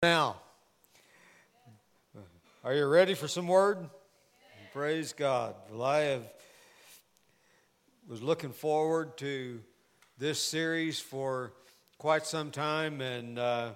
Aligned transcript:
Now, 0.00 0.36
are 2.62 2.72
you 2.72 2.86
ready 2.86 3.14
for 3.14 3.26
some 3.26 3.48
word? 3.48 3.90
Praise 4.72 5.12
God. 5.12 5.56
Well, 5.72 5.82
I 5.82 5.98
have 6.02 6.22
was 8.08 8.22
looking 8.22 8.52
forward 8.52 9.18
to 9.18 9.58
this 10.16 10.40
series 10.40 11.00
for 11.00 11.52
quite 11.98 12.24
some 12.26 12.52
time, 12.52 13.00
and 13.00 13.40
uh, 13.40 13.70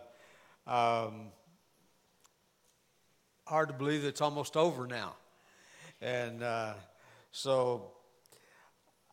um, 0.68 1.32
hard 3.44 3.70
to 3.70 3.74
believe 3.74 4.04
it's 4.04 4.20
almost 4.20 4.56
over 4.56 4.86
now. 4.86 5.16
And 6.00 6.44
uh, 6.44 6.74
so, 7.32 7.90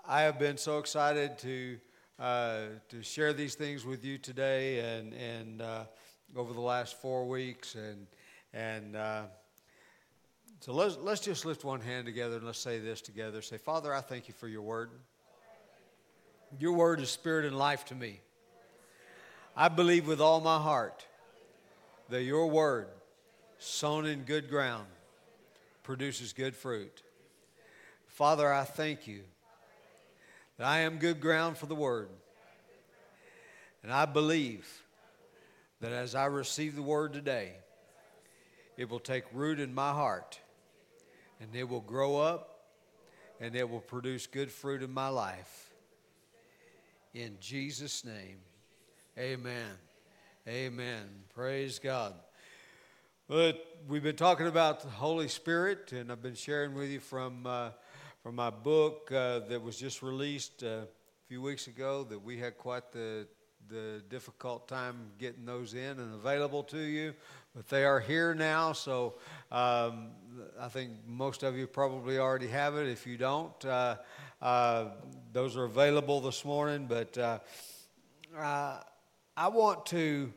I 0.07 0.21
have 0.21 0.37
been 0.37 0.57
so 0.57 0.77
excited 0.77 1.39
to 1.39 1.79
uh, 2.19 2.59
to 2.89 3.01
share 3.01 3.33
these 3.33 3.55
things 3.55 3.83
with 3.83 4.05
you 4.05 4.19
today, 4.19 4.97
and 4.97 5.15
and 5.15 5.61
uh, 5.63 5.83
over 6.35 6.53
the 6.53 6.61
last 6.61 7.01
four 7.01 7.27
weeks, 7.27 7.75
and 7.75 8.07
and 8.53 8.95
uh, 8.95 9.23
so 10.59 10.73
let's 10.73 10.97
let's 10.97 11.21
just 11.21 11.45
lift 11.45 11.63
one 11.63 11.81
hand 11.81 12.05
together 12.05 12.37
and 12.37 12.45
let's 12.45 12.59
say 12.59 12.79
this 12.79 13.01
together. 13.01 13.41
Say, 13.41 13.57
Father, 13.57 13.93
I 13.93 14.01
thank 14.01 14.27
you 14.27 14.33
for 14.33 14.47
your 14.47 14.61
word. 14.61 14.91
Your 16.59 16.73
word 16.73 16.99
is 16.99 17.09
spirit 17.09 17.45
and 17.45 17.57
life 17.57 17.85
to 17.85 17.95
me. 17.95 18.19
I 19.55 19.67
believe 19.67 20.07
with 20.07 20.21
all 20.21 20.41
my 20.41 20.57
heart 20.57 21.05
that 22.09 22.23
your 22.23 22.47
word, 22.47 22.87
sown 23.59 24.05
in 24.05 24.23
good 24.23 24.49
ground, 24.49 24.87
produces 25.83 26.33
good 26.33 26.55
fruit. 26.55 27.03
Father, 28.07 28.51
I 28.51 28.63
thank 28.63 29.07
you 29.07 29.21
that 30.57 30.67
I 30.67 30.79
am 30.79 30.97
good 30.97 31.19
ground 31.19 31.57
for 31.57 31.67
the 31.67 31.75
word. 31.75 32.09
And 33.83 33.93
I 33.93 34.05
believe 34.05 34.67
that 35.81 35.91
as 35.91 36.15
I 36.15 36.25
receive 36.25 36.75
the 36.75 36.81
word 36.81 37.13
today, 37.13 37.53
it 38.77 38.89
will 38.89 38.99
take 38.99 39.23
root 39.33 39.59
in 39.59 39.73
my 39.73 39.91
heart 39.91 40.39
and 41.39 41.55
it 41.55 41.67
will 41.67 41.81
grow 41.81 42.17
up 42.17 42.65
and 43.39 43.55
it 43.55 43.69
will 43.69 43.79
produce 43.79 44.27
good 44.27 44.51
fruit 44.51 44.83
in 44.83 44.91
my 44.91 45.07
life. 45.07 45.73
In 47.13 47.37
Jesus' 47.39 48.03
name, 48.03 48.37
amen. 49.17 49.71
Amen. 50.47 51.03
Praise 51.33 51.79
God. 51.79 52.13
But 53.27 53.63
we've 53.87 54.03
been 54.03 54.15
talking 54.15 54.47
about 54.47 54.81
the 54.81 54.89
Holy 54.89 55.27
Spirit, 55.27 55.91
and 55.91 56.11
I've 56.11 56.23
been 56.23 56.33
sharing 56.33 56.73
with 56.73 56.89
you 56.89 56.99
from, 56.99 57.45
uh, 57.45 57.69
from 58.23 58.35
my 58.35 58.49
book 58.49 59.11
uh, 59.11 59.39
that 59.49 59.61
was 59.61 59.77
just 59.77 60.01
released 60.01 60.63
uh, 60.63 60.67
a 60.67 60.87
few 61.27 61.41
weeks 61.41 61.67
ago 61.67 62.03
that 62.09 62.23
we 62.23 62.39
had 62.39 62.57
quite 62.57 62.91
the 62.91 63.27
the 63.67 64.01
difficult 64.09 64.67
time 64.67 64.95
getting 65.19 65.45
those 65.45 65.73
in 65.73 65.99
and 65.99 66.13
available 66.15 66.63
to 66.63 66.79
you, 66.79 67.13
but 67.55 67.67
they 67.67 67.83
are 67.83 67.99
here 67.99 68.33
now. 68.33 68.73
So 68.73 69.15
um, 69.51 70.07
I 70.59 70.69
think 70.69 70.91
most 71.05 71.43
of 71.43 71.57
you 71.57 71.67
probably 71.67 72.17
already 72.17 72.47
have 72.47 72.75
it. 72.77 72.87
If 72.87 73.05
you 73.05 73.17
don't, 73.17 73.65
uh, 73.65 73.97
uh, 74.41 74.85
those 75.33 75.57
are 75.57 75.65
available 75.65 76.21
this 76.21 76.43
morning. 76.45 76.87
But 76.87 77.17
uh, 77.17 77.39
uh 78.37 78.79
I 79.37 79.47
want 79.47 79.85
to 79.87 80.33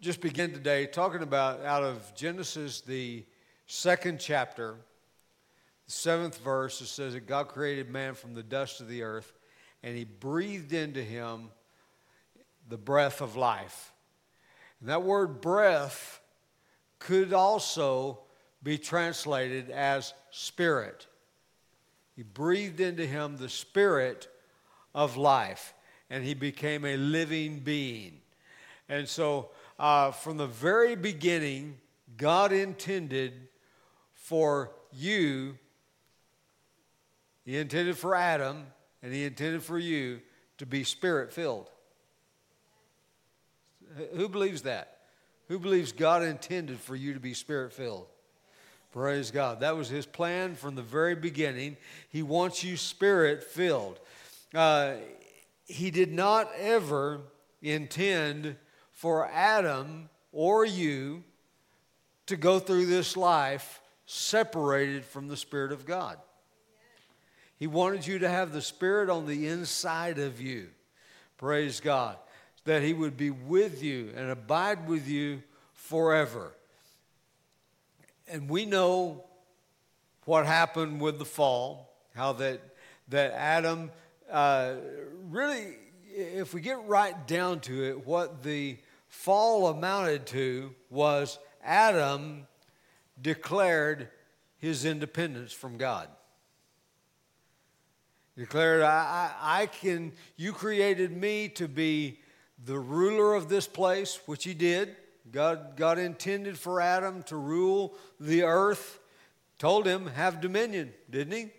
just 0.00 0.20
begin 0.20 0.52
today 0.52 0.86
talking 0.86 1.22
about 1.22 1.64
out 1.64 1.82
of 1.82 2.14
Genesis, 2.14 2.80
the 2.80 3.24
second 3.66 4.20
chapter, 4.20 4.76
the 5.86 5.92
seventh 5.92 6.38
verse. 6.38 6.80
It 6.80 6.86
says 6.86 7.14
that 7.14 7.26
God 7.26 7.48
created 7.48 7.90
man 7.90 8.14
from 8.14 8.34
the 8.34 8.42
dust 8.42 8.80
of 8.80 8.88
the 8.88 9.02
earth, 9.02 9.32
and 9.82 9.96
He 9.96 10.04
breathed 10.04 10.72
into 10.72 11.02
him 11.02 11.50
the 12.68 12.78
breath 12.78 13.20
of 13.20 13.36
life. 13.36 13.92
And 14.80 14.88
that 14.88 15.02
word 15.02 15.40
breath 15.40 16.20
could 16.98 17.32
also 17.32 18.20
be 18.62 18.78
translated 18.78 19.70
as 19.70 20.14
spirit. 20.30 21.06
He 22.16 22.22
breathed 22.22 22.80
into 22.80 23.06
him 23.06 23.36
the 23.36 23.48
spirit 23.48 24.28
of 24.94 25.16
life, 25.16 25.74
and 26.08 26.24
he 26.24 26.34
became 26.34 26.84
a 26.84 26.96
living 26.96 27.60
being. 27.60 28.20
And 28.88 29.08
so, 29.08 29.50
uh, 29.78 30.12
from 30.12 30.36
the 30.36 30.46
very 30.46 30.94
beginning, 30.94 31.78
God 32.16 32.52
intended 32.52 33.48
for 34.12 34.72
you, 34.92 35.58
He 37.44 37.58
intended 37.58 37.98
for 37.98 38.14
Adam, 38.14 38.66
and 39.02 39.12
He 39.12 39.24
intended 39.24 39.62
for 39.62 39.78
you 39.78 40.20
to 40.58 40.66
be 40.66 40.84
spirit 40.84 41.32
filled. 41.32 41.70
Who 44.14 44.28
believes 44.28 44.62
that? 44.62 44.98
Who 45.48 45.58
believes 45.58 45.92
God 45.92 46.22
intended 46.22 46.78
for 46.80 46.96
you 46.96 47.14
to 47.14 47.20
be 47.20 47.34
spirit 47.34 47.72
filled? 47.72 48.06
Praise 48.92 49.30
God. 49.30 49.60
That 49.60 49.76
was 49.76 49.88
his 49.88 50.06
plan 50.06 50.54
from 50.54 50.74
the 50.74 50.82
very 50.82 51.14
beginning. 51.14 51.76
He 52.08 52.22
wants 52.22 52.62
you 52.62 52.76
spirit 52.76 53.42
filled. 53.42 53.98
Uh, 54.54 54.94
he 55.66 55.90
did 55.90 56.12
not 56.12 56.48
ever 56.58 57.20
intend 57.60 58.56
for 58.92 59.28
Adam 59.28 60.08
or 60.32 60.64
you 60.64 61.24
to 62.26 62.36
go 62.36 62.58
through 62.58 62.86
this 62.86 63.16
life 63.16 63.80
separated 64.06 65.04
from 65.04 65.28
the 65.28 65.36
Spirit 65.36 65.72
of 65.72 65.86
God. 65.86 66.18
He 67.58 67.66
wanted 67.66 68.06
you 68.06 68.20
to 68.20 68.28
have 68.28 68.52
the 68.52 68.62
Spirit 68.62 69.10
on 69.10 69.26
the 69.26 69.48
inside 69.48 70.18
of 70.18 70.40
you. 70.40 70.68
Praise 71.36 71.80
God 71.80 72.16
that 72.64 72.82
he 72.82 72.92
would 72.92 73.16
be 73.16 73.30
with 73.30 73.82
you 73.82 74.12
and 74.16 74.30
abide 74.30 74.88
with 74.88 75.06
you 75.06 75.42
forever. 75.72 76.52
And 78.28 78.48
we 78.48 78.64
know 78.64 79.24
what 80.24 80.46
happened 80.46 81.00
with 81.00 81.18
the 81.18 81.24
fall, 81.24 81.94
how 82.14 82.32
that, 82.34 82.60
that 83.08 83.32
Adam 83.32 83.90
uh, 84.30 84.74
really, 85.30 85.76
if 86.08 86.54
we 86.54 86.60
get 86.60 86.82
right 86.86 87.26
down 87.26 87.60
to 87.60 87.84
it, 87.84 88.06
what 88.06 88.42
the 88.42 88.78
fall 89.08 89.68
amounted 89.68 90.26
to 90.26 90.74
was 90.90 91.38
Adam 91.62 92.46
declared 93.20 94.08
his 94.58 94.84
independence 94.84 95.52
from 95.52 95.76
God. 95.76 96.08
declared, 98.36 98.82
I, 98.82 99.30
I, 99.40 99.62
I 99.62 99.66
can, 99.66 100.12
you 100.36 100.52
created 100.52 101.16
me 101.16 101.48
to 101.50 101.68
be 101.68 102.18
the 102.64 102.78
ruler 102.78 103.34
of 103.34 103.48
this 103.48 103.66
place, 103.66 104.20
which 104.26 104.44
he 104.44 104.54
did. 104.54 104.96
God, 105.30 105.76
God 105.76 105.98
intended 105.98 106.58
for 106.58 106.80
Adam 106.80 107.22
to 107.24 107.36
rule 107.36 107.94
the 108.20 108.42
earth. 108.42 109.00
Told 109.58 109.86
him, 109.86 110.06
have 110.06 110.40
dominion, 110.40 110.92
didn't 111.10 111.32
he? 111.32 111.50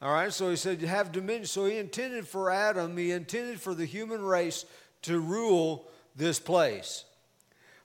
All 0.00 0.12
right, 0.12 0.32
so 0.32 0.50
he 0.50 0.56
said, 0.56 0.80
have 0.82 1.12
dominion. 1.12 1.46
So 1.46 1.66
he 1.66 1.78
intended 1.78 2.26
for 2.26 2.50
Adam, 2.50 2.96
he 2.96 3.12
intended 3.12 3.60
for 3.60 3.74
the 3.74 3.84
human 3.84 4.22
race 4.22 4.64
to 5.02 5.20
rule 5.20 5.88
this 6.16 6.38
place. 6.38 7.04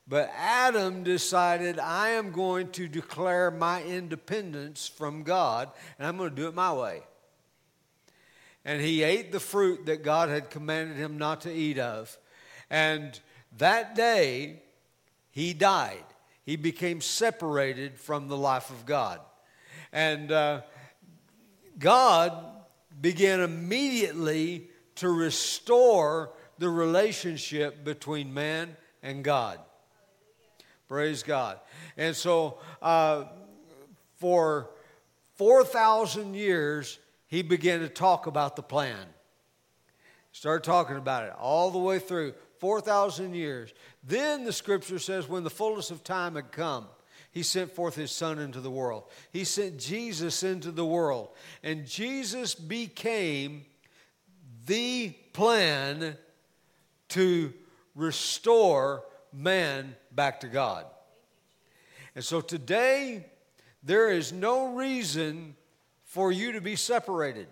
But 0.07 0.31
Adam 0.37 1.03
decided, 1.03 1.79
I 1.79 2.09
am 2.09 2.31
going 2.31 2.71
to 2.71 2.87
declare 2.87 3.51
my 3.51 3.83
independence 3.83 4.87
from 4.87 5.23
God, 5.23 5.69
and 5.99 6.07
I'm 6.07 6.17
going 6.17 6.29
to 6.29 6.35
do 6.35 6.47
it 6.47 6.55
my 6.55 6.73
way 6.73 7.01
and 8.67 8.81
he 8.81 9.01
ate 9.01 9.31
the 9.31 9.39
fruit 9.39 9.85
that 9.85 10.03
God 10.03 10.27
had 10.27 10.49
commanded 10.49 10.97
him 10.97 11.17
not 11.17 11.41
to 11.41 11.51
eat 11.51 11.79
of. 11.79 12.17
And 12.69 13.17
that 13.59 13.95
day, 13.95 14.61
he 15.31 15.53
died. 15.53 16.03
He 16.43 16.57
became 16.57 16.99
separated 16.99 17.97
from 17.97 18.27
the 18.27 18.35
life 18.35 18.69
of 18.69 18.85
God. 18.85 19.21
And 19.93 20.33
uh, 20.33 20.61
God 21.79 22.43
began 22.99 23.39
immediately 23.39 24.69
to 24.95 25.09
restore 25.09 26.31
the 26.57 26.67
relationship 26.69 27.85
between 27.85 28.33
man 28.33 28.75
and 29.01 29.23
God. 29.23 29.59
Praise 30.89 31.23
God. 31.23 31.57
And 31.95 32.13
so, 32.13 32.57
uh, 32.81 33.25
for 34.17 34.71
4,000 35.35 36.33
years, 36.33 36.99
he 37.27 37.41
began 37.41 37.81
to 37.81 37.89
talk 37.89 38.25
about 38.25 38.55
the 38.55 38.63
plan. 38.63 39.05
Started 40.31 40.63
talking 40.63 40.97
about 40.97 41.23
it 41.23 41.33
all 41.39 41.71
the 41.71 41.77
way 41.77 41.99
through 41.99 42.33
4,000 42.59 43.33
years. 43.33 43.73
Then 44.03 44.45
the 44.45 44.53
scripture 44.53 44.99
says, 44.99 45.27
when 45.27 45.43
the 45.43 45.49
fullness 45.49 45.91
of 45.91 46.03
time 46.03 46.35
had 46.35 46.51
come, 46.51 46.87
he 47.31 47.43
sent 47.43 47.71
forth 47.71 47.95
his 47.95 48.11
son 48.11 48.39
into 48.39 48.61
the 48.61 48.71
world. 48.71 49.03
He 49.31 49.43
sent 49.43 49.77
Jesus 49.77 50.41
into 50.41 50.71
the 50.71 50.85
world. 50.85 51.29
And 51.63 51.85
Jesus 51.85 52.55
became 52.55 53.65
the 54.65 55.09
plan 55.33 56.17
to 57.09 57.53
restore 57.93 59.03
man 59.33 59.95
back 60.11 60.39
to 60.39 60.47
God. 60.47 60.85
And 62.15 62.23
so 62.23 62.41
today, 62.41 63.25
there 63.83 64.09
is 64.09 64.33
no 64.33 64.73
reason 64.73 65.55
for 66.17 66.31
you 66.31 66.53
to 66.53 66.61
be 66.61 66.75
separated. 66.75 67.45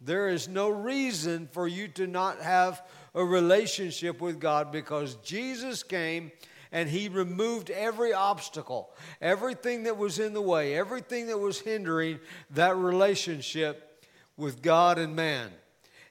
There 0.00 0.30
is 0.30 0.48
no 0.48 0.70
reason 0.70 1.50
for 1.52 1.68
you 1.68 1.86
to 1.88 2.06
not 2.06 2.40
have 2.40 2.82
a 3.14 3.22
relationship 3.22 4.22
with 4.22 4.40
God 4.40 4.72
because 4.72 5.16
Jesus 5.16 5.82
came 5.82 6.32
and 6.72 6.88
he 6.88 7.10
removed 7.10 7.68
every 7.68 8.14
obstacle, 8.14 8.88
everything 9.20 9.82
that 9.82 9.98
was 9.98 10.18
in 10.18 10.32
the 10.32 10.40
way, 10.40 10.74
everything 10.74 11.26
that 11.26 11.38
was 11.38 11.60
hindering 11.60 12.18
that 12.52 12.74
relationship 12.78 14.02
with 14.38 14.62
God 14.62 14.96
and 14.96 15.14
man. 15.14 15.50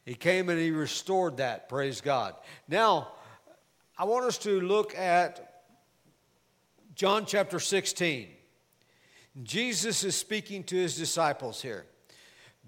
He 0.06 0.14
came 0.14 0.50
and 0.50 0.60
he 0.60 0.70
restored 0.70 1.38
that, 1.38 1.70
praise 1.70 2.02
God. 2.02 2.36
Now, 2.68 3.14
I 3.98 4.04
want 4.04 4.26
us 4.26 4.38
to 4.40 4.62
look 4.62 4.96
at 4.96 5.64
John 6.94 7.26
chapter 7.26 7.60
16. 7.60 8.28
Jesus 9.42 10.04
is 10.04 10.16
speaking 10.16 10.64
to 10.66 10.76
his 10.76 10.96
disciples 10.96 11.64
here. 11.64 11.88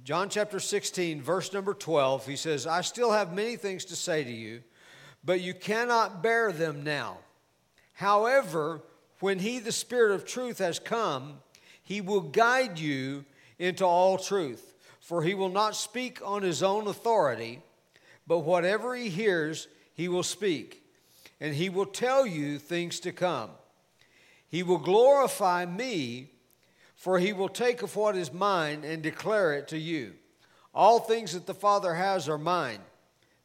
John 0.03 0.29
chapter 0.29 0.59
16, 0.59 1.21
verse 1.21 1.51
number 1.51 1.73
12, 1.73 2.25
he 2.27 2.35
says, 2.35 2.65
I 2.65 2.81
still 2.81 3.11
have 3.11 3.33
many 3.33 3.55
things 3.55 3.83
to 3.85 3.95
say 3.95 4.23
to 4.23 4.31
you, 4.31 4.61
but 5.23 5.41
you 5.41 5.53
cannot 5.53 6.23
bear 6.23 6.51
them 6.51 6.83
now. 6.83 7.17
However, 7.93 8.81
when 9.19 9.39
he, 9.39 9.59
the 9.59 9.71
Spirit 9.71 10.13
of 10.13 10.25
truth, 10.25 10.59
has 10.59 10.79
come, 10.79 11.39
he 11.83 12.01
will 12.01 12.21
guide 12.21 12.79
you 12.79 13.25
into 13.59 13.85
all 13.85 14.17
truth. 14.17 14.75
For 14.99 15.23
he 15.23 15.33
will 15.33 15.49
not 15.49 15.73
speak 15.75 16.19
on 16.21 16.41
his 16.41 16.61
own 16.61 16.85
authority, 16.87 17.61
but 18.27 18.39
whatever 18.39 18.93
he 18.93 19.07
hears, 19.07 19.69
he 19.93 20.09
will 20.09 20.21
speak, 20.21 20.83
and 21.39 21.55
he 21.55 21.69
will 21.69 21.85
tell 21.85 22.25
you 22.25 22.59
things 22.59 22.99
to 22.99 23.13
come. 23.13 23.51
He 24.49 24.63
will 24.63 24.79
glorify 24.79 25.65
me, 25.65 26.31
for 26.97 27.19
he 27.19 27.31
will 27.31 27.47
take 27.47 27.83
of 27.83 27.95
what 27.95 28.17
is 28.17 28.33
mine 28.33 28.83
and 28.83 29.03
declare 29.03 29.53
it 29.53 29.67
to 29.69 29.77
you. 29.77 30.13
All 30.73 30.99
things 30.99 31.33
that 31.33 31.45
the 31.45 31.53
Father 31.53 31.93
has 31.93 32.27
are 32.27 32.39
mine. 32.39 32.79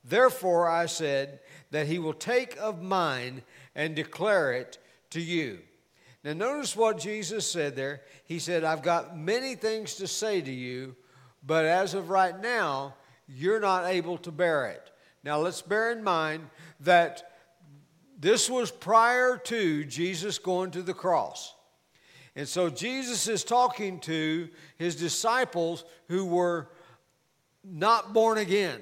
Therefore, 0.03 0.69
I 0.69 0.87
said 0.87 1.39
that 1.71 1.87
he 1.87 1.99
will 1.99 2.15
take 2.15 2.57
of 2.59 2.83
mine 2.83 3.43
and 3.75 3.95
declare 3.95 4.53
it 4.55 4.79
to 5.11 5.21
you. 5.21 5.59
Now, 6.25 6.33
notice 6.33 6.75
what 6.75 6.99
Jesus 6.99 7.49
said 7.49 7.77
there. 7.77 8.01
He 8.25 8.39
said, 8.39 8.65
I've 8.65 8.83
got 8.83 9.17
many 9.17 9.55
things 9.55 9.97
to 9.97 10.07
say 10.07 10.41
to 10.41 10.51
you, 10.51 10.97
but 11.47 11.67
as 11.67 11.93
of 11.93 12.09
right 12.09 12.41
now, 12.41 12.95
you're 13.29 13.61
not 13.61 13.87
able 13.87 14.17
to 14.19 14.33
bear 14.33 14.67
it. 14.67 14.91
Now, 15.23 15.39
let's 15.39 15.61
bear 15.63 15.93
in 15.93 16.03
mind 16.03 16.49
that 16.81 17.33
this 18.19 18.49
was 18.49 18.71
prior 18.71 19.37
to 19.37 19.85
Jesus 19.85 20.39
going 20.39 20.71
to 20.71 20.83
the 20.83 20.95
cross. 20.95 21.52
And 22.35 22.49
so 22.49 22.71
Jesus 22.71 23.29
is 23.29 23.45
talking 23.45 24.01
to 24.01 24.49
his 24.79 24.97
disciples 24.97 25.85
who 26.09 26.25
were 26.25 26.69
not 27.65 28.13
born 28.13 28.39
again. 28.39 28.81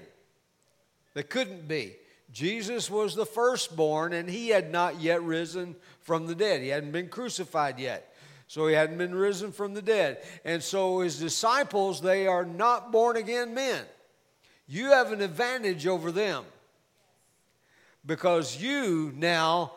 They 1.14 1.22
couldn't 1.22 1.66
be. 1.66 1.96
Jesus 2.32 2.88
was 2.88 3.16
the 3.16 3.26
firstborn, 3.26 4.12
and 4.12 4.30
he 4.30 4.48
had 4.48 4.70
not 4.70 5.00
yet 5.00 5.22
risen 5.22 5.74
from 6.00 6.26
the 6.26 6.34
dead. 6.34 6.62
He 6.62 6.68
hadn't 6.68 6.92
been 6.92 7.08
crucified 7.08 7.80
yet. 7.80 8.14
So 8.46 8.66
he 8.66 8.74
hadn't 8.74 8.98
been 8.98 9.14
risen 9.14 9.52
from 9.52 9.74
the 9.74 9.82
dead. 9.82 10.22
And 10.44 10.62
so 10.62 11.00
his 11.00 11.18
disciples, 11.18 12.00
they 12.00 12.26
are 12.26 12.44
not 12.44 12.92
born 12.92 13.16
again 13.16 13.54
men. 13.54 13.84
You 14.66 14.86
have 14.86 15.12
an 15.12 15.20
advantage 15.20 15.86
over 15.86 16.12
them 16.12 16.44
because 18.06 18.60
you 18.60 19.12
now 19.16 19.72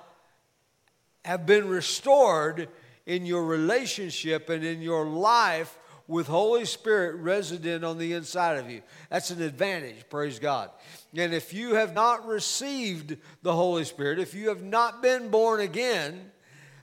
have 1.26 1.46
been 1.46 1.68
restored 1.68 2.68
in 3.06 3.26
your 3.26 3.46
relationship 3.46 4.50
and 4.50 4.64
in 4.64 4.82
your 4.82 5.06
life 5.06 5.78
with 6.08 6.28
Holy 6.28 6.66
Spirit 6.66 7.16
resident 7.16 7.84
on 7.84 7.98
the 7.98 8.14
inside 8.14 8.58
of 8.58 8.70
you. 8.70 8.82
That's 9.10 9.32
an 9.32 9.42
advantage, 9.42 10.10
praise 10.10 10.40
God. 10.40 10.70
And 11.16 11.34
if 11.34 11.54
you 11.54 11.76
have 11.76 11.94
not 11.94 12.28
received 12.28 13.18
the 13.42 13.54
Holy 13.54 13.86
Spirit, 13.86 14.20
if 14.20 14.34
you 14.34 14.50
have 14.50 14.64
not 14.64 15.02
been 15.02 15.30
born 15.30 15.62
again, 15.62 16.32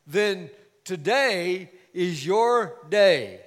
then 0.06 0.50
today 0.84 1.70
is 1.92 2.24
your 2.24 2.78
day. 2.88 3.40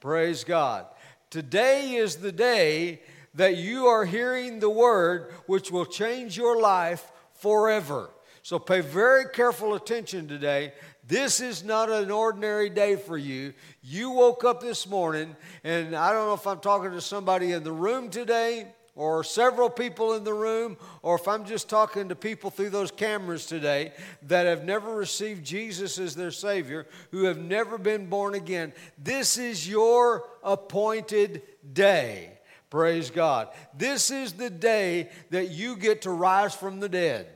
Praise 0.00 0.44
God. 0.44 0.86
Today 1.30 1.94
is 1.94 2.16
the 2.16 2.32
day 2.32 3.00
that 3.34 3.56
you 3.56 3.86
are 3.86 4.04
hearing 4.04 4.58
the 4.58 4.70
word 4.70 5.32
which 5.46 5.70
will 5.70 5.86
change 5.86 6.36
your 6.36 6.60
life 6.60 7.10
forever. 7.34 8.10
So 8.42 8.58
pay 8.58 8.80
very 8.80 9.24
careful 9.32 9.74
attention 9.74 10.28
today. 10.28 10.74
This 11.06 11.40
is 11.40 11.62
not 11.62 11.90
an 11.90 12.10
ordinary 12.10 12.70
day 12.70 12.96
for 12.96 13.18
you. 13.18 13.52
You 13.82 14.10
woke 14.10 14.44
up 14.44 14.60
this 14.60 14.86
morning, 14.86 15.36
and 15.62 15.94
I 15.94 16.12
don't 16.12 16.26
know 16.26 16.34
if 16.34 16.46
I'm 16.46 16.60
talking 16.60 16.92
to 16.92 17.00
somebody 17.00 17.52
in 17.52 17.62
the 17.62 17.72
room 17.72 18.08
today 18.08 18.68
or 18.96 19.24
several 19.24 19.68
people 19.68 20.14
in 20.14 20.24
the 20.24 20.32
room, 20.32 20.76
or 21.02 21.16
if 21.16 21.26
I'm 21.26 21.44
just 21.44 21.68
talking 21.68 22.08
to 22.08 22.14
people 22.14 22.50
through 22.50 22.70
those 22.70 22.92
cameras 22.92 23.44
today 23.44 23.92
that 24.28 24.46
have 24.46 24.64
never 24.64 24.94
received 24.94 25.44
Jesus 25.44 25.98
as 25.98 26.14
their 26.14 26.30
Savior, 26.30 26.86
who 27.10 27.24
have 27.24 27.38
never 27.38 27.76
been 27.76 28.06
born 28.06 28.34
again. 28.34 28.72
This 28.96 29.36
is 29.36 29.68
your 29.68 30.28
appointed 30.44 31.42
day. 31.72 32.38
Praise 32.70 33.10
God. 33.10 33.48
This 33.76 34.10
is 34.10 34.34
the 34.34 34.50
day 34.50 35.10
that 35.30 35.50
you 35.50 35.76
get 35.76 36.02
to 36.02 36.10
rise 36.10 36.54
from 36.54 36.80
the 36.80 36.88
dead. 36.88 37.26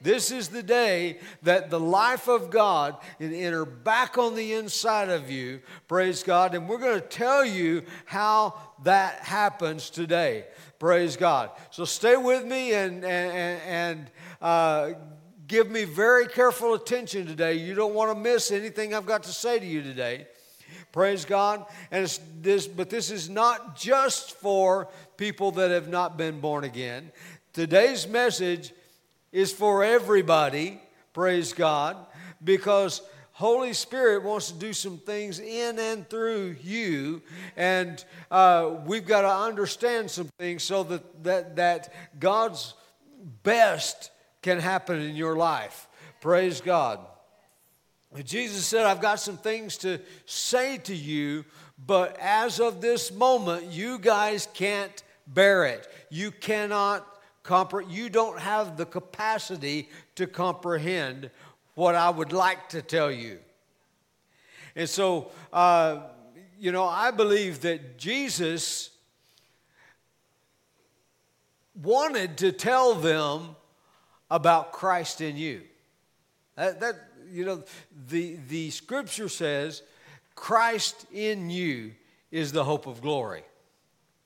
This 0.00 0.30
is 0.30 0.48
the 0.48 0.62
day 0.62 1.18
that 1.42 1.68
the 1.68 1.80
life 1.80 2.26
of 2.28 2.50
God 2.50 2.96
can 3.18 3.34
enter 3.34 3.64
back 3.64 4.16
on 4.16 4.34
the 4.34 4.54
inside 4.54 5.10
of 5.10 5.30
you. 5.30 5.60
Praise 5.88 6.22
God. 6.22 6.54
And 6.54 6.68
we're 6.68 6.78
going 6.78 7.00
to 7.00 7.06
tell 7.06 7.44
you 7.44 7.82
how 8.06 8.54
that 8.84 9.20
happens 9.20 9.90
today. 9.90 10.46
Praise 10.78 11.16
God. 11.16 11.50
So 11.70 11.84
stay 11.84 12.16
with 12.16 12.46
me 12.46 12.72
and, 12.72 13.04
and, 13.04 13.60
and 13.66 14.10
uh, 14.40 14.92
give 15.46 15.70
me 15.70 15.84
very 15.84 16.26
careful 16.26 16.72
attention 16.72 17.26
today. 17.26 17.54
You 17.54 17.74
don't 17.74 17.92
want 17.92 18.10
to 18.10 18.18
miss 18.18 18.50
anything 18.50 18.94
I've 18.94 19.04
got 19.04 19.24
to 19.24 19.32
say 19.32 19.58
to 19.58 19.66
you 19.66 19.82
today. 19.82 20.26
Praise 20.92 21.24
God. 21.26 21.66
And 21.90 22.18
this, 22.40 22.66
but 22.66 22.88
this 22.88 23.10
is 23.10 23.28
not 23.28 23.76
just 23.76 24.38
for 24.38 24.88
people 25.18 25.50
that 25.52 25.70
have 25.70 25.88
not 25.88 26.16
been 26.16 26.40
born 26.40 26.64
again. 26.64 27.12
Today's 27.52 28.08
message 28.08 28.72
is 29.32 29.52
for 29.52 29.84
everybody, 29.84 30.80
praise 31.12 31.52
God, 31.52 31.96
because 32.42 33.02
Holy 33.32 33.72
Spirit 33.72 34.22
wants 34.22 34.50
to 34.50 34.58
do 34.58 34.72
some 34.72 34.98
things 34.98 35.38
in 35.38 35.78
and 35.78 36.08
through 36.08 36.56
you, 36.62 37.22
and 37.56 38.04
uh, 38.30 38.74
we've 38.84 39.06
got 39.06 39.22
to 39.22 39.34
understand 39.34 40.10
some 40.10 40.28
things 40.38 40.62
so 40.62 40.82
that, 40.82 41.24
that, 41.24 41.56
that 41.56 41.92
God's 42.18 42.74
best 43.42 44.10
can 44.42 44.58
happen 44.58 45.00
in 45.00 45.16
your 45.16 45.36
life. 45.36 45.88
Praise 46.20 46.60
God. 46.60 47.00
Jesus 48.24 48.66
said, 48.66 48.86
I've 48.86 49.00
got 49.00 49.20
some 49.20 49.36
things 49.36 49.76
to 49.78 50.00
say 50.26 50.78
to 50.78 50.94
you, 50.94 51.44
but 51.86 52.18
as 52.20 52.60
of 52.60 52.80
this 52.80 53.12
moment, 53.12 53.66
you 53.66 53.98
guys 53.98 54.48
can't 54.52 55.02
bear 55.26 55.64
it. 55.64 55.86
You 56.10 56.30
cannot 56.32 57.06
compre- 57.50 57.90
you 57.90 58.08
don't 58.08 58.38
have 58.38 58.76
the 58.76 58.86
capacity 58.86 59.88
to 60.14 60.28
comprehend 60.28 61.30
what 61.74 61.96
I 61.96 62.08
would 62.08 62.32
like 62.32 62.68
to 62.68 62.80
tell 62.80 63.10
you. 63.10 63.40
And 64.76 64.88
so, 64.88 65.32
uh, 65.52 66.02
you 66.60 66.70
know, 66.70 66.84
I 66.84 67.10
believe 67.10 67.62
that 67.62 67.98
Jesus 67.98 68.90
wanted 71.74 72.38
to 72.38 72.52
tell 72.52 72.94
them 72.94 73.56
about 74.30 74.70
Christ 74.70 75.20
in 75.20 75.36
you. 75.36 75.62
That, 76.54 76.78
that, 76.80 76.94
you 77.32 77.44
know, 77.44 77.64
the, 78.08 78.38
the 78.48 78.70
scripture 78.70 79.28
says, 79.28 79.82
Christ 80.36 81.04
in 81.12 81.50
you 81.50 81.92
is 82.30 82.52
the 82.52 82.62
hope 82.62 82.86
of 82.86 83.02
glory. 83.02 83.42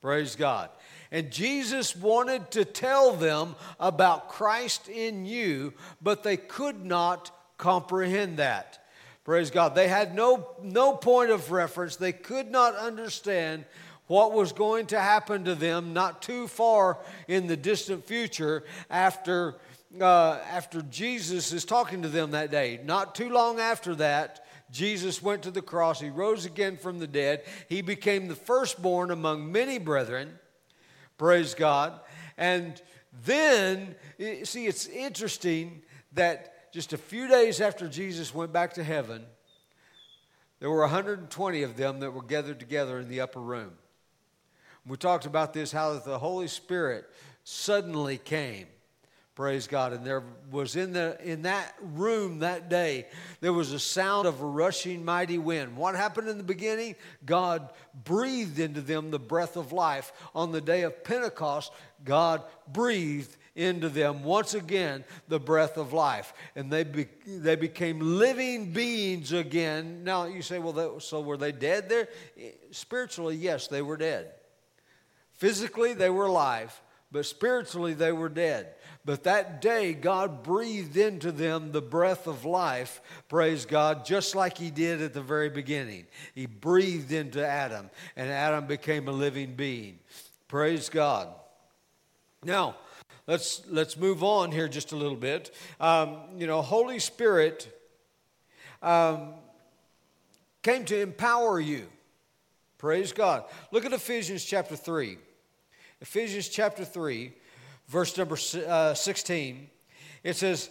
Praise 0.03 0.37
God. 0.37 0.69
And 1.15 1.31
Jesus 1.31 1.95
wanted 1.95 2.51
to 2.51 2.65
tell 2.65 3.13
them 3.13 3.55
about 3.79 4.29
Christ 4.29 4.89
in 4.89 5.25
you, 5.25 5.73
but 6.03 6.25
they 6.25 6.37
could 6.37 6.85
not 6.85 7.31
comprehend 7.57 8.39
that. 8.39 8.85
Praise 9.23 9.53
God. 9.53 9.77
They 9.77 9.87
had 9.87 10.17
no, 10.17 10.49
no 10.61 10.95
point 10.95 11.31
of 11.31 11.53
reference. 11.53 11.95
They 11.95 12.11
could 12.11 12.51
not 12.51 12.75
understand 12.75 13.65
what 14.09 14.33
was 14.33 14.51
going 14.51 14.87
to 14.87 14.99
happen 14.99 15.45
to 15.45 15.55
them 15.55 15.93
not 15.93 16.21
too 16.21 16.49
far 16.49 16.99
in 17.29 17.47
the 17.47 17.57
distant 17.57 18.05
future 18.05 18.65
after, 18.91 19.55
uh, 20.01 20.41
after 20.51 20.83
Jesus 20.83 21.53
is 21.53 21.65
talking 21.65 22.03
to 22.03 22.09
them 22.09 22.33
that 22.33 22.51
day. 22.51 22.81
Not 22.85 23.15
too 23.15 23.31
long 23.31 23.61
after 23.61 23.95
that, 23.95 24.45
Jesus 24.73 25.23
went 25.23 25.45
to 25.45 25.53
the 25.53 25.63
cross. 25.63 26.01
He 26.01 26.11
rose 26.11 26.45
again 26.45 26.77
from 26.77 26.99
the 26.99 27.07
dead. 27.07 27.45
He 27.69 27.83
became 27.83 28.27
the 28.27 28.35
firstborn 28.35 29.13
among 29.13 29.53
many 29.53 29.79
brethren. 29.79 30.41
Praise 31.17 31.55
God. 31.55 32.01
And 32.37 32.81
then, 33.25 33.95
see, 34.43 34.67
it's 34.67 34.87
interesting 34.87 35.83
that 36.13 36.73
just 36.73 36.93
a 36.93 36.99
few 36.99 37.29
days 37.29 37.61
after 37.61 37.89
Jesus 37.89 38.35
went 38.35 38.53
back 38.53 38.75
to 38.75 38.85
heaven, 38.85 39.25
there 40.61 40.71
were 40.71 40.81
120 40.81 41.63
of 41.63 41.77
them 41.77 42.01
that 42.01 42.11
were 42.11 42.23
gathered 42.23 42.59
together 42.59 42.99
in 42.99 43.09
the 43.09 43.21
upper 43.21 43.41
room. 43.41 43.73
We 44.87 44.97
talked 44.97 45.27
about 45.27 45.53
this 45.53 45.73
how 45.73 45.99
the 45.99 46.19
Holy 46.19 46.49
Spirit 46.49 47.09
suddenly 47.45 48.19
came. 48.19 48.67
Praise 49.35 49.67
God. 49.67 49.93
And 49.93 50.07
there 50.07 50.23
was 50.53 50.77
in, 50.77 50.93
the, 50.93 51.19
in 51.21 51.43
that 51.43 51.75
room 51.81 52.39
that 52.39 52.71
day, 52.71 53.07
there 53.41 53.53
was 53.53 53.73
a 53.73 53.81
sound 53.81 54.29
of 54.29 54.41
a 54.41 54.47
rushing 54.47 55.05
mighty 55.05 55.39
wind. 55.39 55.77
What 55.77 55.97
happened 55.97 56.29
in 56.29 56.39
the 56.39 56.45
beginning? 56.45 56.95
God 57.27 57.71
breathed 58.05 58.61
into 58.61 58.81
them 58.81 59.11
the 59.11 59.19
breath 59.19 59.57
of 59.57 59.73
life. 59.73 60.13
On 60.37 60.53
the 60.53 60.61
day 60.61 60.83
of 60.83 61.03
Pentecost, 61.03 61.73
God 62.05 62.43
breathed 62.73 63.37
into 63.57 63.89
them 63.89 64.23
once 64.23 64.55
again 64.55 65.05
the 65.27 65.41
breath 65.41 65.79
of 65.79 65.93
life. 65.93 66.33
And 66.55 66.71
they, 66.73 66.85
be, 66.85 67.07
they 67.27 67.57
became 67.57 67.99
living 68.01 68.73
beings 68.73 69.33
again. 69.33 70.05
Now 70.05 70.27
you 70.27 70.43
say, 70.43 70.61
well, 70.61 70.73
that, 70.75 71.03
so 71.03 71.21
were 71.21 71.37
they 71.37 71.53
dead 71.53 71.89
there? 71.89 72.09
Eh, 72.39 72.51
spiritually, 72.71 73.35
yes, 73.35 73.67
they 73.67 73.83
were 73.83 73.97
dead. 73.97 74.33
Physically, 75.33 75.95
they 75.95 76.11
were 76.11 76.27
alive, 76.27 76.81
but 77.15 77.25
spiritually, 77.25 77.95
they 77.95 78.11
were 78.11 78.29
dead. 78.29 78.75
But 79.05 79.23
that 79.23 79.61
day, 79.61 79.95
God 79.95 80.43
breathed 80.43 80.97
into 80.97 81.31
them 81.31 81.71
the 81.71 81.81
breath 81.81 82.27
of 82.27 82.45
life, 82.45 83.01
praise 83.29 83.67
God, 83.67 84.05
just 84.05 84.35
like 84.35 84.59
He 84.59 84.73
did 84.73 85.01
at 85.01 85.15
the 85.15 85.23
very 85.23 85.49
beginning. 85.49 86.07
He 86.35 86.47
breathed 86.47 87.13
into 87.13 87.47
Adam, 87.47 87.89
and 88.17 88.33
Adam 88.33 88.67
became 88.67 89.07
a 89.07 89.13
living 89.13 89.55
being. 89.55 90.01
Praise 90.49 90.89
God. 90.89 91.29
Now, 92.43 92.75
let's, 93.29 93.63
let's 93.71 93.97
move 93.97 94.25
on 94.25 94.51
here 94.51 94.67
just 94.67 94.91
a 94.91 94.97
little 94.97 95.17
bit. 95.17 95.55
Um, 95.79 96.17
you 96.37 96.49
know, 96.49 96.63
Holy 96.63 96.99
Spirit 96.99 97.69
um, 98.83 99.35
came 100.65 100.85
to 100.87 101.01
empower 101.01 101.61
you. 101.61 101.87
Praise 102.77 103.13
God. 103.13 103.45
Look 103.71 103.85
at 103.85 103.93
Ephesians 103.93 104.45
chapter 104.45 104.75
3. 104.75 105.19
Ephesians 106.05 106.51
chapter 106.51 106.85
3 106.85 107.33
verse 107.89 108.19
number 108.19 108.37
uh, 108.69 108.93
16, 108.93 109.71
it 110.23 110.37
says, 110.37 110.69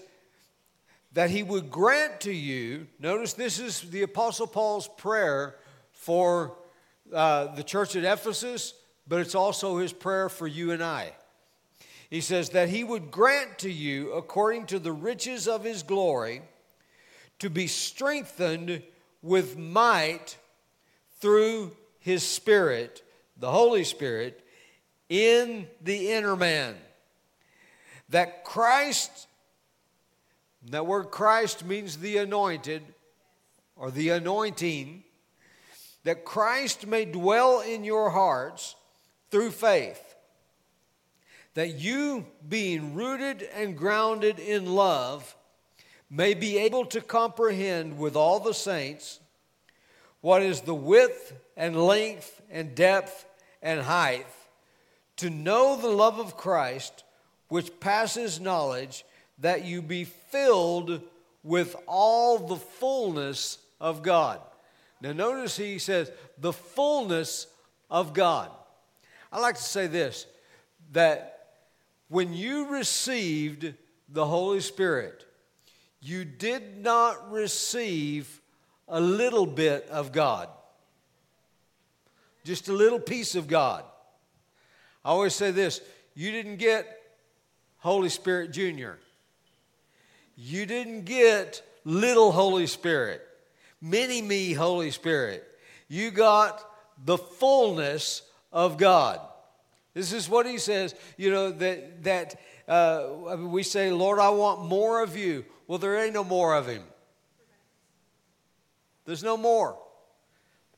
that 1.14 1.32
he 1.32 1.42
would 1.42 1.72
grant 1.72 2.22
to 2.22 2.32
you, 2.32 2.86
notice 3.00 3.34
this 3.34 3.58
is 3.58 3.82
the 3.82 4.04
Apostle 4.04 4.46
Paul's 4.46 4.88
prayer 4.88 5.56
for 5.92 6.56
uh, 7.12 7.48
the 7.56 7.64
church 7.64 7.96
at 7.96 8.04
Ephesus, 8.04 8.76
but 9.08 9.22
it's 9.22 9.34
also 9.34 9.78
his 9.78 9.92
prayer 9.92 10.30
for 10.30 10.46
you 10.46 10.70
and 10.70 10.84
I. 10.84 11.14
He 12.12 12.22
says 12.22 12.50
that 12.50 12.70
he 12.70 12.84
would 12.84 13.10
grant 13.10 13.58
to 13.60 13.72
you, 13.72 14.12
according 14.12 14.68
to 14.68 14.78
the 14.78 14.92
riches 14.92 15.48
of 15.48 15.64
his 15.64 15.82
glory, 15.82 16.44
to 17.40 17.50
be 17.50 17.66
strengthened 17.66 18.84
with 19.24 19.58
might 19.58 20.38
through 21.20 21.76
his 21.98 22.22
Spirit, 22.22 23.02
the 23.36 23.50
Holy 23.50 23.84
Spirit, 23.84 24.43
in 25.10 25.68
the 25.82 26.12
inner 26.12 26.36
man. 26.36 26.76
That 28.10 28.44
Christ, 28.44 29.28
that 30.70 30.86
word 30.86 31.06
Christ 31.12 31.66
means 31.66 31.98
the 31.98 32.18
anointed 32.18 32.84
or 33.76 33.92
the 33.92 34.10
anointing, 34.10 35.04
that 36.04 36.26
Christ 36.26 36.86
may 36.86 37.06
dwell 37.06 37.62
in 37.62 37.84
your 37.84 38.10
hearts 38.10 38.76
through 39.32 39.52
faith, 39.52 40.16
that 41.54 41.76
you, 41.76 42.26
being 42.48 42.94
rooted 42.94 43.48
and 43.56 43.78
grounded 43.78 44.40
in 44.40 44.66
love, 44.76 45.36
may 46.10 46.34
be 46.34 46.58
able 46.60 46.86
to 46.86 47.02
comprehend 47.02 47.98
with 47.98 48.16
all 48.16 48.40
the 48.40 48.54
saints 48.54 49.20
what 50.22 50.44
is 50.44 50.62
the 50.62 50.76
width 50.76 51.34
and 51.58 51.76
length 51.76 52.42
and 52.52 52.76
depth 52.76 53.26
and 53.62 53.82
height, 53.82 54.28
to 55.18 55.30
know 55.30 55.76
the 55.76 55.90
love 55.90 56.20
of 56.20 56.38
Christ 56.38 57.04
which 57.50 57.80
passes 57.80 58.40
knowledge, 58.40 59.06
that 59.38 59.64
you 59.64 59.82
be 59.82 60.06
filled 60.06 61.02
with 61.44 61.76
all 61.86 62.40
the 62.40 62.56
fullness 62.56 63.60
of 63.80 64.02
God. 64.02 64.40
Now, 65.02 65.12
notice 65.12 65.58
he 65.58 65.78
says, 65.78 66.12
the 66.38 66.54
fullness 66.54 67.48
of 67.92 68.14
God. 68.14 68.50
I 69.32 69.40
like 69.40 69.56
to 69.56 69.62
say 69.62 69.88
this 69.88 70.26
that 70.94 71.48
when 72.08 72.34
you 72.34 72.70
received 72.70 73.74
the 74.10 74.26
Holy 74.26 74.60
Spirit, 74.60 75.26
you 76.02 76.26
did 76.26 76.84
not 76.84 77.32
receive 77.32 78.42
a 78.88 79.00
little 79.00 79.46
bit 79.46 79.88
of 79.90 80.12
God, 80.12 80.50
just 82.44 82.68
a 82.68 82.74
little 82.74 83.00
piece 83.00 83.36
of 83.36 83.48
God. 83.48 83.84
I 85.04 85.10
always 85.10 85.36
say 85.36 85.52
this 85.52 85.82
you 86.16 86.32
didn't 86.32 86.58
get 86.58 87.02
Holy 87.80 88.10
Spirit 88.10 88.52
Junior. 88.52 89.00
You 90.36 90.66
didn't 90.66 91.06
get 91.06 91.62
little 91.84 92.32
Holy 92.32 92.68
Spirit, 92.68 93.22
mini 93.82 94.22
me 94.22 94.54
Holy 94.54 94.92
Spirit. 94.92 95.44
You 95.88 96.10
got 96.10 96.64
the 97.06 97.18
fullness 97.18 98.24
of 98.52 98.78
God. 98.78 99.20
This 99.94 100.12
is 100.12 100.28
what 100.28 100.48
he 100.48 100.58
says, 100.58 100.96
you 101.18 101.30
know, 101.30 101.52
that, 101.52 102.04
that 102.04 102.36
uh, 102.68 103.38
we 103.38 103.62
say, 103.62 103.92
Lord, 103.92 104.18
I 104.18 104.30
want 104.30 104.66
more 104.66 105.04
of 105.04 105.16
you. 105.16 105.46
Well, 105.68 105.78
there 105.78 106.04
ain't 106.04 106.14
no 106.14 106.24
more 106.24 106.56
of 106.56 106.68
him. 106.68 106.84
There's 109.06 109.24
no 109.24 109.38
more. 109.38 109.78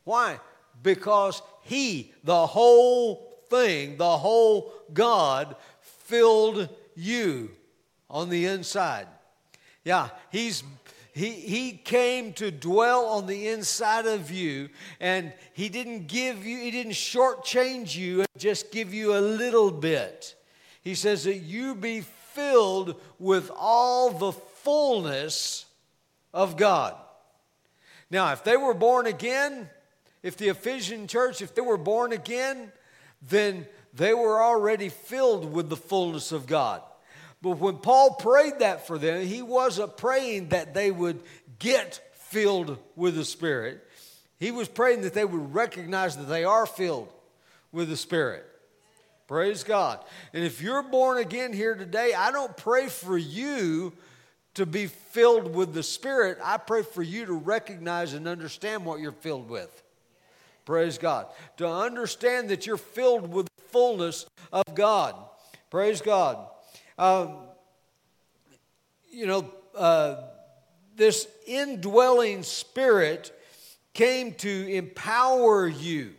Why? 0.04 0.38
Because 0.82 1.40
he, 1.62 2.12
the 2.24 2.46
whole 2.46 3.25
thing, 3.48 3.96
the 3.96 4.18
whole 4.18 4.72
God, 4.92 5.56
filled 5.80 6.68
you 6.94 7.50
on 8.08 8.28
the 8.28 8.46
inside. 8.46 9.06
Yeah, 9.84 10.08
he's 10.30 10.62
he, 11.16 11.30
he 11.30 11.72
came 11.72 12.34
to 12.34 12.50
dwell 12.50 13.06
on 13.06 13.26
the 13.26 13.48
inside 13.48 14.04
of 14.04 14.30
you, 14.30 14.68
and 15.00 15.32
he 15.54 15.70
didn't 15.70 16.08
give 16.08 16.44
you, 16.44 16.58
he 16.58 16.70
didn't 16.70 16.92
shortchange 16.92 17.96
you 17.96 18.20
and 18.20 18.28
just 18.36 18.70
give 18.70 18.92
you 18.92 19.16
a 19.16 19.20
little 19.20 19.70
bit. 19.70 20.34
He 20.82 20.94
says 20.94 21.24
that 21.24 21.38
you 21.38 21.74
be 21.74 22.02
filled 22.02 23.00
with 23.18 23.50
all 23.56 24.10
the 24.10 24.32
fullness 24.32 25.64
of 26.34 26.58
God. 26.58 26.94
Now, 28.10 28.30
if 28.34 28.44
they 28.44 28.58
were 28.58 28.74
born 28.74 29.06
again, 29.06 29.70
if 30.22 30.36
the 30.36 30.48
Ephesian 30.48 31.06
church, 31.06 31.40
if 31.40 31.54
they 31.54 31.62
were 31.62 31.78
born 31.78 32.12
again, 32.12 32.70
then 33.28 33.66
they 33.94 34.14
were 34.14 34.42
already 34.42 34.88
filled 34.88 35.52
with 35.52 35.68
the 35.68 35.76
fullness 35.76 36.32
of 36.32 36.46
God. 36.46 36.82
But 37.42 37.58
when 37.58 37.78
Paul 37.78 38.14
prayed 38.14 38.60
that 38.60 38.86
for 38.86 38.98
them, 38.98 39.24
he 39.24 39.42
wasn't 39.42 39.96
praying 39.96 40.48
that 40.48 40.74
they 40.74 40.90
would 40.90 41.22
get 41.58 42.00
filled 42.14 42.78
with 42.94 43.14
the 43.14 43.24
Spirit. 43.24 43.86
He 44.38 44.50
was 44.50 44.68
praying 44.68 45.02
that 45.02 45.14
they 45.14 45.24
would 45.24 45.54
recognize 45.54 46.16
that 46.16 46.24
they 46.24 46.44
are 46.44 46.66
filled 46.66 47.12
with 47.72 47.88
the 47.88 47.96
Spirit. 47.96 48.44
Praise 49.26 49.64
God. 49.64 50.04
And 50.32 50.44
if 50.44 50.62
you're 50.62 50.82
born 50.82 51.18
again 51.18 51.52
here 51.52 51.74
today, 51.74 52.12
I 52.14 52.30
don't 52.30 52.56
pray 52.56 52.88
for 52.88 53.18
you 53.18 53.92
to 54.54 54.66
be 54.66 54.86
filled 54.86 55.54
with 55.54 55.74
the 55.74 55.82
Spirit. 55.82 56.38
I 56.42 56.58
pray 56.58 56.82
for 56.82 57.02
you 57.02 57.26
to 57.26 57.32
recognize 57.32 58.14
and 58.14 58.28
understand 58.28 58.84
what 58.84 59.00
you're 59.00 59.12
filled 59.12 59.48
with. 59.48 59.82
Praise 60.66 60.98
God. 60.98 61.28
To 61.58 61.68
understand 61.68 62.50
that 62.50 62.66
you're 62.66 62.76
filled 62.76 63.32
with 63.32 63.46
the 63.46 63.62
fullness 63.68 64.26
of 64.52 64.64
God. 64.74 65.14
Praise 65.70 66.02
God. 66.02 66.48
Um, 66.98 67.38
you 69.10 69.26
know, 69.26 69.50
uh, 69.76 70.16
this 70.96 71.28
indwelling 71.46 72.42
spirit 72.42 73.32
came 73.94 74.34
to 74.34 74.68
empower 74.72 75.68
you. 75.68 76.14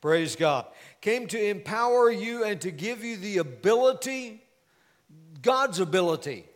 Praise 0.00 0.36
God. 0.36 0.66
Came 1.02 1.26
to 1.28 1.48
empower 1.48 2.10
you 2.10 2.44
and 2.44 2.60
to 2.62 2.70
give 2.70 3.04
you 3.04 3.16
the 3.16 3.38
ability, 3.38 4.42
God's 5.42 5.80
ability. 5.80 6.46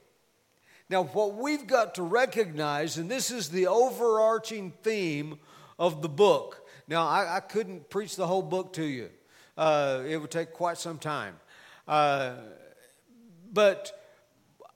Now, 0.88 1.04
what 1.04 1.34
we've 1.34 1.66
got 1.66 1.94
to 1.96 2.02
recognize, 2.02 2.96
and 2.96 3.10
this 3.10 3.30
is 3.30 3.50
the 3.50 3.66
overarching 3.66 4.72
theme 4.82 5.38
of 5.78 6.02
the 6.02 6.08
book, 6.08 6.66
now, 6.90 7.06
I, 7.06 7.36
I 7.36 7.40
couldn't 7.40 7.88
preach 7.88 8.16
the 8.16 8.26
whole 8.26 8.42
book 8.42 8.72
to 8.74 8.84
you, 8.84 9.10
uh, 9.56 10.02
it 10.06 10.16
would 10.16 10.32
take 10.32 10.52
quite 10.52 10.76
some 10.76 10.98
time. 10.98 11.36
Uh, 11.86 12.34
but 13.52 13.92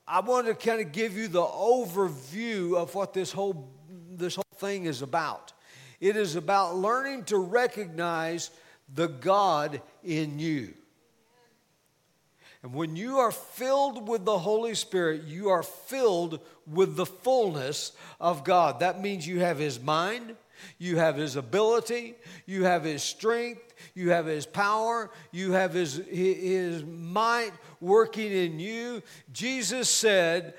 I 0.07 0.21
want 0.21 0.47
to 0.47 0.55
kind 0.55 0.79
of 0.79 0.93
give 0.93 1.17
you 1.17 1.27
the 1.27 1.43
overview 1.43 2.77
of 2.77 2.95
what 2.95 3.13
this 3.13 3.33
whole, 3.33 3.69
this 4.11 4.35
whole 4.35 4.43
thing 4.55 4.85
is 4.85 5.01
about. 5.01 5.51
It 5.99 6.15
is 6.15 6.37
about 6.37 6.77
learning 6.77 7.25
to 7.25 7.37
recognize 7.37 8.49
the 8.93 9.07
God 9.07 9.81
in 10.01 10.39
you. 10.39 10.73
And 12.63 12.73
when 12.73 12.95
you 12.95 13.17
are 13.17 13.31
filled 13.31 14.07
with 14.07 14.23
the 14.23 14.39
Holy 14.39 14.73
Spirit, 14.73 15.23
you 15.23 15.49
are 15.49 15.63
filled 15.63 16.39
with 16.65 16.95
the 16.95 17.05
fullness 17.05 17.91
of 18.19 18.43
God. 18.43 18.79
That 18.79 19.01
means 19.01 19.27
you 19.27 19.41
have 19.41 19.59
His 19.59 19.79
mind, 19.81 20.35
You 20.77 20.97
have 20.97 21.15
his 21.15 21.35
ability, 21.35 22.15
you 22.45 22.63
have 22.63 22.83
his 22.83 23.03
strength, 23.03 23.73
you 23.93 24.11
have 24.11 24.25
his 24.25 24.45
power, 24.45 25.11
you 25.31 25.51
have 25.51 25.73
his, 25.73 26.01
his 26.09 26.83
might 26.83 27.51
working 27.81 28.31
in 28.31 28.59
you. 28.59 29.01
Jesus 29.31 29.89
said, 29.89 30.53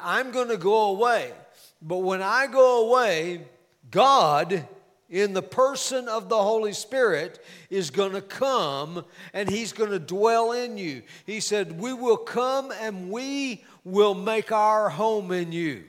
I'm 0.00 0.30
going 0.30 0.48
to 0.48 0.56
go 0.56 0.90
away. 0.90 1.32
But 1.80 1.98
when 1.98 2.22
I 2.22 2.46
go 2.46 2.88
away, 2.88 3.46
God, 3.90 4.66
in 5.10 5.34
the 5.34 5.42
person 5.42 6.08
of 6.08 6.28
the 6.28 6.42
Holy 6.42 6.72
Spirit, 6.72 7.44
is 7.68 7.90
going 7.90 8.12
to 8.12 8.22
come 8.22 9.04
and 9.34 9.48
He's 9.48 9.72
going 9.72 9.90
to 9.90 9.98
dwell 9.98 10.52
in 10.52 10.78
you. 10.78 11.02
He 11.26 11.40
said, 11.40 11.78
We 11.78 11.92
will 11.92 12.16
come 12.16 12.72
and 12.80 13.10
we 13.10 13.64
will 13.84 14.14
make 14.14 14.52
our 14.52 14.88
home 14.88 15.32
in 15.32 15.52
you. 15.52 15.84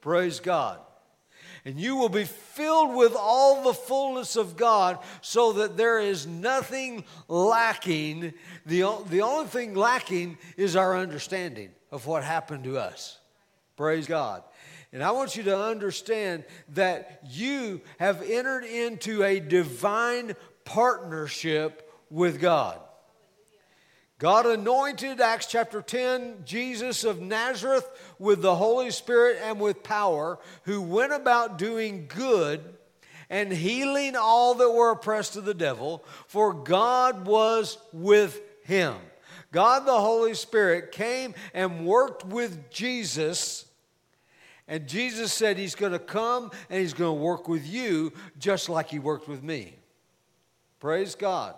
Praise 0.00 0.38
God. 0.38 0.78
And 1.66 1.80
you 1.80 1.96
will 1.96 2.08
be 2.08 2.24
filled 2.24 2.94
with 2.94 3.16
all 3.18 3.64
the 3.64 3.74
fullness 3.74 4.36
of 4.36 4.56
God 4.56 5.00
so 5.20 5.52
that 5.54 5.76
there 5.76 5.98
is 5.98 6.24
nothing 6.24 7.04
lacking. 7.26 8.32
The, 8.66 8.96
the 9.10 9.22
only 9.22 9.48
thing 9.48 9.74
lacking 9.74 10.38
is 10.56 10.76
our 10.76 10.96
understanding 10.96 11.70
of 11.90 12.06
what 12.06 12.22
happened 12.22 12.62
to 12.64 12.78
us. 12.78 13.18
Praise 13.76 14.06
God. 14.06 14.44
And 14.92 15.02
I 15.02 15.10
want 15.10 15.34
you 15.34 15.42
to 15.42 15.58
understand 15.58 16.44
that 16.74 17.20
you 17.28 17.80
have 17.98 18.22
entered 18.22 18.62
into 18.64 19.24
a 19.24 19.40
divine 19.40 20.36
partnership 20.64 21.92
with 22.10 22.40
God. 22.40 22.78
God 24.18 24.46
anointed, 24.46 25.20
Acts 25.20 25.44
chapter 25.44 25.82
10, 25.82 26.44
Jesus 26.46 27.04
of 27.04 27.20
Nazareth 27.20 27.86
with 28.18 28.40
the 28.40 28.54
Holy 28.54 28.90
Spirit 28.90 29.38
and 29.42 29.60
with 29.60 29.82
power, 29.82 30.38
who 30.62 30.80
went 30.80 31.12
about 31.12 31.58
doing 31.58 32.06
good 32.08 32.64
and 33.28 33.52
healing 33.52 34.16
all 34.16 34.54
that 34.54 34.70
were 34.70 34.92
oppressed 34.92 35.36
of 35.36 35.44
the 35.44 35.52
devil, 35.52 36.02
for 36.28 36.54
God 36.54 37.26
was 37.26 37.76
with 37.92 38.40
him. 38.64 38.96
God 39.52 39.84
the 39.84 40.00
Holy 40.00 40.32
Spirit 40.32 40.92
came 40.92 41.34
and 41.52 41.84
worked 41.84 42.24
with 42.24 42.70
Jesus, 42.70 43.66
and 44.66 44.88
Jesus 44.88 45.30
said 45.30 45.58
he's 45.58 45.74
going 45.74 45.92
to 45.92 45.98
come 45.98 46.50
and 46.70 46.80
he's 46.80 46.94
going 46.94 47.18
to 47.18 47.22
work 47.22 47.48
with 47.48 47.66
you 47.66 48.14
just 48.38 48.70
like 48.70 48.88
he 48.88 48.98
worked 48.98 49.28
with 49.28 49.42
me. 49.42 49.76
Praise 50.80 51.14
God. 51.14 51.54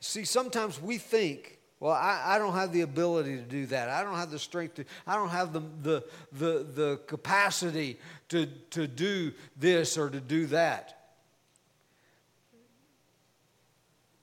See, 0.00 0.24
sometimes 0.24 0.80
we 0.80 0.98
think, 0.98 1.58
well, 1.80 1.92
I, 1.92 2.22
I, 2.24 2.38
don't 2.38 2.54
have 2.54 2.72
the 2.72 2.82
ability 2.82 3.36
to 3.36 3.42
do 3.42 3.66
that. 3.66 3.88
I 3.88 4.02
don't 4.02 4.14
have 4.14 4.30
the 4.30 4.38
strength 4.38 4.74
to, 4.76 4.84
I 5.06 5.14
don't 5.16 5.30
have 5.30 5.52
the, 5.52 5.62
the, 5.82 6.04
the, 6.32 6.66
the 6.74 7.00
capacity 7.06 7.98
to, 8.28 8.46
to 8.70 8.86
do 8.86 9.32
this 9.56 9.96
or 9.96 10.10
to 10.10 10.20
do 10.20 10.46
that. 10.46 10.94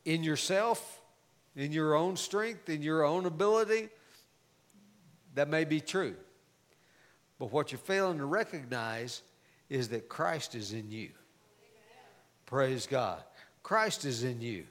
In 0.06 0.24
yourself, 0.24 1.02
in 1.56 1.72
your 1.72 1.96
own 1.96 2.16
strength, 2.18 2.70
in 2.70 2.82
your 2.82 3.04
own 3.04 3.26
ability, 3.26 3.90
that 5.34 5.50
may 5.50 5.66
be 5.66 5.80
true. 5.82 6.16
But 7.40 7.52
what 7.52 7.72
you're 7.72 7.80
failing 7.80 8.18
to 8.20 8.26
recognize 8.26 9.22
is 9.70 9.90
that 9.90 10.08
Christ 10.08 10.56
is 10.56 10.74
in 10.74 10.92
you. 10.92 11.10
Praise 12.46 12.86
God. 12.86 13.24
Christ 13.64 14.06
is 14.06 14.24
in 14.24 14.42
you. 14.42 14.66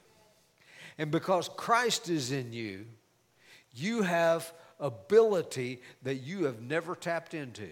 And 0.97 1.11
because 1.11 1.49
Christ 1.49 2.09
is 2.09 2.31
in 2.31 2.53
you, 2.53 2.85
you 3.73 4.03
have 4.03 4.53
ability 4.79 5.81
that 6.03 6.15
you 6.15 6.45
have 6.45 6.61
never 6.61 6.95
tapped 6.95 7.33
into. 7.33 7.67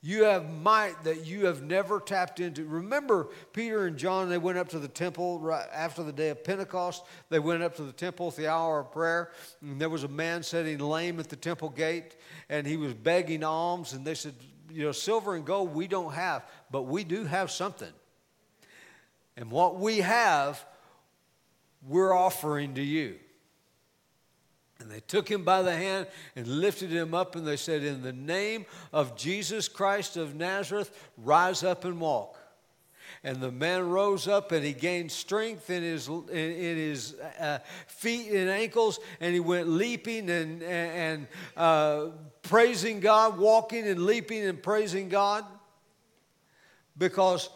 You 0.00 0.24
have 0.24 0.48
might 0.48 1.02
that 1.04 1.26
you 1.26 1.46
have 1.46 1.60
never 1.60 1.98
tapped 1.98 2.38
into. 2.38 2.64
Remember, 2.64 3.28
Peter 3.52 3.86
and 3.86 3.96
John, 3.96 4.28
they 4.28 4.38
went 4.38 4.56
up 4.56 4.68
to 4.68 4.78
the 4.78 4.86
temple 4.86 5.40
right 5.40 5.66
after 5.72 6.04
the 6.04 6.12
day 6.12 6.28
of 6.28 6.44
Pentecost. 6.44 7.02
They 7.30 7.40
went 7.40 7.64
up 7.64 7.74
to 7.76 7.82
the 7.82 7.92
temple 7.92 8.28
at 8.28 8.36
the 8.36 8.46
hour 8.46 8.78
of 8.78 8.92
prayer. 8.92 9.32
And 9.60 9.80
there 9.80 9.88
was 9.88 10.04
a 10.04 10.08
man 10.08 10.44
sitting 10.44 10.78
lame 10.78 11.18
at 11.18 11.28
the 11.28 11.36
temple 11.36 11.70
gate, 11.70 12.14
and 12.48 12.64
he 12.64 12.76
was 12.76 12.94
begging 12.94 13.42
alms. 13.42 13.92
And 13.92 14.06
they 14.06 14.14
said, 14.14 14.34
You 14.70 14.84
know, 14.84 14.92
silver 14.92 15.34
and 15.34 15.44
gold 15.44 15.74
we 15.74 15.88
don't 15.88 16.12
have, 16.12 16.46
but 16.70 16.82
we 16.82 17.02
do 17.02 17.24
have 17.24 17.50
something. 17.50 17.92
And 19.36 19.50
what 19.50 19.80
we 19.80 19.98
have, 19.98 20.64
we're 21.86 22.12
offering 22.12 22.74
to 22.74 22.82
you. 22.82 23.16
And 24.80 24.90
they 24.90 25.00
took 25.00 25.28
him 25.28 25.42
by 25.42 25.62
the 25.62 25.74
hand 25.74 26.06
and 26.36 26.46
lifted 26.46 26.90
him 26.90 27.12
up, 27.12 27.34
and 27.34 27.46
they 27.46 27.56
said, 27.56 27.82
In 27.82 28.02
the 28.02 28.12
name 28.12 28.64
of 28.92 29.16
Jesus 29.16 29.68
Christ 29.68 30.16
of 30.16 30.36
Nazareth, 30.36 31.10
rise 31.16 31.64
up 31.64 31.84
and 31.84 32.00
walk. 32.00 32.38
And 33.24 33.40
the 33.40 33.50
man 33.50 33.88
rose 33.88 34.28
up 34.28 34.52
and 34.52 34.64
he 34.64 34.72
gained 34.72 35.10
strength 35.10 35.70
in 35.70 35.82
his, 35.82 36.06
in, 36.08 36.28
in 36.30 36.76
his 36.76 37.14
uh, 37.40 37.58
feet 37.88 38.30
and 38.30 38.48
ankles, 38.48 39.00
and 39.20 39.34
he 39.34 39.40
went 39.40 39.68
leaping 39.68 40.30
and, 40.30 40.62
and 40.62 41.26
uh, 41.56 42.06
praising 42.42 43.00
God, 43.00 43.38
walking 43.38 43.88
and 43.88 44.04
leaping 44.04 44.44
and 44.44 44.62
praising 44.62 45.08
God. 45.08 45.44
Because 46.96 47.50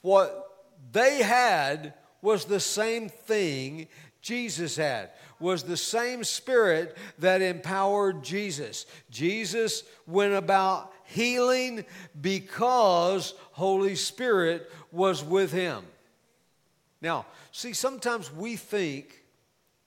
what 0.00 0.50
they 0.92 1.22
had 1.22 1.94
was 2.24 2.46
the 2.46 2.58
same 2.58 3.10
thing 3.10 3.86
Jesus 4.22 4.76
had, 4.76 5.10
was 5.38 5.62
the 5.62 5.76
same 5.76 6.24
spirit 6.24 6.96
that 7.18 7.42
empowered 7.42 8.24
Jesus. 8.24 8.86
Jesus 9.10 9.84
went 10.06 10.32
about 10.32 10.90
healing 11.04 11.84
because 12.18 13.34
Holy 13.52 13.94
Spirit 13.94 14.72
was 14.90 15.22
with 15.22 15.52
him. 15.52 15.84
Now, 17.02 17.26
see, 17.52 17.74
sometimes 17.74 18.32
we 18.32 18.56
think 18.56 19.22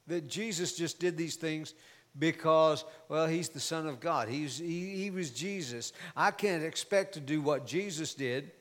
that 0.06 0.28
Jesus 0.28 0.78
just 0.78 1.00
did 1.00 1.18
these 1.18 1.38
things 1.38 1.74
because, 2.20 2.86
well, 3.10 3.26
he's 3.26 3.50
the 3.50 3.60
Son 3.60 3.88
of 3.88 4.00
God. 4.00 4.30
He's, 4.30 4.60
he, 4.60 4.96
he 4.96 5.10
was 5.10 5.32
Jesus. 5.32 5.92
I 6.16 6.30
can't 6.30 6.64
expect 6.64 7.16
to 7.16 7.20
do 7.20 7.42
what 7.42 7.66
Jesus 7.66 8.14
did. 8.14 8.52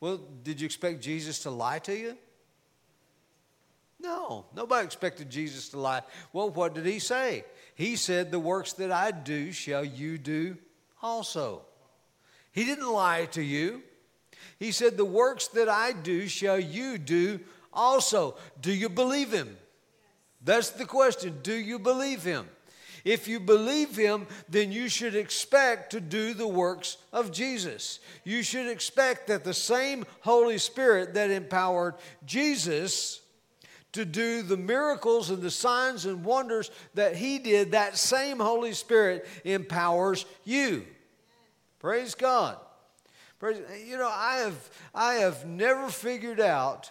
Well, 0.00 0.22
did 0.42 0.62
you 0.62 0.64
expect 0.64 1.02
Jesus 1.02 1.40
to 1.40 1.50
lie 1.50 1.80
to 1.80 1.94
you? 1.94 2.16
No, 4.02 4.46
nobody 4.56 4.86
expected 4.86 5.28
Jesus 5.28 5.68
to 5.70 5.78
lie. 5.78 6.02
Well, 6.32 6.50
what 6.50 6.74
did 6.74 6.86
he 6.86 6.98
say? 6.98 7.44
He 7.74 7.96
said, 7.96 8.30
The 8.30 8.38
works 8.38 8.72
that 8.74 8.90
I 8.90 9.10
do 9.10 9.52
shall 9.52 9.84
you 9.84 10.16
do 10.16 10.56
also. 11.02 11.62
He 12.52 12.64
didn't 12.64 12.90
lie 12.90 13.26
to 13.32 13.42
you. 13.42 13.82
He 14.58 14.72
said, 14.72 14.96
The 14.96 15.04
works 15.04 15.48
that 15.48 15.68
I 15.68 15.92
do 15.92 16.28
shall 16.28 16.58
you 16.58 16.96
do 16.96 17.40
also. 17.72 18.36
Do 18.60 18.72
you 18.72 18.88
believe 18.88 19.32
him? 19.32 19.56
That's 20.42 20.70
the 20.70 20.86
question. 20.86 21.40
Do 21.42 21.54
you 21.54 21.78
believe 21.78 22.22
him? 22.22 22.48
If 23.04 23.28
you 23.28 23.40
believe 23.40 23.96
him, 23.96 24.26
then 24.48 24.72
you 24.72 24.88
should 24.88 25.14
expect 25.14 25.92
to 25.92 26.00
do 26.00 26.34
the 26.34 26.48
works 26.48 26.96
of 27.12 27.32
Jesus. 27.32 28.00
You 28.24 28.42
should 28.42 28.66
expect 28.66 29.26
that 29.28 29.44
the 29.44 29.54
same 29.54 30.04
Holy 30.20 30.58
Spirit 30.58 31.14
that 31.14 31.30
empowered 31.30 31.94
Jesus 32.24 33.20
to 33.92 34.04
do 34.04 34.42
the 34.42 34.56
miracles 34.56 35.30
and 35.30 35.42
the 35.42 35.50
signs 35.50 36.06
and 36.06 36.24
wonders 36.24 36.70
that 36.94 37.16
he 37.16 37.38
did, 37.38 37.72
that 37.72 37.96
same 37.96 38.38
Holy 38.38 38.72
Spirit 38.72 39.26
empowers 39.44 40.26
you. 40.44 40.86
Praise 41.80 42.14
God. 42.14 42.56
Praise, 43.38 43.58
you 43.86 43.96
know, 43.96 44.10
I 44.12 44.36
have, 44.36 44.70
I 44.94 45.14
have 45.14 45.46
never 45.46 45.88
figured 45.88 46.40
out 46.40 46.90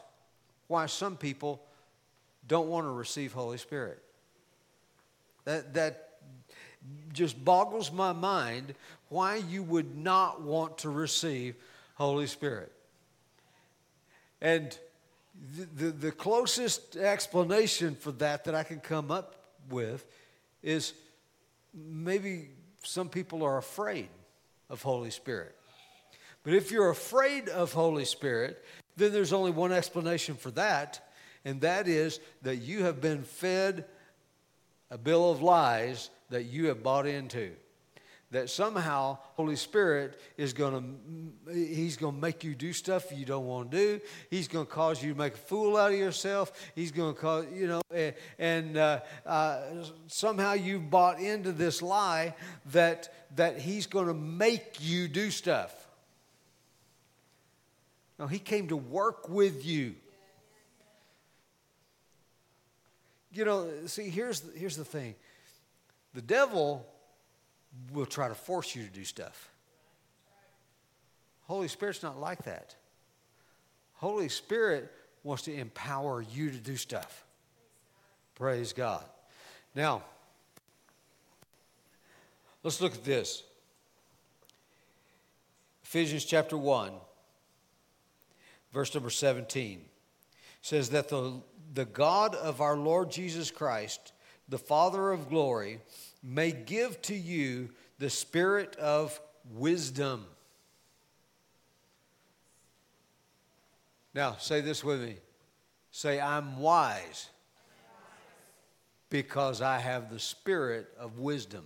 why 0.67 0.87
some 0.87 1.15
people 1.15 1.61
don't 2.47 2.67
want 2.67 2.85
to 2.85 2.91
receive 2.91 3.31
Holy 3.31 3.57
Spirit. 3.57 4.01
That, 5.45 5.73
that 5.75 6.09
just 7.13 7.43
boggles 7.43 7.91
my 7.91 8.13
mind 8.13 8.73
why 9.09 9.35
you 9.35 9.63
would 9.63 9.95
not 9.95 10.41
want 10.41 10.79
to 10.79 10.89
receive 10.89 11.55
Holy 11.95 12.27
Spirit. 12.27 12.71
And 14.41 14.77
the, 15.75 15.91
the, 15.91 16.11
closest 16.11 16.95
explanation 16.95 17.95
for 17.95 18.11
that 18.13 18.43
that 18.45 18.55
I 18.55 18.63
can 18.63 18.79
come 18.79 19.09
up 19.09 19.35
with 19.69 20.05
is 20.61 20.93
maybe 21.73 22.49
some 22.83 23.09
people 23.09 23.43
are 23.43 23.57
afraid 23.57 24.09
of 24.69 24.81
Holy 24.81 25.11
Spirit. 25.11 25.55
But 26.43 26.53
if 26.53 26.71
you're 26.71 26.89
afraid 26.89 27.47
of 27.47 27.71
Holy 27.73 28.05
Spirit, 28.05 28.63
then 28.97 29.13
there's 29.13 29.33
only 29.33 29.51
one 29.51 29.71
explanation 29.71 30.35
for 30.35 30.51
that, 30.51 31.07
and 31.45 31.61
that 31.61 31.87
is 31.87 32.19
that 32.41 32.57
you 32.57 32.83
have 32.83 32.99
been 32.99 33.23
fed 33.23 33.85
a 34.91 34.97
bill 34.97 35.31
of 35.31 35.41
lies 35.41 36.09
that 36.29 36.45
you 36.45 36.67
have 36.67 36.83
bought 36.83 37.05
into 37.05 37.51
that 38.31 38.49
somehow 38.49 39.17
Holy 39.33 39.55
Spirit 39.55 40.19
is 40.37 40.53
going 40.53 40.73
to 41.47 41.53
he's 41.53 41.97
going 41.97 42.15
to 42.15 42.21
make 42.21 42.43
you 42.43 42.53
do 42.53 42.73
stuff 42.73 43.11
you 43.11 43.25
don't 43.25 43.45
want 43.45 43.71
to 43.71 43.77
do. 43.77 44.01
He's 44.29 44.47
going 44.47 44.65
to 44.65 44.71
cause 44.71 45.01
you 45.03 45.13
to 45.13 45.17
make 45.17 45.33
a 45.33 45.37
fool 45.37 45.77
out 45.77 45.91
of 45.91 45.97
yourself. 45.97 46.51
He's 46.75 46.91
going 46.91 47.13
to 47.13 47.19
cause 47.19 47.45
you 47.53 47.67
know 47.67 47.81
and, 48.37 48.77
uh, 48.77 48.99
uh, 49.25 49.61
somehow 50.07 50.53
you've 50.53 50.89
bought 50.89 51.19
into 51.19 51.51
this 51.51 51.81
lie 51.81 52.35
that 52.67 53.13
that 53.35 53.59
he's 53.59 53.87
going 53.87 54.07
to 54.07 54.13
make 54.13 54.77
you 54.79 55.07
do 55.07 55.31
stuff. 55.31 55.73
No, 58.19 58.27
he 58.27 58.37
came 58.37 58.67
to 58.67 58.75
work 58.77 59.29
with 59.29 59.65
you. 59.65 59.95
You 63.31 63.45
know, 63.45 63.69
see, 63.85 64.09
here's, 64.09 64.43
here's 64.55 64.75
the 64.75 64.85
thing 64.85 65.15
the 66.13 66.21
devil 66.21 66.85
will 67.91 68.05
try 68.05 68.27
to 68.27 68.35
force 68.35 68.75
you 68.75 68.83
to 68.83 68.89
do 68.89 69.03
stuff. 69.03 69.49
Holy 71.47 71.67
Spirit's 71.67 72.03
not 72.03 72.19
like 72.19 72.43
that. 72.43 72.75
Holy 73.95 74.29
Spirit 74.29 74.91
wants 75.23 75.43
to 75.43 75.53
empower 75.53 76.21
you 76.21 76.51
to 76.51 76.57
do 76.57 76.75
stuff. 76.75 77.25
Praise 78.35 78.71
God. 78.71 79.03
Now, 79.75 80.03
let's 82.63 82.81
look 82.81 82.93
at 82.93 83.03
this. 83.03 83.43
Ephesians 85.83 86.23
chapter 86.23 86.55
1, 86.55 86.93
verse 88.71 88.93
number 88.93 89.09
17 89.09 89.81
says 90.61 90.89
that 90.91 91.09
the, 91.09 91.41
the 91.73 91.85
God 91.85 92.35
of 92.35 92.61
our 92.61 92.77
Lord 92.77 93.11
Jesus 93.11 93.49
Christ, 93.49 94.13
the 94.47 94.57
Father 94.57 95.11
of 95.11 95.29
glory, 95.29 95.79
may 96.21 96.51
give 96.51 97.01
to 97.03 97.15
you 97.15 97.69
the 97.97 98.09
spirit 98.09 98.75
of 98.77 99.19
wisdom. 99.53 100.25
Now, 104.13 104.35
say 104.37 104.61
this 104.61 104.83
with 104.83 105.01
me. 105.01 105.15
Say, 105.91 106.19
I'm 106.19 106.59
wise 106.59 107.29
because 109.09 109.61
I 109.61 109.79
have 109.79 110.11
the 110.11 110.19
spirit 110.19 110.87
of 110.99 111.19
wisdom. 111.19 111.65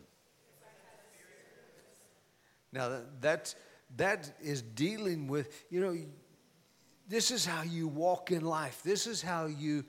Now, 2.71 3.01
that's, 3.21 3.55
that 3.97 4.31
is 4.41 4.61
dealing 4.61 5.27
with, 5.27 5.65
you 5.69 5.79
know, 5.79 5.95
this 7.13 7.29
is 7.29 7.45
how 7.45 7.61
you 7.61 7.87
walk 7.87 8.31
in 8.31 8.43
life. 8.43 8.81
This 8.81 9.05
is 9.05 9.21
how 9.21 9.45
you 9.45 9.85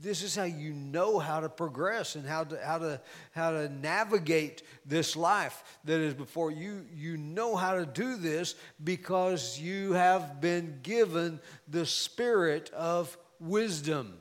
this 0.00 0.24
is 0.24 0.34
how 0.34 0.44
you 0.44 0.72
know 0.72 1.20
how 1.20 1.38
to 1.38 1.48
progress 1.48 2.16
and 2.16 2.26
how 2.26 2.42
to 2.42 2.58
how 2.60 2.78
to 2.78 3.00
how 3.30 3.52
to 3.52 3.68
navigate 3.68 4.64
this 4.84 5.14
life 5.14 5.62
that 5.84 6.00
is 6.00 6.12
before 6.12 6.50
you. 6.50 6.84
You 6.92 7.18
know 7.18 7.54
how 7.54 7.76
to 7.76 7.86
do 7.86 8.16
this 8.16 8.56
because 8.82 9.60
you 9.60 9.92
have 9.92 10.40
been 10.40 10.80
given 10.82 11.38
the 11.68 11.86
spirit 11.86 12.70
of 12.70 13.16
wisdom. 13.38 14.18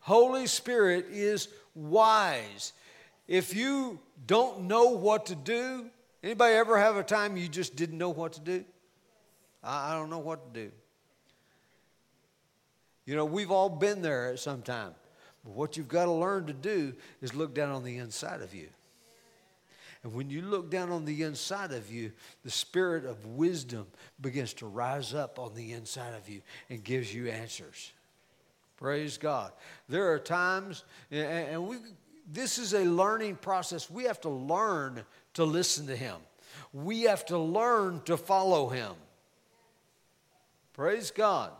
Holy 0.00 0.46
Spirit 0.46 1.06
is 1.10 1.48
wise. 1.74 2.74
If 3.26 3.56
you 3.56 4.00
don't 4.26 4.64
know 4.64 4.90
what 4.90 5.26
to 5.26 5.34
do, 5.34 5.86
anybody 6.22 6.56
ever 6.56 6.78
have 6.78 6.96
a 6.96 7.02
time 7.02 7.38
you 7.38 7.48
just 7.48 7.74
didn't 7.74 7.96
know 7.96 8.10
what 8.10 8.34
to 8.34 8.40
do? 8.40 8.64
I, 9.62 9.92
I 9.92 9.94
don't 9.94 10.10
know 10.10 10.18
what 10.18 10.52
to 10.52 10.60
do. 10.60 10.72
You 13.04 13.16
know, 13.16 13.24
we've 13.24 13.50
all 13.50 13.68
been 13.68 14.02
there 14.02 14.32
at 14.32 14.38
some 14.38 14.62
time. 14.62 14.94
But 15.44 15.54
what 15.54 15.76
you've 15.76 15.88
got 15.88 16.04
to 16.04 16.12
learn 16.12 16.46
to 16.46 16.52
do 16.52 16.92
is 17.20 17.34
look 17.34 17.54
down 17.54 17.70
on 17.70 17.82
the 17.82 17.98
inside 17.98 18.42
of 18.42 18.54
you. 18.54 18.68
And 20.04 20.14
when 20.14 20.30
you 20.30 20.42
look 20.42 20.70
down 20.70 20.90
on 20.90 21.04
the 21.04 21.22
inside 21.22 21.72
of 21.72 21.90
you, 21.90 22.12
the 22.44 22.50
spirit 22.50 23.04
of 23.04 23.24
wisdom 23.24 23.86
begins 24.20 24.52
to 24.54 24.66
rise 24.66 25.14
up 25.14 25.38
on 25.38 25.54
the 25.54 25.72
inside 25.72 26.14
of 26.14 26.28
you 26.28 26.42
and 26.68 26.82
gives 26.82 27.14
you 27.14 27.28
answers. 27.28 27.92
Praise 28.76 29.16
God. 29.16 29.52
There 29.88 30.12
are 30.12 30.18
times, 30.18 30.82
and 31.10 31.68
we, 31.68 31.76
this 32.30 32.58
is 32.58 32.74
a 32.74 32.84
learning 32.84 33.36
process. 33.36 33.88
We 33.88 34.04
have 34.04 34.20
to 34.22 34.28
learn 34.28 35.04
to 35.34 35.44
listen 35.44 35.86
to 35.86 35.96
Him, 35.96 36.16
we 36.72 37.02
have 37.02 37.24
to 37.26 37.38
learn 37.38 38.02
to 38.06 38.16
follow 38.16 38.68
Him. 38.68 38.92
Praise 40.72 41.10
God. 41.10 41.52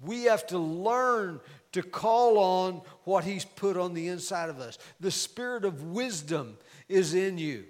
We 0.00 0.24
have 0.24 0.46
to 0.48 0.58
learn 0.58 1.40
to 1.72 1.82
call 1.82 2.38
on 2.38 2.82
what 3.04 3.24
He's 3.24 3.44
put 3.44 3.76
on 3.76 3.94
the 3.94 4.08
inside 4.08 4.50
of 4.50 4.60
us. 4.60 4.78
The 5.00 5.10
spirit 5.10 5.64
of 5.64 5.82
wisdom 5.82 6.56
is 6.88 7.14
in 7.14 7.38
you. 7.38 7.64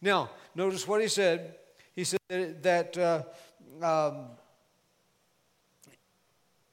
Now, 0.00 0.30
notice 0.54 0.86
what 0.86 1.00
He 1.00 1.08
said. 1.08 1.56
He 1.94 2.04
said 2.04 2.62
that 2.62 2.96
uh, 2.98 3.22
um, 3.82 4.26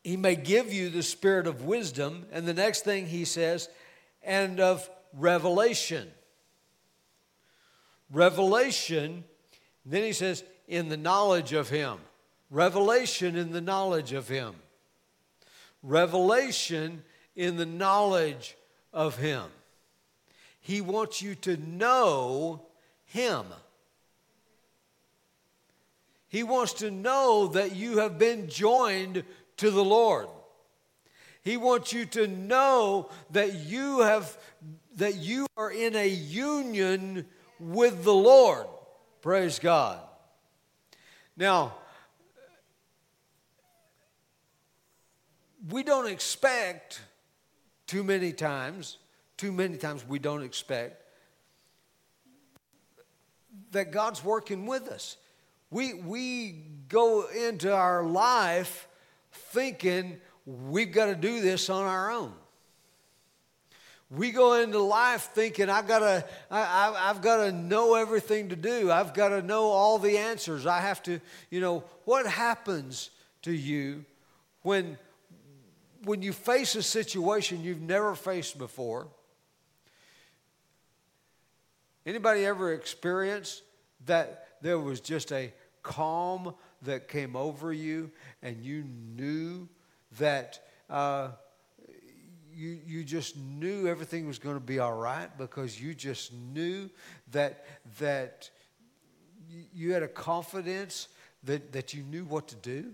He 0.03 0.17
may 0.17 0.35
give 0.35 0.71
you 0.71 0.89
the 0.89 1.03
spirit 1.03 1.47
of 1.47 1.65
wisdom. 1.65 2.25
And 2.31 2.47
the 2.47 2.53
next 2.53 2.81
thing 2.81 3.07
He 3.07 3.25
says, 3.25 3.69
and 4.21 4.59
of 4.59 4.87
revelation. 5.17 6.11
Revelation, 8.11 9.23
then 9.85 10.03
He 10.03 10.13
says, 10.13 10.43
in 10.67 10.89
the 10.89 10.97
knowledge 10.97 11.53
of 11.53 11.69
Him. 11.69 11.97
Revelation 12.53 13.35
in 13.35 13.51
the 13.51 13.61
knowledge 13.61 14.13
of 14.13 14.27
Him. 14.27 14.53
Revelation 15.81 17.01
in 17.35 17.57
the 17.57 17.65
knowledge 17.65 18.55
of 18.93 19.17
Him. 19.17 19.45
He 20.61 20.79
wants 20.79 21.19
you 21.19 21.33
to 21.33 21.57
know 21.57 22.61
Him. 23.05 23.43
He 26.27 26.43
wants 26.43 26.73
to 26.73 26.91
know 26.91 27.47
that 27.47 27.75
you 27.75 27.97
have 27.97 28.19
been 28.19 28.47
joined 28.47 29.23
to 29.57 29.71
the 29.71 29.83
Lord. 29.83 30.27
He 31.41 31.57
wants 31.57 31.91
you 31.91 32.05
to 32.05 32.27
know 32.27 33.09
that 33.31 33.65
you 33.65 34.01
have 34.01 34.37
that 34.97 35.15
you 35.15 35.47
are 35.57 35.71
in 35.71 35.95
a 35.95 36.07
union 36.07 37.25
with 37.59 38.03
the 38.03 38.13
Lord. 38.13 38.67
Praise 39.23 39.57
God. 39.57 39.99
Now, 41.35 41.73
we 45.69 45.83
don't 45.83 46.07
expect 46.07 47.01
too 47.87 48.03
many 48.03 48.31
times, 48.33 48.97
too 49.37 49.51
many 49.51 49.77
times 49.77 50.05
we 50.07 50.19
don't 50.19 50.43
expect 50.43 51.01
that 53.71 53.91
God's 53.91 54.23
working 54.23 54.65
with 54.65 54.87
us. 54.87 55.17
We, 55.69 55.93
we 55.93 56.63
go 56.89 57.27
into 57.27 57.73
our 57.73 58.03
life 58.03 58.87
thinking 59.31 60.19
we've 60.45 60.91
got 60.91 61.07
to 61.07 61.15
do 61.15 61.41
this 61.41 61.69
on 61.69 61.85
our 61.85 62.11
own. 62.11 62.33
We 64.11 64.29
go 64.31 64.53
into 64.53 64.77
life 64.77 65.31
thinking 65.33 65.69
I've 65.69 65.87
got 65.87 65.99
to, 65.99 66.25
I, 66.51 66.93
I've 67.09 67.21
got 67.21 67.37
to 67.37 67.51
know 67.51 67.95
everything 67.95 68.49
to 68.49 68.55
do. 68.55 68.91
I've 68.91 69.15
got 69.15 69.29
to 69.29 69.41
know 69.41 69.63
all 69.63 69.97
the 69.97 70.19
answers. 70.19 70.67
I 70.67 70.81
have 70.81 71.01
to, 71.03 71.19
you 71.49 71.59
know, 71.59 71.83
what 72.05 72.27
happens 72.27 73.09
to 73.41 73.51
you 73.51 74.05
when 74.61 74.99
when 76.03 76.21
you 76.21 76.33
face 76.33 76.75
a 76.75 76.83
situation 76.83 77.63
you've 77.63 77.81
never 77.81 78.15
faced 78.15 78.57
before, 78.57 79.07
anybody 82.05 82.45
ever 82.45 82.73
experienced 82.73 83.63
that 84.05 84.47
there 84.61 84.79
was 84.79 84.99
just 84.99 85.31
a 85.31 85.53
calm 85.81 86.53
that 86.81 87.07
came 87.07 87.35
over 87.35 87.71
you 87.71 88.11
and 88.41 88.61
you 88.61 88.83
knew 89.15 89.67
that 90.19 90.59
uh, 90.89 91.29
you, 92.53 92.79
you 92.85 93.03
just 93.03 93.37
knew 93.37 93.87
everything 93.87 94.27
was 94.27 94.39
going 94.39 94.55
to 94.55 94.61
be 94.61 94.79
all 94.79 94.93
right 94.93 95.29
because 95.37 95.79
you 95.79 95.93
just 95.93 96.33
knew 96.33 96.89
that, 97.31 97.65
that 97.99 98.49
you 99.73 99.93
had 99.93 100.03
a 100.03 100.07
confidence 100.07 101.07
that, 101.43 101.71
that 101.71 101.93
you 101.93 102.03
knew 102.03 102.25
what 102.25 102.47
to 102.49 102.55
do? 102.55 102.93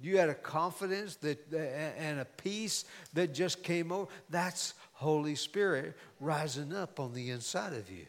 You 0.00 0.18
had 0.18 0.28
a 0.28 0.34
confidence 0.34 1.16
that, 1.16 1.38
uh, 1.52 1.56
and 1.56 2.20
a 2.20 2.24
peace 2.24 2.84
that 3.14 3.34
just 3.34 3.62
came 3.62 3.90
over. 3.90 4.08
That's 4.30 4.74
Holy 4.92 5.34
Spirit 5.34 5.96
rising 6.20 6.74
up 6.74 7.00
on 7.00 7.14
the 7.14 7.30
inside 7.30 7.72
of 7.72 7.90
you. 7.90 8.06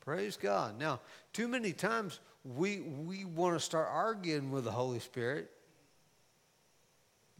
Praise 0.00 0.36
God. 0.36 0.78
Now, 0.78 1.00
too 1.32 1.46
many 1.46 1.72
times 1.72 2.18
we, 2.44 2.80
we 2.80 3.24
want 3.24 3.54
to 3.54 3.60
start 3.60 3.88
arguing 3.92 4.50
with 4.50 4.64
the 4.64 4.70
Holy 4.70 4.98
Spirit, 4.98 5.50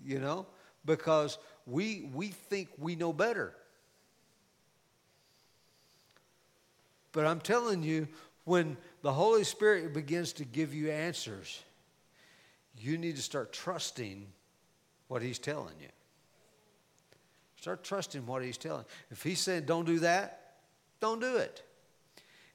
you 0.05 0.21
know, 0.21 0.47
because 0.85 1.39
we, 1.67 2.11
we 2.15 2.29
think 2.29 2.69
we 2.79 2.95
know 2.95 3.13
better. 3.13 3.55
But 7.13 7.27
I'm 7.27 7.41
telling 7.41 7.83
you, 7.83 8.07
when 8.45 8.77
the 9.03 9.13
Holy 9.13 9.45
Spirit 9.45 9.93
begins 9.93 10.33
to 10.35 10.45
give 10.45 10.75
you 10.75 10.91
answers, 10.91 11.63
you 12.81 12.99
need 12.99 13.17
to 13.17 13.23
start 13.23 13.53
trusting 13.53 14.27
what 15.09 15.23
he's 15.23 15.39
telling 15.39 15.75
you. 15.81 15.89
Start 17.57 17.85
trusting 17.85 18.25
what 18.27 18.43
he's 18.43 18.57
telling. 18.57 18.85
If 19.11 19.23
he's 19.23 19.41
saying 19.41 19.65
don't 19.67 19.85
do 19.85 19.99
that, 20.01 20.55
don't 21.01 21.21
do 21.21 21.37
it. 21.37 21.63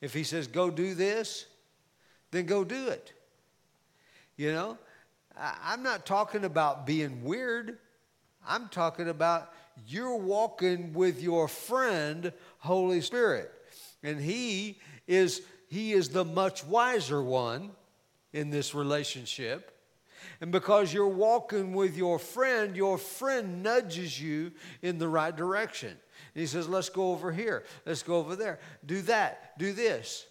If 0.02 0.14
he 0.14 0.24
says 0.24 0.48
go 0.48 0.70
do 0.70 0.96
this, 0.96 1.46
then 2.32 2.46
go 2.46 2.64
do 2.64 2.88
it. 2.88 3.14
You 4.36 4.52
know, 4.52 4.78
I'm 5.38 5.84
not 5.84 6.06
talking 6.06 6.44
about 6.44 6.86
being 6.86 7.24
weird. 7.24 7.78
I'm 8.48 8.68
talking 8.70 9.10
about 9.10 9.54
you're 9.88 10.16
walking 10.16 10.94
with 10.94 11.22
your 11.22 11.48
friend, 11.48 12.32
Holy 12.60 13.02
Spirit. 13.02 13.52
And 14.04 14.20
he 14.20 14.80
is 15.08 15.42
he 15.68 15.94
is 15.94 16.10
the 16.10 16.26
much 16.26 16.64
wiser 16.64 17.22
one 17.22 17.72
in 18.34 18.50
this 18.50 18.74
relationship. 18.74 19.75
And 20.42 20.52
because 20.52 20.94
you're 20.94 21.08
walking 21.08 21.74
with 21.74 21.98
your 21.98 22.20
friend, 22.20 22.76
your 22.76 22.98
friend 22.98 23.64
nudges 23.64 24.22
you 24.22 24.52
in 24.82 24.98
the 24.98 25.08
right 25.08 25.36
direction. 25.36 25.90
And 25.90 26.42
he 26.42 26.48
says, 26.48 26.68
Let's 26.68 26.90
go 26.90 27.12
over 27.12 27.32
here. 27.32 27.64
Let's 27.86 28.04
go 28.04 28.18
over 28.18 28.36
there. 28.36 28.60
Do 28.86 29.02
that. 29.04 29.58
Do 29.58 29.74
this. 29.74 30.26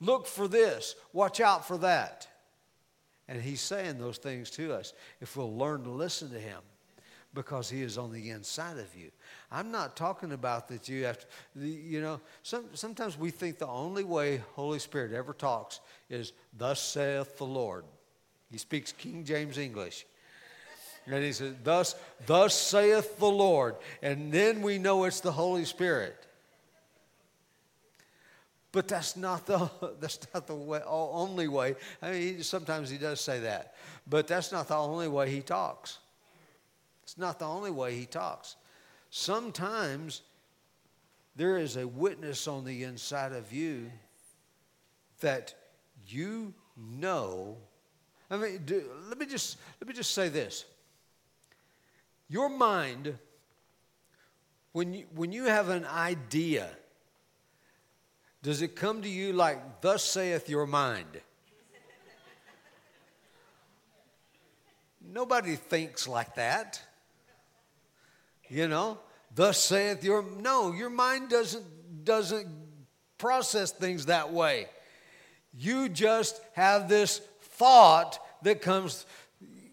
Look 0.00 0.26
for 0.26 0.48
this. 0.48 0.96
Watch 1.12 1.40
out 1.40 1.66
for 1.66 1.78
that. 1.78 2.28
And 3.28 3.40
he's 3.40 3.60
saying 3.60 3.98
those 3.98 4.18
things 4.18 4.50
to 4.50 4.74
us 4.74 4.92
if 5.20 5.36
we'll 5.36 5.56
learn 5.56 5.84
to 5.84 5.90
listen 5.90 6.30
to 6.30 6.38
him 6.38 6.60
because 7.32 7.70
he 7.70 7.82
is 7.82 7.98
on 7.98 8.12
the 8.12 8.30
inside 8.30 8.78
of 8.78 8.94
you. 8.94 9.10
I'm 9.54 9.70
not 9.70 9.94
talking 9.94 10.32
about 10.32 10.66
that 10.68 10.88
you 10.88 11.04
have 11.04 11.20
to, 11.20 11.64
you 11.64 12.00
know, 12.00 12.20
some, 12.42 12.64
sometimes 12.74 13.16
we 13.16 13.30
think 13.30 13.58
the 13.58 13.68
only 13.68 14.02
way 14.02 14.42
Holy 14.54 14.80
Spirit 14.80 15.12
ever 15.12 15.32
talks 15.32 15.78
is, 16.10 16.32
Thus 16.58 16.80
saith 16.80 17.38
the 17.38 17.46
Lord. 17.46 17.84
He 18.50 18.58
speaks 18.58 18.90
King 18.90 19.24
James 19.24 19.56
English. 19.56 20.06
And 21.06 21.22
he 21.22 21.30
says, 21.30 21.54
Thus, 21.62 21.94
thus 22.26 22.52
saith 22.52 23.16
the 23.20 23.30
Lord. 23.30 23.76
And 24.02 24.32
then 24.32 24.60
we 24.60 24.78
know 24.78 25.04
it's 25.04 25.20
the 25.20 25.30
Holy 25.30 25.64
Spirit. 25.64 26.16
But 28.72 28.88
that's 28.88 29.16
not 29.16 29.46
the 29.46 29.70
that's 30.00 30.18
not 30.34 30.48
the 30.48 30.56
way, 30.56 30.80
only 30.84 31.46
way. 31.46 31.76
I 32.02 32.10
mean, 32.10 32.42
sometimes 32.42 32.90
he 32.90 32.98
does 32.98 33.20
say 33.20 33.38
that, 33.40 33.76
but 34.04 34.26
that's 34.26 34.50
not 34.50 34.66
the 34.66 34.76
only 34.76 35.06
way 35.06 35.30
he 35.30 35.42
talks. 35.42 35.98
It's 37.04 37.16
not 37.16 37.38
the 37.38 37.46
only 37.46 37.70
way 37.70 37.94
he 37.94 38.06
talks. 38.06 38.56
Sometimes 39.16 40.22
there 41.36 41.56
is 41.56 41.76
a 41.76 41.86
witness 41.86 42.48
on 42.48 42.64
the 42.64 42.82
inside 42.82 43.30
of 43.30 43.52
you 43.52 43.92
that 45.20 45.54
you 46.08 46.52
know. 46.76 47.56
I 48.28 48.38
mean, 48.38 48.62
do, 48.64 48.82
let 49.08 49.16
me 49.16 49.26
just 49.26 49.58
let 49.80 49.86
me 49.86 49.94
just 49.94 50.10
say 50.10 50.28
this. 50.28 50.64
Your 52.28 52.48
mind, 52.48 53.16
when 54.72 54.94
you, 54.94 55.04
when 55.14 55.30
you 55.30 55.44
have 55.44 55.68
an 55.68 55.84
idea 55.84 56.68
does 58.42 58.62
it 58.62 58.74
come 58.74 59.00
to 59.02 59.08
you 59.08 59.32
like, 59.32 59.80
Thus 59.80 60.02
saith 60.02 60.48
your 60.48 60.66
mind? 60.66 61.20
Nobody 65.00 65.54
thinks 65.54 66.08
like 66.08 66.34
that. 66.34 66.82
You 68.48 68.68
know, 68.68 68.98
thus 69.34 69.62
saith 69.62 70.04
your 70.04 70.24
no, 70.40 70.72
your 70.72 70.90
mind 70.90 71.30
doesn't 71.30 72.04
doesn't 72.04 72.46
process 73.18 73.72
things 73.72 74.06
that 74.06 74.32
way. 74.32 74.66
You 75.56 75.88
just 75.88 76.40
have 76.54 76.88
this 76.88 77.20
thought 77.40 78.18
that 78.42 78.60
comes, 78.60 79.06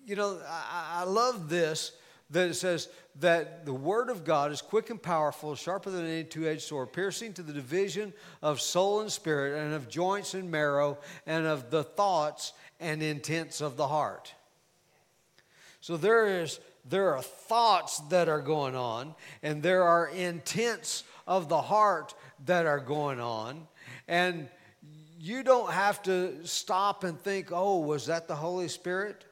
you 0.06 0.15
know, 0.15 0.39
I, 0.47 1.02
I 1.02 1.04
love 1.04 1.50
this 1.50 1.91
that 2.30 2.50
it 2.50 2.54
says 2.54 2.88
that 3.19 3.65
the 3.65 3.74
word 3.74 4.10
of 4.10 4.24
God 4.24 4.52
is 4.52 4.62
quick 4.62 4.89
and 4.89 5.02
powerful, 5.02 5.54
sharper 5.56 5.89
than 5.89 6.06
any 6.06 6.24
two 6.24 6.47
edged 6.47 6.62
sword, 6.62 6.93
piercing 6.93 7.34
to 7.34 7.43
the 7.43 7.52
division 7.52 8.13
of 8.41 8.62
soul 8.62 9.02
and 9.02 9.12
spirit, 9.12 9.62
and 9.62 9.74
of 9.74 9.89
joints 9.89 10.34
and 10.34 10.50
marrow, 10.50 10.97
and 11.26 11.45
of 11.45 11.69
the 11.71 11.84
thoughts 11.84 12.54
and 12.80 13.04
intents 13.04 13.60
of 13.60 13.76
the 13.76 13.88
heart. 13.88 14.34
So 15.82 15.97
there 15.97 16.41
is 16.41 16.60
there 16.86 17.15
are 17.15 17.22
thoughts 17.22 18.00
that 18.10 18.28
are 18.30 18.41
going 18.41 18.76
on, 18.76 19.15
and 19.44 19.62
there 19.62 19.84
are 19.84 20.08
intents 20.08 21.04
of 21.28 21.50
the 21.50 21.62
heart 21.62 22.13
that 22.46 22.65
are 22.65 22.80
going 22.80 23.20
on. 23.20 23.67
And 24.08 24.50
you 25.20 25.44
don't 25.44 25.72
have 25.72 26.02
to 26.04 26.46
stop 26.46 27.04
and 27.04 27.20
think, 27.20 27.52
oh, 27.52 27.80
was 27.80 28.08
that 28.08 28.28
the 28.28 28.36
Holy 28.36 28.67
Spirit? 28.67 29.26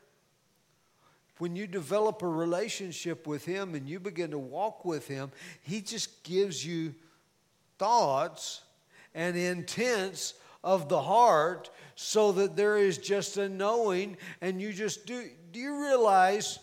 when 1.39 1.55
you 1.55 1.65
develop 1.65 2.21
a 2.21 2.27
relationship 2.27 3.25
with 3.25 3.45
Him 3.45 3.73
and 3.73 3.89
you 3.89 3.99
begin 3.99 4.31
to 4.31 4.37
walk 4.37 4.85
with 4.85 5.07
Him, 5.07 5.31
He 5.61 5.81
just 5.81 6.23
gives 6.23 6.65
you 6.65 6.93
thoughts 7.79 8.61
and 9.15 9.35
intents 9.35 10.35
of 10.63 10.89
the 10.89 11.01
heart 11.01 11.69
so 11.95 12.33
that 12.33 12.55
there 12.55 12.77
is 12.77 12.97
just 12.97 13.37
a 13.37 13.47
knowing 13.49 14.17
and 14.41 14.61
you 14.61 14.73
just 14.73 15.05
do. 15.05 15.29
Do 15.51 15.59
you 15.59 15.81
realize 15.81 16.59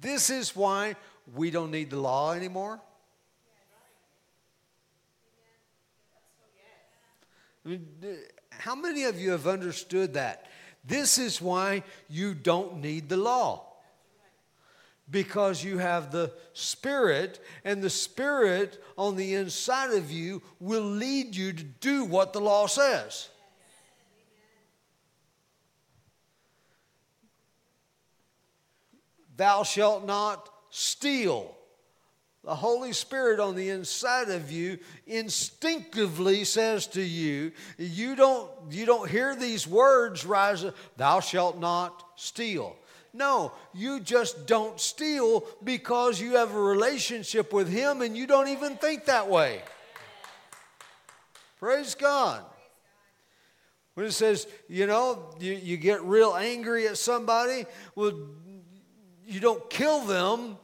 this 0.00 0.30
is 0.30 0.56
why 0.56 0.96
we 1.34 1.50
don't 1.50 1.70
need 1.70 1.90
the 1.90 1.98
law 1.98 2.32
anymore? 2.32 2.80
How 8.50 8.74
many 8.74 9.04
of 9.04 9.20
you 9.20 9.30
have 9.30 9.46
understood 9.46 10.14
that? 10.14 10.46
This 10.84 11.18
is 11.18 11.40
why 11.40 11.84
you 12.08 12.34
don't 12.34 12.80
need 12.80 13.08
the 13.08 13.16
law 13.16 13.70
because 15.10 15.64
you 15.64 15.78
have 15.78 16.12
the 16.12 16.32
Spirit, 16.52 17.40
and 17.64 17.82
the 17.82 17.90
Spirit 17.90 18.82
on 18.96 19.16
the 19.16 19.34
inside 19.34 19.90
of 19.90 20.10
you 20.10 20.40
will 20.60 20.84
lead 20.84 21.34
you 21.34 21.52
to 21.52 21.64
do 21.64 22.04
what 22.04 22.32
the 22.32 22.40
law 22.40 22.66
says. 22.66 23.29
Thou 29.40 29.62
shalt 29.62 30.04
not 30.04 30.50
steal. 30.68 31.56
The 32.44 32.54
Holy 32.54 32.92
Spirit 32.92 33.40
on 33.40 33.54
the 33.54 33.70
inside 33.70 34.28
of 34.28 34.52
you 34.52 34.78
instinctively 35.06 36.44
says 36.44 36.86
to 36.88 37.00
you, 37.00 37.52
you 37.78 38.16
don't, 38.16 38.50
you 38.68 38.84
don't 38.84 39.08
hear 39.08 39.34
these 39.34 39.66
words 39.66 40.26
rise, 40.26 40.66
thou 40.98 41.20
shalt 41.20 41.58
not 41.58 42.04
steal. 42.16 42.76
No, 43.14 43.52
you 43.72 44.00
just 44.00 44.46
don't 44.46 44.78
steal 44.78 45.46
because 45.64 46.20
you 46.20 46.36
have 46.36 46.54
a 46.54 46.60
relationship 46.60 47.50
with 47.50 47.70
Him 47.70 48.02
and 48.02 48.14
you 48.14 48.26
don't 48.26 48.48
even 48.48 48.76
think 48.76 49.06
that 49.06 49.30
way. 49.30 49.62
Praise 51.58 51.94
God. 51.94 52.44
When 53.94 54.06
it 54.06 54.12
says, 54.12 54.46
you 54.68 54.86
know, 54.86 55.34
you, 55.40 55.52
you 55.52 55.76
get 55.76 56.02
real 56.02 56.34
angry 56.34 56.86
at 56.88 56.96
somebody, 56.96 57.66
well, 57.94 58.12
you 59.30 59.40
don't 59.40 59.70
kill 59.70 60.00
them, 60.00 60.58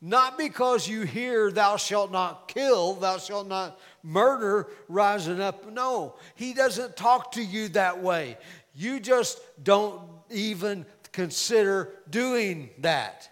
not 0.00 0.36
because 0.36 0.86
you 0.86 1.02
hear, 1.02 1.50
thou 1.50 1.76
shalt 1.76 2.12
not 2.12 2.48
kill, 2.48 2.94
thou 2.94 3.18
shalt 3.18 3.48
not 3.48 3.78
murder 4.02 4.68
rising 4.88 5.40
up. 5.40 5.70
No, 5.70 6.16
he 6.34 6.54
doesn't 6.54 6.96
talk 6.96 7.32
to 7.32 7.42
you 7.42 7.68
that 7.68 8.02
way. 8.02 8.36
You 8.74 9.00
just 9.00 9.40
don't 9.62 10.00
even 10.30 10.84
consider 11.12 11.90
doing 12.10 12.70
that 12.78 13.28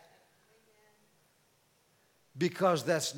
because 2.39 2.85
that's 2.85 3.13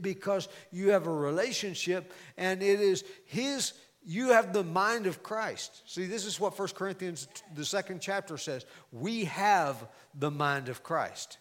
because 0.00 0.48
you 0.72 0.90
have 0.90 1.06
a 1.06 1.12
relationship 1.12 2.12
and 2.36 2.62
it 2.62 2.80
is 2.80 3.04
his 3.24 3.72
you 4.04 4.30
have 4.30 4.52
the 4.52 4.62
mind 4.62 5.06
of 5.06 5.22
christ. 5.22 5.82
See 5.86 6.06
this 6.06 6.26
is 6.26 6.38
what 6.38 6.58
1 6.58 6.68
corinthians 6.68 7.26
the 7.54 7.64
second 7.64 8.00
chapter 8.00 8.36
says. 8.36 8.66
We 8.92 9.24
have 9.24 9.86
the 10.14 10.30
mind 10.30 10.68
of 10.68 10.82
christ. 10.82 11.38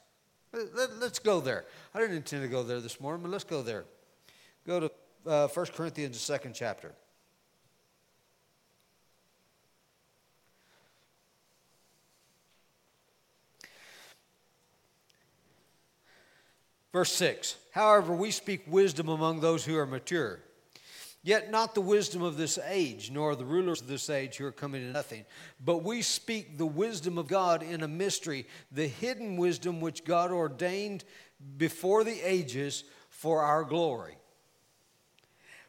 Let, 0.54 0.92
us 1.02 1.20
go 1.20 1.42
there. 1.42 1.66
I 1.94 2.00
didn't 2.00 2.16
intend 2.16 2.44
to 2.44 2.48
go 2.48 2.64
there 2.64 2.80
this 2.80 3.02
morning 3.02 3.24
but 3.24 3.32
let's 3.32 3.44
go 3.44 3.62
there. 3.62 3.86
Go 4.66 4.80
to 4.80 4.92
uh, 5.26 5.48
1 5.48 5.66
corinthians 5.68 6.16
the 6.16 6.24
second 6.24 6.54
chapter. 6.54 6.94
Verse 16.94 17.12
6 17.12 17.58
However, 17.72 18.14
we 18.14 18.32
speak 18.32 18.62
wisdom 18.68 19.10
among 19.10 19.42
those 19.42 19.66
who 19.66 19.76
are 19.78 19.86
mature. 19.86 20.40
Yet 21.26 21.50
not 21.50 21.74
the 21.74 21.82
wisdom 21.82 22.22
of 22.22 22.36
this 22.36 22.60
age, 22.68 23.10
nor 23.10 23.34
the 23.36 23.46
rulers 23.46 23.80
of 23.80 23.88
this 23.88 24.10
age 24.10 24.36
who 24.36 24.46
are 24.46 24.52
coming 24.52 24.82
to 24.82 24.92
nothing. 24.92 25.24
But 25.64 25.78
we 25.78 26.02
speak 26.02 26.58
the 26.58 26.66
wisdom 26.66 27.18
of 27.18 27.28
God 27.28 27.64
in 27.64 27.82
a 27.82 27.88
mystery, 27.88 28.46
the 28.74 28.88
hidden 28.88 29.38
wisdom 29.38 29.80
which 29.80 30.04
God 30.04 30.32
ordained 30.32 31.06
before 31.58 32.04
the 32.04 32.20
ages 32.22 32.84
for 33.10 33.42
our 33.42 33.64
glory. 33.64 34.18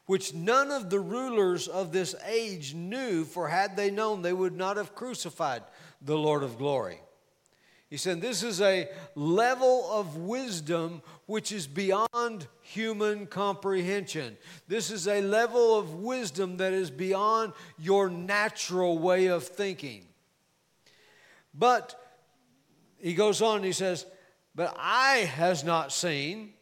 Which 0.07 0.35
none 0.35 0.73
of 0.73 0.91
the 0.91 1.01
rulers 1.01 1.69
of 1.69 1.93
this 1.93 2.17
age 2.27 2.75
knew, 2.75 3.25
for 3.25 3.49
had 3.49 3.77
they 3.77 3.93
known, 3.93 4.23
they 4.23 4.33
would 4.33 4.57
not 4.57 4.77
have 4.77 4.97
crucified 4.97 5.63
the 6.03 6.19
Lord 6.19 6.43
of 6.43 6.59
glory. 6.59 7.01
He 7.91 7.97
said, 7.97 8.21
This 8.21 8.43
is 8.43 8.61
a 8.61 8.89
level 9.15 9.89
of 9.91 10.17
wisdom 10.17 11.03
which 11.27 11.53
is 11.53 11.67
beyond 11.67 12.47
human 12.63 13.27
comprehension. 13.27 14.37
This 14.69 14.91
is 14.91 15.07
a 15.07 15.21
level 15.21 15.79
of 15.79 15.95
wisdom 15.95 16.57
that 16.59 16.73
is 16.73 16.91
beyond 16.91 17.53
your 17.79 18.11
natural 18.11 18.99
way 18.99 19.27
of 19.27 19.45
thinking. 19.45 20.07
But 21.53 21.95
he 22.99 23.15
goes 23.15 23.43
on 23.43 23.57
and 23.57 23.65
he 23.65 23.73
says, 23.73 24.07
But 24.55 24.75
eye 24.79 25.31
has 25.37 25.63
not 25.63 25.93
seen, 25.93 26.55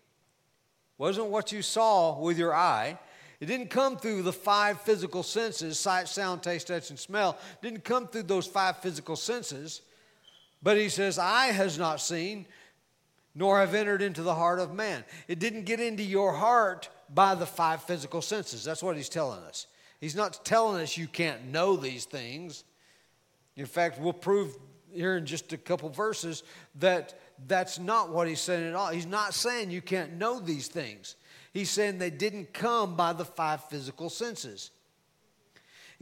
wasn't 0.98 1.28
what 1.28 1.52
you 1.52 1.62
saw 1.62 2.18
with 2.18 2.38
your 2.38 2.54
eye. 2.54 2.98
It 3.40 3.46
didn't 3.46 3.70
come 3.70 3.96
through 3.96 4.22
the 4.22 4.32
five 4.32 4.82
physical 4.82 5.22
senses 5.24 5.78
sight, 5.78 6.06
sound, 6.08 6.42
taste, 6.42 6.68
touch, 6.68 6.90
and 6.90 6.98
smell. 6.98 7.38
It 7.54 7.62
didn't 7.62 7.84
come 7.84 8.06
through 8.06 8.24
those 8.24 8.46
five 8.46 8.76
physical 8.76 9.16
senses. 9.16 9.82
But 10.62 10.76
he 10.76 10.88
says, 10.88 11.18
Eye 11.18 11.48
has 11.48 11.78
not 11.78 12.00
seen, 12.00 12.46
nor 13.34 13.58
have 13.58 13.74
entered 13.74 14.02
into 14.02 14.22
the 14.22 14.34
heart 14.34 14.60
of 14.60 14.74
man. 14.74 15.04
It 15.28 15.38
didn't 15.38 15.64
get 15.64 15.80
into 15.80 16.02
your 16.02 16.32
heart 16.32 16.88
by 17.12 17.34
the 17.34 17.46
five 17.46 17.82
physical 17.82 18.22
senses. 18.22 18.64
That's 18.64 18.82
what 18.82 18.96
he's 18.96 19.08
telling 19.08 19.40
us. 19.40 19.66
He's 20.00 20.16
not 20.16 20.44
telling 20.44 20.82
us 20.82 20.96
you 20.96 21.06
can't 21.06 21.46
know 21.46 21.76
these 21.76 22.04
things. 22.04 22.64
In 23.56 23.66
fact, 23.66 24.00
we'll 24.00 24.12
prove 24.12 24.56
here 24.92 25.16
in 25.16 25.26
just 25.26 25.52
a 25.52 25.56
couple 25.56 25.88
verses 25.88 26.42
that 26.76 27.18
that's 27.46 27.78
not 27.78 28.10
what 28.10 28.28
he's 28.28 28.40
saying 28.40 28.68
at 28.68 28.74
all. 28.74 28.88
He's 28.88 29.06
not 29.06 29.34
saying 29.34 29.70
you 29.70 29.82
can't 29.82 30.14
know 30.14 30.38
these 30.38 30.68
things. 30.68 31.16
He's 31.52 31.70
saying 31.70 31.98
they 31.98 32.10
didn't 32.10 32.52
come 32.52 32.96
by 32.96 33.12
the 33.12 33.24
five 33.24 33.64
physical 33.64 34.10
senses. 34.10 34.70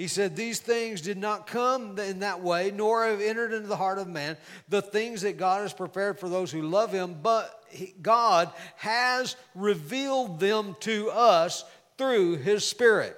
He 0.00 0.08
said, 0.08 0.34
These 0.34 0.60
things 0.60 1.02
did 1.02 1.18
not 1.18 1.46
come 1.46 1.98
in 1.98 2.20
that 2.20 2.40
way, 2.40 2.72
nor 2.74 3.04
have 3.04 3.20
entered 3.20 3.52
into 3.52 3.68
the 3.68 3.76
heart 3.76 3.98
of 3.98 4.08
man, 4.08 4.38
the 4.66 4.80
things 4.80 5.20
that 5.20 5.36
God 5.36 5.60
has 5.60 5.74
prepared 5.74 6.18
for 6.18 6.26
those 6.26 6.50
who 6.50 6.62
love 6.62 6.90
him, 6.90 7.18
but 7.22 7.62
God 8.00 8.50
has 8.76 9.36
revealed 9.54 10.40
them 10.40 10.74
to 10.80 11.10
us 11.10 11.66
through 11.98 12.36
his 12.36 12.64
Spirit. 12.64 13.14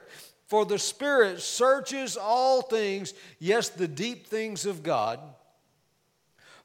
For 0.48 0.64
the 0.64 0.76
Spirit 0.76 1.40
searches 1.40 2.16
all 2.16 2.62
things, 2.62 3.14
yes, 3.38 3.68
the 3.68 3.86
deep 3.86 4.26
things 4.26 4.66
of 4.66 4.82
God. 4.82 5.20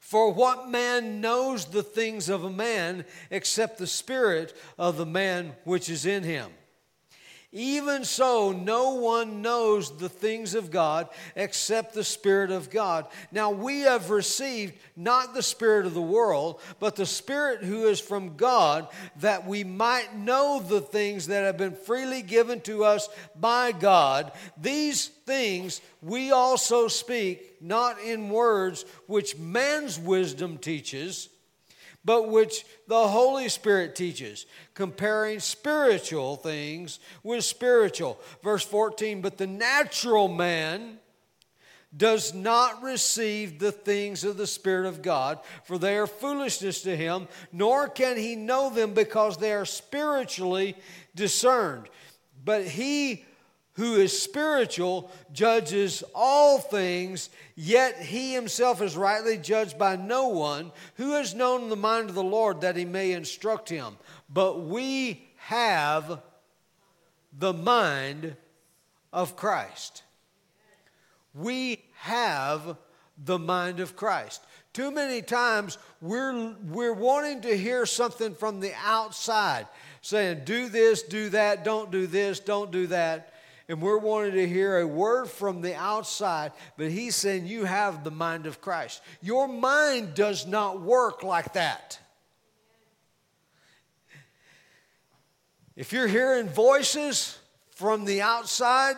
For 0.00 0.32
what 0.32 0.68
man 0.68 1.20
knows 1.20 1.66
the 1.66 1.84
things 1.84 2.28
of 2.28 2.42
a 2.42 2.50
man 2.50 3.04
except 3.30 3.78
the 3.78 3.86
spirit 3.86 4.56
of 4.78 4.96
the 4.96 5.06
man 5.06 5.54
which 5.62 5.88
is 5.88 6.06
in 6.06 6.24
him? 6.24 6.50
Even 7.50 8.04
so, 8.04 8.52
no 8.52 8.96
one 8.96 9.40
knows 9.40 9.96
the 9.96 10.10
things 10.10 10.54
of 10.54 10.70
God 10.70 11.08
except 11.34 11.94
the 11.94 12.04
Spirit 12.04 12.50
of 12.50 12.68
God. 12.68 13.06
Now, 13.32 13.50
we 13.50 13.80
have 13.80 14.10
received 14.10 14.74
not 14.96 15.32
the 15.32 15.42
Spirit 15.42 15.86
of 15.86 15.94
the 15.94 16.02
world, 16.02 16.60
but 16.78 16.94
the 16.94 17.06
Spirit 17.06 17.64
who 17.64 17.86
is 17.86 18.00
from 18.00 18.36
God, 18.36 18.86
that 19.20 19.46
we 19.46 19.64
might 19.64 20.14
know 20.14 20.60
the 20.60 20.82
things 20.82 21.28
that 21.28 21.44
have 21.44 21.56
been 21.56 21.74
freely 21.74 22.20
given 22.20 22.60
to 22.62 22.84
us 22.84 23.08
by 23.34 23.72
God. 23.72 24.32
These 24.60 25.06
things 25.06 25.80
we 26.02 26.32
also 26.32 26.86
speak, 26.86 27.62
not 27.62 27.98
in 27.98 28.28
words 28.28 28.84
which 29.06 29.38
man's 29.38 29.98
wisdom 29.98 30.58
teaches 30.58 31.30
but 32.08 32.30
which 32.30 32.64
the 32.86 33.06
Holy 33.06 33.50
Spirit 33.50 33.94
teaches, 33.94 34.46
comparing 34.72 35.40
spiritual 35.40 36.36
things 36.36 37.00
with 37.22 37.44
spiritual. 37.44 38.18
Verse 38.42 38.64
14, 38.64 39.20
but 39.20 39.36
the 39.36 39.46
natural 39.46 40.26
man 40.26 41.00
does 41.94 42.32
not 42.32 42.82
receive 42.82 43.58
the 43.58 43.72
things 43.72 44.24
of 44.24 44.38
the 44.38 44.46
Spirit 44.46 44.88
of 44.88 45.02
God, 45.02 45.38
for 45.64 45.76
they 45.76 45.98
are 45.98 46.06
foolishness 46.06 46.80
to 46.80 46.96
him, 46.96 47.28
nor 47.52 47.88
can 47.88 48.16
he 48.16 48.36
know 48.36 48.70
them 48.70 48.94
because 48.94 49.36
they 49.36 49.52
are 49.52 49.66
spiritually 49.66 50.76
discerned. 51.14 51.90
But 52.42 52.64
he 52.64 53.26
who 53.78 53.94
is 53.94 54.20
spiritual 54.20 55.08
judges 55.32 56.02
all 56.12 56.58
things, 56.58 57.30
yet 57.54 57.96
he 57.96 58.34
himself 58.34 58.82
is 58.82 58.96
rightly 58.96 59.38
judged 59.38 59.78
by 59.78 59.94
no 59.94 60.26
one. 60.26 60.72
Who 60.96 61.12
has 61.12 61.32
known 61.32 61.68
the 61.68 61.76
mind 61.76 62.08
of 62.08 62.16
the 62.16 62.22
Lord 62.24 62.62
that 62.62 62.76
he 62.76 62.84
may 62.84 63.12
instruct 63.12 63.68
him? 63.68 63.96
But 64.28 64.62
we 64.62 65.28
have 65.36 66.20
the 67.32 67.52
mind 67.52 68.34
of 69.12 69.36
Christ. 69.36 70.02
We 71.32 71.84
have 71.98 72.76
the 73.16 73.38
mind 73.38 73.78
of 73.78 73.94
Christ. 73.94 74.44
Too 74.72 74.90
many 74.90 75.22
times 75.22 75.78
we're, 76.00 76.56
we're 76.64 76.92
wanting 76.92 77.42
to 77.42 77.56
hear 77.56 77.86
something 77.86 78.34
from 78.34 78.58
the 78.58 78.72
outside 78.84 79.68
saying, 80.02 80.42
do 80.44 80.68
this, 80.68 81.04
do 81.04 81.28
that, 81.28 81.62
don't 81.62 81.92
do 81.92 82.08
this, 82.08 82.40
don't 82.40 82.72
do 82.72 82.88
that 82.88 83.34
and 83.68 83.82
we're 83.82 83.98
wanting 83.98 84.32
to 84.32 84.48
hear 84.48 84.78
a 84.78 84.86
word 84.86 85.28
from 85.28 85.60
the 85.60 85.74
outside, 85.74 86.52
but 86.76 86.90
he's 86.90 87.14
saying 87.14 87.46
you 87.46 87.64
have 87.64 88.02
the 88.02 88.10
mind 88.10 88.46
of 88.46 88.60
Christ. 88.60 89.02
Your 89.20 89.46
mind 89.46 90.14
does 90.14 90.46
not 90.46 90.80
work 90.80 91.22
like 91.22 91.52
that. 91.52 91.98
If 95.76 95.92
you're 95.92 96.08
hearing 96.08 96.48
voices 96.48 97.38
from 97.70 98.04
the 98.04 98.22
outside, 98.22 98.96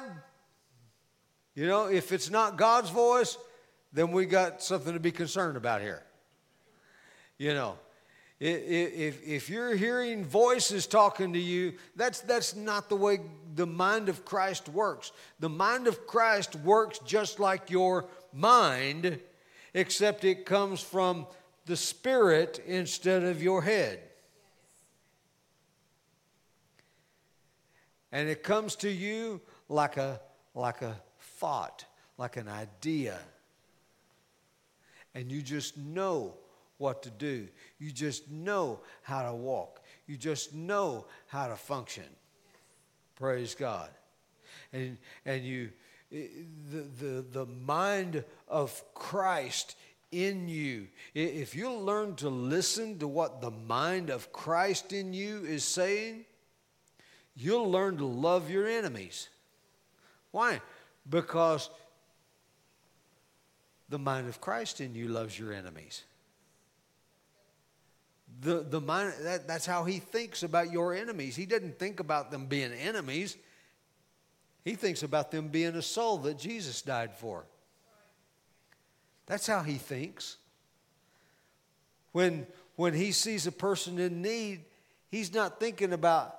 you 1.54 1.66
know, 1.66 1.86
if 1.86 2.12
it's 2.12 2.30
not 2.30 2.56
God's 2.56 2.90
voice, 2.90 3.36
then 3.92 4.12
we 4.12 4.24
got 4.24 4.62
something 4.62 4.94
to 4.94 5.00
be 5.00 5.10
concerned 5.10 5.56
about 5.56 5.82
here. 5.82 6.02
You 7.38 7.54
know, 7.54 7.76
if, 8.40 9.26
if 9.26 9.50
you're 9.50 9.74
hearing 9.74 10.24
voices 10.24 10.86
talking 10.86 11.34
to 11.34 11.38
you, 11.38 11.74
that's, 11.94 12.20
that's 12.20 12.56
not 12.56 12.88
the 12.88 12.96
way 12.96 13.20
the 13.54 13.66
mind 13.66 14.08
of 14.08 14.24
Christ 14.24 14.68
works. 14.70 15.12
The 15.40 15.50
mind 15.50 15.86
of 15.86 16.06
Christ 16.06 16.56
works 16.56 17.00
just 17.00 17.38
like 17.38 17.70
your 17.70 18.06
mind, 18.32 19.20
except 19.74 20.24
it 20.24 20.46
comes 20.46 20.80
from 20.80 21.26
the 21.66 21.76
Spirit 21.76 22.62
instead 22.66 23.24
of 23.24 23.42
your 23.42 23.60
head. 23.60 24.00
And 28.10 28.28
it 28.28 28.42
comes 28.42 28.74
to 28.76 28.90
you 28.90 29.42
like 29.68 29.98
a, 29.98 30.18
like 30.54 30.80
a 30.80 30.96
thought, 31.20 31.84
like 32.16 32.38
an 32.38 32.48
idea. 32.48 33.18
And 35.14 35.30
you 35.30 35.42
just 35.42 35.76
know 35.76 36.34
what 36.80 37.02
to 37.02 37.10
do. 37.10 37.46
You 37.78 37.90
just 37.90 38.30
know 38.30 38.80
how 39.02 39.22
to 39.22 39.34
walk. 39.34 39.82
You 40.06 40.16
just 40.16 40.54
know 40.54 41.06
how 41.26 41.48
to 41.48 41.56
function. 41.56 42.04
Praise 43.16 43.54
God. 43.54 43.90
And, 44.72 44.96
and 45.26 45.44
you, 45.44 45.70
eh, 46.12 46.26
the, 46.72 47.04
the, 47.04 47.22
the 47.32 47.46
mind 47.46 48.24
of 48.48 48.82
Christ 48.94 49.76
in 50.10 50.48
you, 50.48 50.88
if 51.14 51.54
you 51.54 51.70
learn 51.70 52.16
to 52.16 52.28
listen 52.28 52.98
to 52.98 53.06
what 53.06 53.40
the 53.40 53.50
mind 53.50 54.10
of 54.10 54.32
Christ 54.32 54.92
in 54.92 55.12
you 55.12 55.44
is 55.44 55.64
saying, 55.64 56.24
you'll 57.36 57.70
learn 57.70 57.98
to 57.98 58.06
love 58.06 58.50
your 58.50 58.66
enemies. 58.66 59.28
Why? 60.30 60.60
Because 61.08 61.70
the 63.88 63.98
mind 63.98 64.28
of 64.28 64.40
Christ 64.40 64.80
in 64.80 64.94
you 64.94 65.08
loves 65.08 65.38
your 65.38 65.52
enemies. 65.52 66.04
The, 68.40 68.60
the 68.60 68.80
mind, 68.80 69.12
that, 69.20 69.46
that's 69.46 69.66
how 69.66 69.84
he 69.84 69.98
thinks 69.98 70.42
about 70.42 70.72
your 70.72 70.94
enemies. 70.94 71.36
He 71.36 71.44
doesn't 71.44 71.78
think 71.78 72.00
about 72.00 72.30
them 72.30 72.46
being 72.46 72.72
enemies. 72.72 73.36
He 74.64 74.74
thinks 74.74 75.02
about 75.02 75.30
them 75.30 75.48
being 75.48 75.74
a 75.74 75.82
soul 75.82 76.18
that 76.18 76.38
Jesus 76.38 76.80
died 76.80 77.12
for. 77.14 77.44
That's 79.26 79.46
how 79.46 79.62
he 79.62 79.74
thinks. 79.74 80.38
When, 82.12 82.46
when 82.76 82.94
he 82.94 83.12
sees 83.12 83.46
a 83.46 83.52
person 83.52 83.98
in 83.98 84.22
need, 84.22 84.64
he's 85.10 85.32
not 85.32 85.60
thinking 85.60 85.92
about 85.92 86.36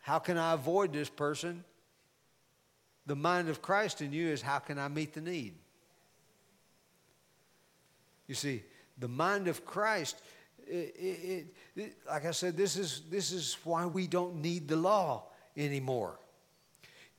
how 0.00 0.18
can 0.18 0.36
I 0.36 0.52
avoid 0.52 0.92
this 0.92 1.08
person? 1.08 1.64
The 3.06 3.16
mind 3.16 3.48
of 3.48 3.62
Christ 3.62 4.02
in 4.02 4.12
you 4.12 4.28
is 4.28 4.42
how 4.42 4.58
can 4.58 4.78
I 4.78 4.88
meet 4.88 5.14
the 5.14 5.20
need? 5.20 5.54
You 8.26 8.34
see, 8.34 8.62
the 8.98 9.08
mind 9.08 9.48
of 9.48 9.64
Christ 9.64 10.20
it, 10.70 11.46
it, 11.76 11.96
like 12.06 12.26
I 12.26 12.30
said, 12.30 12.56
this 12.56 12.76
is, 12.76 13.02
this 13.10 13.32
is 13.32 13.56
why 13.64 13.86
we 13.86 14.06
don't 14.06 14.42
need 14.42 14.68
the 14.68 14.76
law 14.76 15.24
anymore. 15.56 16.18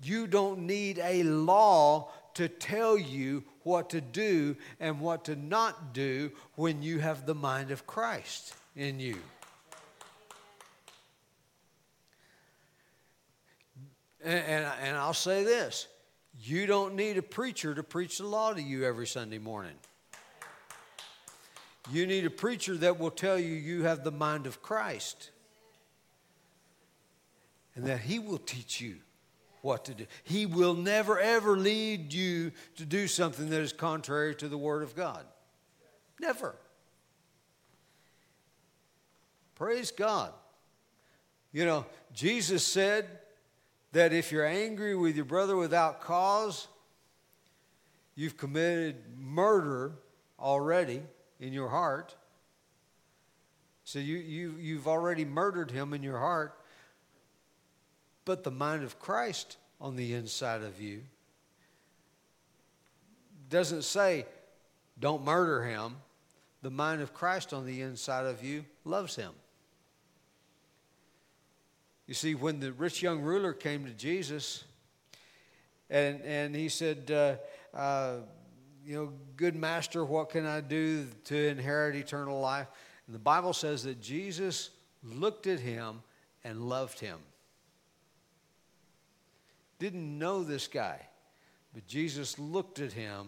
You 0.03 0.27
don't 0.27 0.61
need 0.61 0.99
a 0.99 1.23
law 1.23 2.11
to 2.35 2.47
tell 2.47 2.97
you 2.97 3.43
what 3.63 3.89
to 3.89 4.01
do 4.01 4.55
and 4.79 5.01
what 5.01 5.25
to 5.25 5.35
not 5.35 5.93
do 5.93 6.31
when 6.55 6.81
you 6.81 6.99
have 6.99 7.25
the 7.25 7.35
mind 7.35 7.71
of 7.71 7.85
Christ 7.85 8.53
in 8.75 8.99
you. 8.99 9.17
And, 14.23 14.39
and, 14.39 14.65
and 14.81 14.97
I'll 14.97 15.13
say 15.13 15.43
this 15.43 15.87
you 16.41 16.65
don't 16.65 16.95
need 16.95 17.17
a 17.17 17.21
preacher 17.21 17.75
to 17.75 17.83
preach 17.83 18.19
the 18.19 18.25
law 18.25 18.53
to 18.53 18.61
you 18.61 18.85
every 18.85 19.07
Sunday 19.07 19.39
morning. 19.39 19.75
You 21.91 22.05
need 22.05 22.25
a 22.25 22.29
preacher 22.29 22.77
that 22.77 22.99
will 22.99 23.11
tell 23.11 23.39
you 23.39 23.53
you 23.53 23.83
have 23.83 24.03
the 24.03 24.11
mind 24.11 24.45
of 24.45 24.61
Christ 24.61 25.31
and 27.75 27.85
that 27.85 28.01
he 28.01 28.19
will 28.19 28.37
teach 28.37 28.79
you 28.79 28.97
what 29.61 29.85
to 29.85 29.93
do. 29.93 30.05
He 30.23 30.45
will 30.45 30.73
never, 30.73 31.19
ever 31.19 31.57
lead 31.57 32.13
you 32.13 32.51
to 32.75 32.85
do 32.85 33.07
something 33.07 33.49
that 33.49 33.61
is 33.61 33.73
contrary 33.73 34.35
to 34.35 34.47
the 34.47 34.57
Word 34.57 34.83
of 34.83 34.95
God. 34.95 35.25
Never. 36.19 36.55
Praise 39.55 39.91
God. 39.91 40.33
You 41.51 41.65
know, 41.65 41.85
Jesus 42.13 42.65
said 42.65 43.07
that 43.91 44.13
if 44.13 44.31
you're 44.31 44.45
angry 44.45 44.95
with 44.95 45.15
your 45.15 45.25
brother 45.25 45.55
without 45.55 46.01
cause, 46.01 46.67
you've 48.15 48.37
committed 48.37 48.95
murder 49.17 49.93
already 50.39 51.01
in 51.39 51.53
your 51.53 51.69
heart. 51.69 52.15
So 53.83 53.99
you, 53.99 54.17
you, 54.17 54.55
you've 54.59 54.87
already 54.87 55.25
murdered 55.25 55.71
him 55.71 55.93
in 55.93 56.03
your 56.03 56.19
heart. 56.19 56.53
But 58.25 58.43
the 58.43 58.51
mind 58.51 58.83
of 58.83 58.99
Christ 58.99 59.57
on 59.81 59.95
the 59.95 60.13
inside 60.13 60.61
of 60.61 60.79
you 60.79 61.01
doesn't 63.49 63.83
say, 63.83 64.25
don't 64.99 65.23
murder 65.23 65.63
him. 65.63 65.95
The 66.61 66.69
mind 66.69 67.01
of 67.01 67.13
Christ 67.13 67.53
on 67.53 67.65
the 67.65 67.81
inside 67.81 68.25
of 68.25 68.43
you 68.43 68.65
loves 68.83 69.15
him. 69.15 69.31
You 72.05 72.13
see, 72.13 72.35
when 72.35 72.59
the 72.59 72.73
rich 72.73 73.01
young 73.01 73.21
ruler 73.21 73.53
came 73.53 73.85
to 73.85 73.91
Jesus 73.91 74.63
and, 75.89 76.21
and 76.21 76.55
he 76.55 76.69
said, 76.69 77.09
uh, 77.09 77.77
uh, 77.77 78.17
You 78.85 78.95
know, 78.95 79.13
good 79.35 79.55
master, 79.55 80.03
what 80.03 80.29
can 80.29 80.45
I 80.45 80.61
do 80.61 81.07
to 81.25 81.35
inherit 81.35 81.95
eternal 81.95 82.39
life? 82.39 82.67
And 83.05 83.15
the 83.15 83.19
Bible 83.19 83.53
says 83.53 83.83
that 83.83 84.01
Jesus 84.01 84.71
looked 85.03 85.47
at 85.47 85.59
him 85.59 86.01
and 86.43 86.69
loved 86.69 86.99
him. 86.99 87.17
Didn't 89.79 90.17
know 90.19 90.43
this 90.43 90.67
guy, 90.67 90.99
but 91.73 91.87
Jesus 91.87 92.37
looked 92.37 92.79
at 92.79 92.91
him 92.91 93.27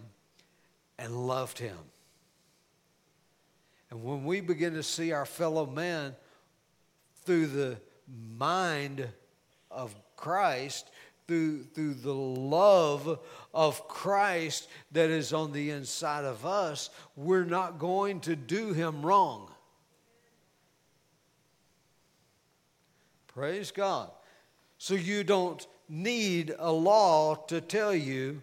and 0.98 1.26
loved 1.26 1.58
him. 1.58 1.78
And 3.90 4.02
when 4.04 4.24
we 4.24 4.40
begin 4.40 4.74
to 4.74 4.82
see 4.82 5.12
our 5.12 5.26
fellow 5.26 5.66
man 5.66 6.14
through 7.24 7.48
the 7.48 7.78
mind 8.08 9.08
of 9.70 9.94
Christ, 10.16 10.90
through, 11.26 11.64
through 11.64 11.94
the 11.94 12.14
love 12.14 13.18
of 13.54 13.88
Christ 13.88 14.68
that 14.92 15.10
is 15.10 15.32
on 15.32 15.52
the 15.52 15.70
inside 15.70 16.24
of 16.24 16.44
us, 16.44 16.90
we're 17.16 17.44
not 17.44 17.78
going 17.78 18.20
to 18.20 18.36
do 18.36 18.72
him 18.72 19.04
wrong. 19.04 19.50
Praise 23.28 23.70
God. 23.70 24.10
So 24.78 24.94
you 24.94 25.24
don't 25.24 25.66
need 25.88 26.54
a 26.58 26.72
law 26.72 27.34
to 27.34 27.60
tell 27.60 27.94
you 27.94 28.42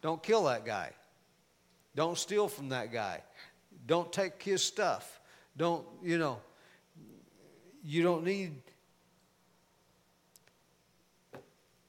don't 0.00 0.22
kill 0.22 0.44
that 0.44 0.64
guy. 0.64 0.92
Don't 1.94 2.16
steal 2.16 2.48
from 2.48 2.70
that 2.70 2.92
guy. 2.92 3.22
Don't 3.86 4.12
take 4.12 4.42
his 4.42 4.62
stuff. 4.62 5.20
Don't, 5.56 5.84
you 6.02 6.18
know, 6.18 6.38
you 7.84 8.02
don't 8.02 8.24
need 8.24 8.54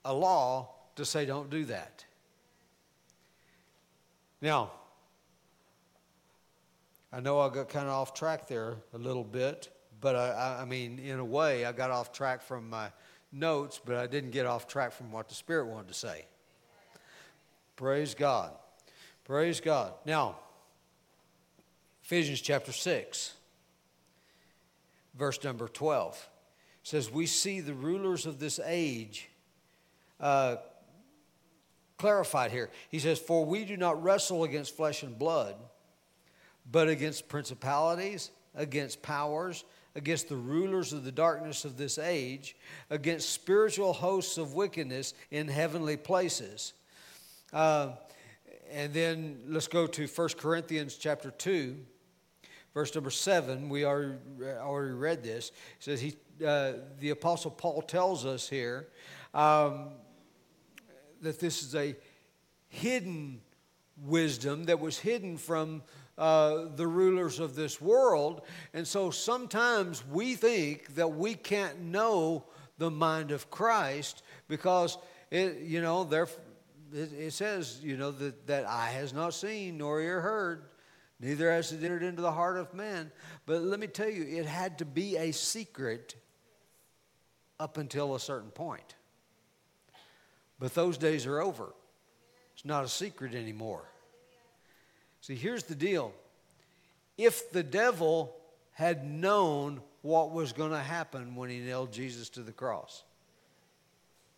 a 0.06 0.14
law 0.14 0.70
to 0.96 1.06
say 1.06 1.26
don't 1.26 1.50
do 1.50 1.66
that. 1.66 2.06
Now, 4.42 4.72
I 7.14 7.20
know 7.20 7.40
I 7.40 7.50
got 7.50 7.70
kind 7.70 7.88
of 7.88 7.94
off 7.94 8.14
track 8.14 8.48
there 8.48 8.76
a 8.94 8.98
little 8.98 9.24
bit, 9.24 9.70
but 10.00 10.16
I, 10.16 10.60
I, 10.62 10.66
mean, 10.66 10.98
in 11.00 11.20
a 11.20 11.26
way, 11.26 11.66
I 11.66 11.72
got 11.72 11.92
off 11.92 12.12
track 12.12 12.42
from 12.42 12.70
my 12.70 12.90
notes, 13.32 13.80
but 13.84 13.98
I 13.98 14.08
didn't 14.08 14.32
get 14.32 14.46
off 14.46 14.68
track 14.68 14.94
from 14.94 15.12
what 15.12 15.30
the 15.30 15.36
Spirit 15.36 15.68
wanted 15.68 15.90
to 15.90 15.94
say. 15.94 16.26
Praise 17.76 18.16
God. 18.16 18.52
Praise 19.26 19.60
God. 19.60 19.94
Now, 20.06 20.38
Ephesians 22.04 22.42
chapter 22.42 22.72
6, 22.72 23.34
verse 25.16 25.44
number 25.44 25.68
12 25.68 26.30
says, 26.84 27.12
We 27.12 27.26
see 27.26 27.60
the 27.60 27.74
rulers 27.74 28.26
of 28.26 28.40
this 28.40 28.60
age 28.66 29.30
uh, 30.22 30.58
clarified 31.98 32.52
here. 32.52 32.70
He 32.90 33.00
says, 33.00 33.20
For 33.20 33.46
we 33.46 33.66
do 33.66 33.76
not 33.76 34.02
wrestle 34.02 34.44
against 34.44 34.76
flesh 34.76 35.04
and 35.04 35.18
blood, 35.18 35.56
but 36.72 36.88
against 36.88 37.28
principalities, 37.28 38.32
against 38.56 39.02
powers, 39.02 39.66
against 39.96 40.30
the 40.30 40.36
rulers 40.36 40.94
of 40.94 41.04
the 41.04 41.12
darkness 41.12 41.66
of 41.66 41.78
this 41.78 41.98
age, 41.98 42.56
against 42.90 43.30
spiritual 43.30 43.94
hosts 43.94 44.38
of 44.38 44.54
wickedness 44.54 45.14
in 45.32 45.48
heavenly 45.48 45.98
places. 45.98 46.74
Uh, 47.52 47.90
and 48.72 48.94
then 48.94 49.40
let's 49.48 49.68
go 49.68 49.86
to 49.86 50.08
1 50.08 50.30
Corinthians 50.38 50.96
chapter 50.96 51.32
2, 51.32 51.76
verse 52.74 52.96
number 52.96 53.10
7. 53.10 53.68
We 53.68 53.84
already, 53.84 54.18
already 54.42 54.94
read 54.94 55.24
this. 55.24 55.50
It 55.50 55.84
says, 55.84 56.02
he, 56.02 56.16
uh, 56.46 56.74
the 57.00 57.10
Apostle 57.10 57.52
Paul 57.52 57.82
tells 57.82 58.26
us 58.26 58.48
here 58.48 58.88
um, 59.34 59.90
that 61.22 61.40
this 61.40 61.64
is 61.64 61.76
a 61.76 61.96
hidden 62.68 63.42
wisdom 64.04 64.66
that 64.66 64.80
was 64.80 64.98
hidden 64.98 65.38
from 65.38 65.84
uh, 66.18 66.66
the 66.76 66.88
rulers 66.88 67.40
of 67.40 67.56
this 67.56 67.82
world. 67.82 68.42
And 68.74 68.88
so 68.88 69.12
sometimes 69.12 70.04
we 70.08 70.36
think 70.36 70.96
that 70.96 71.08
we 71.08 71.34
can't 71.34 71.82
know 71.82 72.46
the 72.78 72.92
mind 72.92 73.32
of 73.32 73.50
Christ 73.50 74.24
because 74.48 74.98
it, 75.30 75.60
you 75.60 75.82
know, 75.82 76.04
there, 76.04 76.28
it, 76.94 77.14
it 77.14 77.34
says, 77.34 77.80
you 77.82 77.98
know, 77.98 78.12
that, 78.12 78.48
that 78.48 78.66
eye 78.66 78.92
has 78.92 79.14
not 79.14 79.34
seen 79.34 79.78
nor 79.78 80.02
ear 80.02 80.22
heard, 80.22 80.64
neither 81.20 81.52
has 81.52 81.72
it 81.72 81.84
entered 81.84 82.04
into 82.04 82.22
the 82.22 82.32
heart 82.32 82.58
of 82.58 82.74
man. 82.74 83.12
But 83.46 83.62
let 83.62 83.80
me 83.80 83.88
tell 83.88 84.10
you, 84.10 84.24
it 84.24 84.46
had 84.46 84.80
to 84.80 84.86
be 84.86 85.18
a 85.18 85.32
secret 85.32 86.16
up 87.60 87.78
until 87.78 88.16
a 88.16 88.20
certain 88.20 88.52
point. 88.52 88.96
But 90.62 90.76
those 90.76 91.00
days 91.00 91.26
are 91.26 91.42
over. 91.42 91.74
It's 92.54 92.66
not 92.66 92.86
a 92.86 92.88
secret 92.88 93.34
anymore. 93.34 93.84
See, 95.20 95.34
here's 95.34 95.64
the 95.64 95.76
deal. 95.76 96.14
If 97.18 97.52
the 97.52 97.64
devil 97.64 98.36
had 98.74 99.04
known 99.04 99.82
what 100.04 100.32
was 100.32 100.54
going 100.54 100.70
to 100.70 100.78
happen 100.78 101.36
when 101.36 101.50
he 101.50 101.60
nailed 101.60 101.92
Jesus 101.92 102.30
to 102.30 102.44
the 102.44 102.52
cross, 102.52 103.04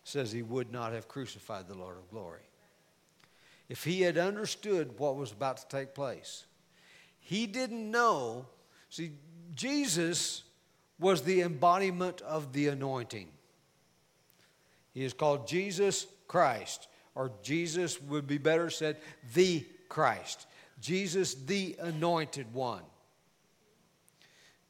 says 0.02 0.32
he 0.32 0.42
would 0.42 0.72
not 0.72 0.94
have 0.94 1.08
crucified 1.08 1.68
the 1.68 1.76
Lord 1.76 1.98
of 1.98 2.10
glory. 2.10 2.40
If 3.68 3.84
he 3.84 4.00
had 4.00 4.16
understood 4.16 4.98
what 4.98 5.16
was 5.16 5.30
about 5.30 5.58
to 5.58 5.68
take 5.68 5.94
place, 5.94 6.46
he 7.20 7.46
didn't 7.46 7.90
know. 7.90 8.46
See, 8.88 9.12
Jesus 9.54 10.42
was 10.98 11.20
the 11.20 11.42
embodiment 11.42 12.22
of 12.22 12.54
the 12.54 12.68
anointing. 12.68 13.28
He 14.94 15.04
is 15.04 15.12
called 15.12 15.46
Jesus 15.46 16.06
Christ, 16.34 16.88
or 17.14 17.30
Jesus 17.44 18.02
would 18.02 18.26
be 18.26 18.38
better 18.38 18.68
said, 18.68 18.96
the 19.34 19.64
Christ. 19.88 20.48
Jesus, 20.80 21.34
the 21.34 21.76
anointed 21.78 22.52
one. 22.52 22.82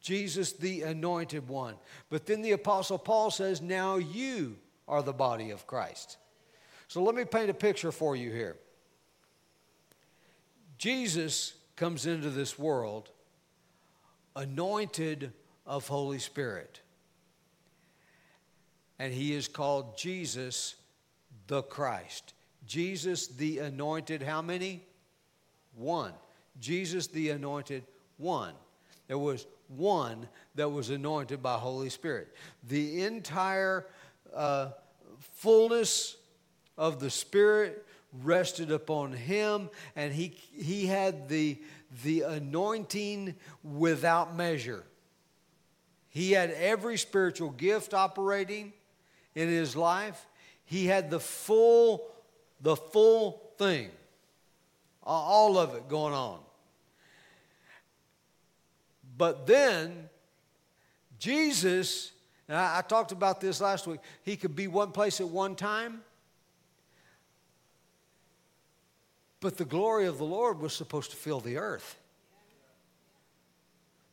Jesus, 0.03 0.53
the 0.53 0.83
anointed 0.83 1.49
one. 1.49 1.77
But 2.11 2.27
then 2.27 2.43
the 2.43 2.53
Apostle 2.53 2.99
Paul 2.99 3.31
says, 3.31 3.63
Now 3.63 3.97
you 3.97 4.59
are 4.87 5.03
the 5.03 5.15
body 5.15 5.53
of 5.53 5.67
Christ. 5.67 6.19
So 6.89 7.03
let 7.03 7.15
me 7.15 7.25
paint 7.25 7.49
a 7.49 7.55
picture 7.55 7.93
for 7.93 8.15
you 8.15 8.31
here. 8.31 8.59
Jesus 10.77 11.55
comes 11.77 12.05
into 12.05 12.29
this 12.29 12.59
world 12.59 13.09
anointed 14.37 15.33
of 15.65 15.89
Holy 15.89 16.19
Spirit. 16.19 16.83
And 18.99 19.15
he 19.15 19.33
is 19.33 19.49
called 19.49 19.97
Jesus 19.97 20.75
the 21.47 21.63
Christ. 21.63 22.35
Jesus 22.67 23.27
the 23.27 23.59
anointed, 23.59 24.23
how 24.23 24.43
many? 24.43 24.83
One. 25.75 26.13
Jesus 26.61 27.09
the 27.09 27.31
anointed, 27.31 27.85
one. 28.17 28.55
There 29.09 29.19
was 29.19 29.47
one 29.69 30.29
that 30.55 30.69
was 30.69 30.91
anointed 30.91 31.43
by 31.43 31.55
Holy 31.55 31.91
Spirit. 31.91 32.29
The 32.69 33.03
entire 33.03 33.87
uh, 34.35 34.71
fullness 35.19 36.17
of 36.79 37.01
the 37.01 37.11
Spirit 37.11 37.85
rested 38.23 38.71
upon 38.71 39.13
him, 39.13 39.69
and 39.97 40.13
he, 40.13 40.37
he 40.53 40.87
had 40.87 41.29
the, 41.29 41.59
the 42.05 42.23
anointing 42.23 43.35
without 43.63 44.37
measure. 44.37 44.85
He 46.09 46.33
had 46.33 46.51
every 46.53 46.97
spiritual 46.97 47.51
gift 47.51 47.93
operating 47.93 48.73
in 49.35 49.49
his 49.49 49.75
life. 49.75 50.27
He 50.65 50.87
had 50.87 51.11
the 51.11 51.21
full, 51.21 52.07
the 52.61 52.77
full 52.77 53.43
thing, 53.59 53.91
all 55.03 55.59
of 55.59 55.75
it 55.75 55.89
going 55.89 56.15
on. 56.15 56.41
But 59.17 59.47
then 59.47 60.09
Jesus, 61.19 62.13
I, 62.49 62.79
I 62.79 62.83
talked 62.83 63.13
about 63.13 63.41
this 63.41 63.61
last 63.61 63.87
week, 63.87 64.01
he 64.25 64.37
could 64.37 64.57
be 64.57 64.67
one 64.67 64.93
place 64.93 65.21
at 65.21 65.29
one 65.29 65.55
time. 65.55 66.03
But 69.41 69.57
the 69.57 69.65
glory 69.65 70.07
of 70.07 70.19
the 70.19 70.25
Lord 70.25 70.59
was 70.61 70.75
supposed 70.75 71.11
to 71.11 71.17
fill 71.17 71.41
the 71.41 71.59
earth. 71.59 71.99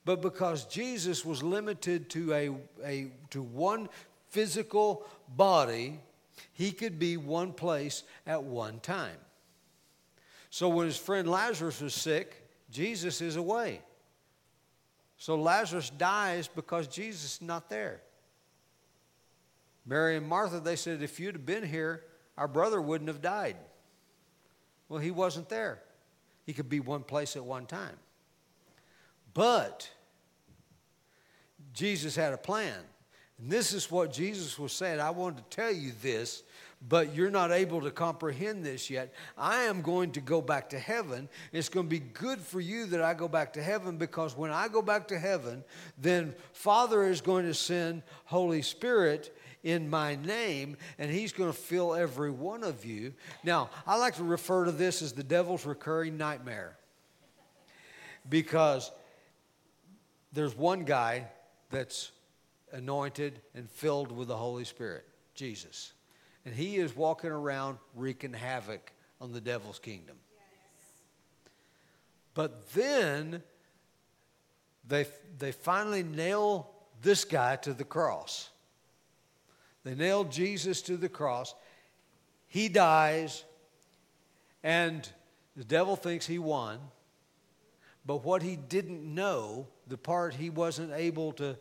But 0.03 0.21
because 0.21 0.65
Jesus 0.65 1.23
was 1.23 1.43
limited 1.43 2.09
to, 2.09 2.33
a, 2.33 2.49
a, 2.83 3.11
to 3.29 3.41
one 3.41 3.87
physical 4.29 5.05
body, 5.35 5.99
he 6.53 6.71
could 6.71 6.99
be 6.99 7.17
one 7.17 7.53
place 7.53 8.03
at 8.25 8.43
one 8.43 8.79
time. 8.79 9.17
So 10.49 10.69
when 10.69 10.85
his 10.85 10.97
friend 10.97 11.29
Lazarus 11.29 11.81
was 11.81 11.93
sick, 11.93 12.47
Jesus 12.71 13.21
is 13.21 13.35
away. 13.35 13.81
So 15.17 15.35
Lazarus 15.35 15.89
dies 15.89 16.47
because 16.47 16.87
Jesus 16.87 17.35
is 17.35 17.41
not 17.41 17.69
there. 17.69 18.01
Mary 19.85 20.17
and 20.17 20.27
Martha, 20.27 20.59
they 20.59 20.75
said, 20.75 21.01
if 21.01 21.19
you'd 21.19 21.35
have 21.35 21.45
been 21.45 21.65
here, 21.65 22.03
our 22.37 22.47
brother 22.47 22.81
wouldn't 22.81 23.07
have 23.07 23.21
died. 23.21 23.55
Well, 24.89 24.99
he 24.99 25.11
wasn't 25.11 25.47
there. 25.47 25.81
He 26.45 26.53
could 26.53 26.69
be 26.69 26.79
one 26.79 27.03
place 27.03 27.35
at 27.35 27.45
one 27.45 27.65
time. 27.65 27.95
But 29.33 29.89
Jesus 31.73 32.15
had 32.15 32.33
a 32.33 32.37
plan. 32.37 32.79
And 33.41 33.51
this 33.51 33.73
is 33.73 33.89
what 33.89 34.13
Jesus 34.13 34.57
was 34.59 34.71
saying. 34.71 34.99
I 34.99 35.09
wanted 35.09 35.37
to 35.49 35.55
tell 35.55 35.71
you 35.71 35.91
this, 36.01 36.43
but 36.87 37.15
you're 37.15 37.31
not 37.31 37.51
able 37.51 37.81
to 37.81 37.91
comprehend 37.91 38.63
this 38.63 38.89
yet. 38.89 39.13
I 39.37 39.63
am 39.63 39.81
going 39.81 40.11
to 40.11 40.21
go 40.21 40.41
back 40.41 40.69
to 40.69 40.79
heaven. 40.79 41.27
It's 41.51 41.69
going 41.69 41.87
to 41.87 41.89
be 41.89 41.99
good 41.99 42.39
for 42.39 42.61
you 42.61 42.85
that 42.87 43.01
I 43.01 43.15
go 43.15 43.27
back 43.27 43.53
to 43.53 43.63
heaven 43.63 43.97
because 43.97 44.37
when 44.37 44.51
I 44.51 44.67
go 44.67 44.81
back 44.81 45.07
to 45.09 45.17
heaven, 45.17 45.63
then 45.97 46.35
Father 46.53 47.03
is 47.03 47.19
going 47.21 47.45
to 47.45 47.53
send 47.53 48.03
Holy 48.25 48.61
Spirit 48.61 49.35
in 49.63 49.89
my 49.89 50.15
name, 50.15 50.75
and 50.97 51.11
he's 51.11 51.33
going 51.33 51.51
to 51.51 51.57
fill 51.57 51.93
every 51.93 52.31
one 52.31 52.63
of 52.63 52.83
you. 52.83 53.13
Now, 53.43 53.69
I 53.85 53.95
like 53.97 54.15
to 54.15 54.23
refer 54.23 54.65
to 54.65 54.71
this 54.71 55.03
as 55.03 55.13
the 55.13 55.23
devil's 55.23 55.67
recurring 55.67 56.17
nightmare 56.17 56.77
because 58.27 58.91
there's 60.33 60.55
one 60.55 60.83
guy 60.83 61.27
that's 61.69 62.11
anointed 62.73 63.41
and 63.55 63.69
filled 63.69 64.11
with 64.11 64.27
the 64.27 64.37
Holy 64.37 64.65
Spirit, 64.65 65.05
Jesus. 65.35 65.93
And 66.45 66.53
he 66.53 66.77
is 66.77 66.95
walking 66.95 67.29
around 67.29 67.77
wreaking 67.95 68.33
havoc 68.33 68.91
on 69.19 69.31
the 69.31 69.41
devil's 69.41 69.79
kingdom. 69.79 70.17
But 72.33 72.71
then 72.73 73.43
they, 74.87 75.05
they 75.37 75.51
finally 75.51 76.03
nail 76.03 76.71
this 77.01 77.25
guy 77.25 77.57
to 77.57 77.73
the 77.73 77.83
cross. 77.83 78.49
They 79.83 79.95
nail 79.95 80.23
Jesus 80.23 80.81
to 80.83 80.97
the 80.97 81.09
cross. 81.09 81.53
He 82.47 82.69
dies, 82.69 83.43
and 84.63 85.07
the 85.55 85.63
devil 85.63 85.95
thinks 85.95 86.25
he 86.25 86.39
won. 86.39 86.79
But 88.05 88.23
what 88.23 88.41
he 88.41 88.55
didn't 88.55 89.03
know, 89.03 89.67
the 89.87 89.97
part 89.97 90.33
he 90.33 90.49
wasn't 90.49 90.91
able 90.93 91.33
to, 91.33 91.57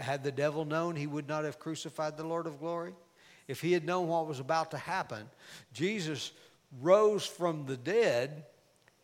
had 0.00 0.22
the 0.22 0.32
devil 0.32 0.64
known, 0.64 0.96
he 0.96 1.06
would 1.06 1.28
not 1.28 1.44
have 1.44 1.58
crucified 1.58 2.16
the 2.16 2.24
Lord 2.24 2.46
of 2.46 2.60
glory. 2.60 2.92
If 3.48 3.60
he 3.60 3.72
had 3.72 3.84
known 3.84 4.08
what 4.08 4.26
was 4.26 4.40
about 4.40 4.70
to 4.72 4.78
happen, 4.78 5.28
Jesus 5.72 6.32
rose 6.80 7.26
from 7.26 7.66
the 7.66 7.76
dead, 7.76 8.44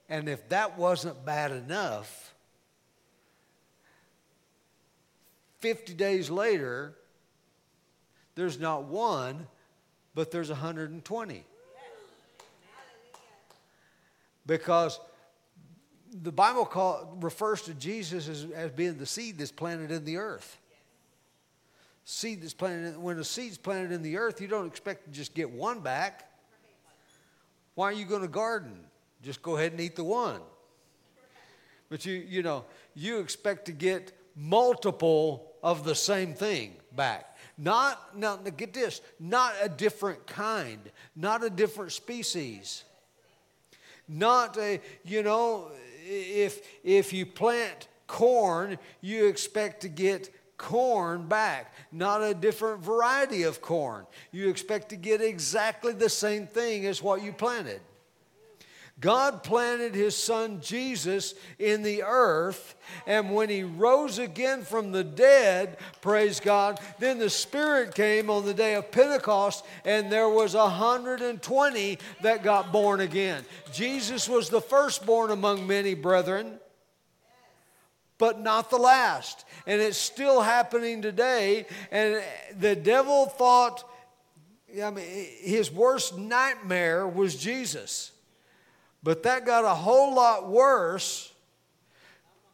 and 0.09 0.29
if 0.29 0.49
that 0.51 0.79
wasn't 0.79 1.24
bad 1.24 1.51
enough, 1.51 2.35
50 5.59 5.95
days 5.95 6.31
later, 6.31 6.95
there's 8.35 8.61
not 8.61 8.85
one, 8.85 9.47
but 10.14 10.31
there's 10.31 10.51
120. 10.51 11.45
Because 14.47 15.01
the 16.22 16.31
Bible 16.31 16.64
call, 16.64 17.16
refers 17.20 17.62
to 17.62 17.74
Jesus 17.74 18.29
as, 18.29 18.47
as 18.55 18.70
being 18.70 18.97
the 18.97 19.07
seed 19.07 19.39
that's 19.39 19.51
planted 19.51 19.91
in 19.91 20.05
the 20.05 20.18
earth. 20.18 20.59
Seed 22.09 22.40
that's 22.40 22.54
planted, 22.54 22.96
when 22.96 23.18
a 23.18 23.24
seed's 23.24 23.59
planted 23.59 23.90
in 23.90 24.00
the 24.00 24.16
earth, 24.16 24.40
you 24.40 24.46
don't 24.46 24.68
expect 24.68 25.07
to 25.07 25.11
just 25.11 25.34
get 25.34 25.50
one 25.50 25.80
back. 25.80 26.30
Why 27.74 27.86
are 27.86 27.92
you 27.92 28.04
going 28.04 28.22
to 28.22 28.28
garden? 28.28 28.78
Just 29.24 29.42
go 29.42 29.57
ahead 29.57 29.72
and 29.72 29.80
eat 29.80 29.96
the 29.96 30.04
one. 30.04 30.40
But 31.88 32.07
you, 32.07 32.14
you 32.14 32.44
know, 32.44 32.64
you 32.94 33.18
expect 33.18 33.64
to 33.64 33.72
get 33.72 34.16
multiple 34.36 35.50
of 35.64 35.82
the 35.82 35.96
same 35.96 36.32
thing 36.32 36.76
back. 36.94 37.36
Not, 37.59 38.16
now 38.16 38.36
get 38.36 38.72
this, 38.72 39.00
not 39.18 39.54
a 39.61 39.68
different 39.68 40.28
kind, 40.28 40.78
not 41.16 41.42
a 41.42 41.50
different 41.50 41.90
species. 41.90 42.84
Not 44.07 44.57
a, 44.59 44.80
you 45.04 45.24
know, 45.24 45.72
if, 46.04 46.64
if 46.84 47.12
you 47.12 47.26
plant 47.26 47.88
corn, 48.07 48.78
you 49.00 49.26
expect 49.26 49.80
to 49.80 49.88
get 49.88 50.32
corn 50.57 51.26
back, 51.26 51.74
not 51.92 52.22
a 52.22 52.34
different 52.34 52.80
variety 52.80 53.42
of 53.42 53.61
corn. 53.61 54.07
You 54.32 54.48
expect 54.48 54.90
to 54.90 54.96
get 54.96 55.20
exactly 55.20 55.92
the 55.92 56.09
same 56.09 56.46
thing 56.46 56.86
as 56.86 57.02
what 57.02 57.22
you 57.22 57.32
planted. 57.32 57.80
God 58.98 59.42
planted 59.42 59.94
his 59.94 60.16
son 60.16 60.62
Jesus 60.62 61.34
in 61.59 61.82
the 61.82 62.02
earth, 62.02 62.74
and 63.07 63.34
when 63.34 63.50
he 63.50 63.62
rose 63.62 64.18
again 64.18 64.62
from 64.62 64.90
the 64.90 65.04
dead, 65.04 65.76
praise 66.00 66.40
God, 66.40 66.80
then 66.98 67.18
the 67.18 67.28
Spirit 67.28 67.94
came 67.94 68.30
on 68.30 68.46
the 68.46 68.54
day 68.54 68.74
of 68.74 68.90
Pentecost, 68.90 69.66
and 69.84 70.11
there 70.11 70.30
was 70.30 70.54
120 70.54 71.98
that 72.22 72.42
got 72.42 72.72
born 72.72 73.00
again. 73.00 73.44
Jesus 73.70 74.30
was 74.30 74.48
the 74.48 74.62
firstborn 74.62 75.30
among 75.30 75.66
many 75.66 75.92
brethren, 75.92 76.59
but 78.18 78.40
not 78.40 78.70
the 78.70 78.78
last. 78.78 79.44
And 79.66 79.80
it's 79.80 79.98
still 79.98 80.40
happening 80.40 81.02
today, 81.02 81.66
and 81.90 82.22
the 82.58 82.76
devil 82.76 83.26
thought, 83.26 83.84
I 84.82 84.90
mean, 84.90 85.04
his 85.40 85.70
worst 85.70 86.16
nightmare 86.18 87.06
was 87.06 87.36
Jesus. 87.36 88.12
But 89.02 89.22
that 89.22 89.46
got 89.46 89.64
a 89.64 89.74
whole 89.74 90.14
lot 90.14 90.48
worse. 90.48 91.32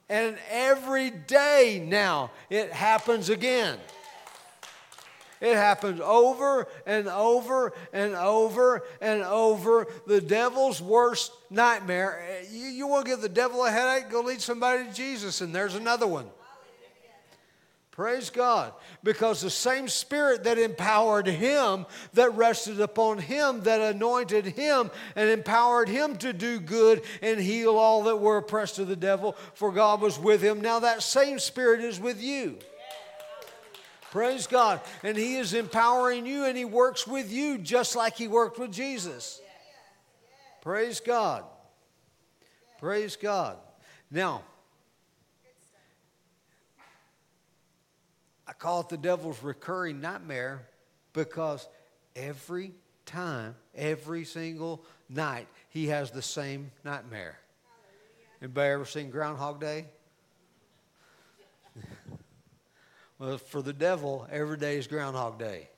And 0.08 0.36
every 0.50 1.10
day 1.10 1.82
now 1.84 2.30
it 2.50 2.70
happens 2.70 3.30
again. 3.30 3.78
It 5.42 5.56
happens 5.56 6.00
over 6.00 6.68
and 6.86 7.08
over 7.08 7.72
and 7.92 8.14
over 8.14 8.84
and 9.00 9.22
over. 9.22 9.88
The 10.06 10.20
devil's 10.20 10.80
worst 10.80 11.32
nightmare. 11.50 12.44
You, 12.48 12.66
you 12.68 12.86
want 12.86 13.06
to 13.06 13.10
give 13.10 13.22
the 13.22 13.28
devil 13.28 13.64
a 13.64 13.70
headache? 13.70 14.08
Go 14.08 14.20
lead 14.20 14.40
somebody 14.40 14.84
to 14.84 14.94
Jesus, 14.94 15.40
and 15.40 15.52
there's 15.52 15.74
another 15.74 16.06
one. 16.06 16.26
Praise 17.90 18.30
God. 18.30 18.72
Because 19.02 19.40
the 19.40 19.50
same 19.50 19.88
spirit 19.88 20.44
that 20.44 20.58
empowered 20.58 21.26
him, 21.26 21.86
that 22.14 22.34
rested 22.36 22.80
upon 22.80 23.18
him, 23.18 23.62
that 23.64 23.80
anointed 23.80 24.46
him, 24.46 24.92
and 25.16 25.28
empowered 25.28 25.88
him 25.88 26.16
to 26.18 26.32
do 26.32 26.60
good 26.60 27.02
and 27.20 27.40
heal 27.40 27.76
all 27.76 28.04
that 28.04 28.16
were 28.16 28.36
oppressed 28.36 28.78
of 28.78 28.86
the 28.86 28.94
devil, 28.94 29.36
for 29.54 29.72
God 29.72 30.00
was 30.00 30.20
with 30.20 30.40
him. 30.40 30.60
Now 30.60 30.78
that 30.78 31.02
same 31.02 31.40
spirit 31.40 31.80
is 31.80 31.98
with 31.98 32.22
you. 32.22 32.58
Praise 34.12 34.46
God. 34.46 34.82
And 35.02 35.16
he 35.16 35.36
is 35.36 35.54
empowering 35.54 36.26
you 36.26 36.44
and 36.44 36.54
he 36.54 36.66
works 36.66 37.06
with 37.06 37.32
you 37.32 37.56
just 37.56 37.96
like 37.96 38.14
he 38.14 38.28
worked 38.28 38.58
with 38.58 38.70
Jesus. 38.70 39.40
Praise 40.60 41.00
God. 41.00 41.44
Praise 42.78 43.16
God. 43.16 43.56
Now, 44.10 44.42
I 48.46 48.52
call 48.52 48.82
it 48.82 48.90
the 48.90 48.98
devil's 48.98 49.42
recurring 49.42 50.02
nightmare 50.02 50.68
because 51.14 51.66
every 52.14 52.72
time, 53.06 53.56
every 53.74 54.26
single 54.26 54.84
night, 55.08 55.48
he 55.70 55.86
has 55.86 56.10
the 56.10 56.20
same 56.20 56.70
nightmare. 56.84 57.38
Anybody 58.42 58.72
ever 58.72 58.84
seen 58.84 59.08
Groundhog 59.08 59.58
Day? 59.58 59.86
Well, 63.18 63.38
for 63.38 63.62
the 63.62 63.72
devil, 63.72 64.26
every 64.30 64.56
day 64.56 64.76
is 64.76 64.86
Groundhog 64.86 65.38
Day. 65.38 65.68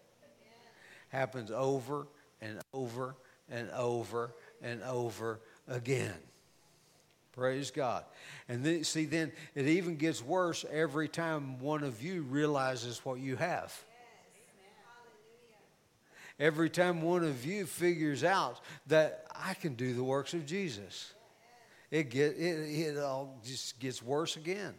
Happens 1.08 1.50
over 1.50 2.06
and 2.40 2.60
over 2.72 3.16
and 3.50 3.70
over 3.70 4.34
and 4.62 4.82
over 4.82 5.40
again. 5.68 6.14
Praise 7.32 7.70
God. 7.70 8.04
And 8.48 8.64
then, 8.64 8.84
see, 8.84 9.06
then 9.06 9.32
it 9.54 9.66
even 9.66 9.96
gets 9.96 10.22
worse 10.22 10.64
every 10.70 11.08
time 11.08 11.58
one 11.58 11.82
of 11.82 12.02
you 12.02 12.22
realizes 12.22 13.04
what 13.04 13.18
you 13.18 13.36
have. 13.36 13.76
Every 16.38 16.70
time 16.70 17.02
one 17.02 17.24
of 17.24 17.44
you 17.44 17.66
figures 17.66 18.24
out 18.24 18.60
that 18.88 19.26
I 19.34 19.54
can 19.54 19.74
do 19.74 19.94
the 19.94 20.02
works 20.02 20.34
of 20.34 20.46
Jesus, 20.46 21.12
it, 21.90 22.10
get, 22.10 22.36
it, 22.36 22.96
it 22.96 22.98
all 22.98 23.38
just 23.44 23.78
gets 23.78 24.02
worse 24.02 24.36
again. 24.36 24.74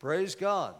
Praise 0.00 0.34
God. 0.34 0.74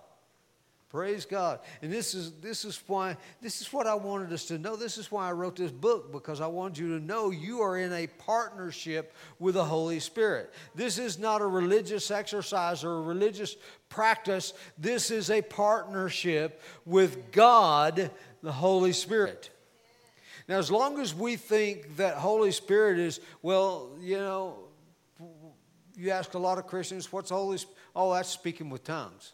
Praise 0.95 1.27
God. 1.27 1.59
And 1.83 1.93
this 1.93 2.15
is 2.15 2.31
this 2.35 2.65
is 2.65 2.81
why 2.87 3.17
this 3.43 3.61
is 3.61 3.73
what 3.73 3.89
I 3.89 3.97
wanted 3.97 4.33
us 4.33 4.45
to 4.45 4.59
know. 4.59 4.77
This 4.77 4.97
is 4.97 5.11
why 5.11 5.29
I 5.29 5.33
wrote 5.33 5.57
this 5.57 5.73
book 5.73 6.13
because 6.13 6.41
I 6.41 6.47
wanted 6.47 6.79
you 6.79 6.97
to 6.97 7.05
know 7.05 7.31
you 7.33 7.63
are 7.63 7.77
in 7.77 7.93
a 7.93 8.07
partnership 8.07 9.13
with 9.41 9.57
the 9.57 9.65
Holy 9.65 9.99
Spirit. 9.99 10.55
This 10.77 10.99
is 10.99 11.19
not 11.19 11.41
a 11.41 11.47
religious 11.49 12.13
exercise 12.13 12.85
or 12.85 12.99
a 12.99 13.03
religious 13.03 13.57
practice. 13.89 14.53
This 14.79 15.11
is 15.11 15.31
a 15.31 15.43
partnership 15.43 16.63
with 16.85 17.33
God, 17.33 18.13
the 18.45 18.53
Holy 18.53 18.93
Spirit. 18.93 19.51
Now, 20.47 20.59
as 20.59 20.71
long 20.71 21.01
as 21.01 21.13
we 21.13 21.35
think 21.35 21.97
that 21.97 22.19
Holy 22.19 22.53
Spirit 22.53 23.01
is, 23.01 23.19
well, 23.43 23.97
you 24.01 24.19
know, 24.19 24.59
you 25.97 26.11
ask 26.11 26.35
a 26.35 26.39
lot 26.39 26.59
of 26.59 26.69
Christians, 26.69 27.13
what's 27.13 27.31
Holy? 27.31 27.59
Oh, 27.97 28.15
that's 28.15 28.29
speaking 28.29 28.71
with 28.71 28.85
tongues. 28.85 29.33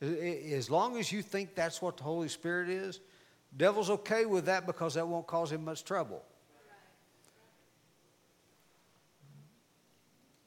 As 0.00 0.70
long 0.70 0.96
as 0.96 1.10
you 1.10 1.22
think 1.22 1.54
that's 1.54 1.82
what 1.82 1.96
the 1.96 2.04
Holy 2.04 2.28
Spirit 2.28 2.68
is, 2.68 3.00
devil's 3.56 3.90
okay 3.90 4.26
with 4.26 4.46
that 4.46 4.66
because 4.66 4.94
that 4.94 5.06
won't 5.06 5.26
cause 5.26 5.50
him 5.50 5.64
much 5.64 5.84
trouble. 5.84 6.22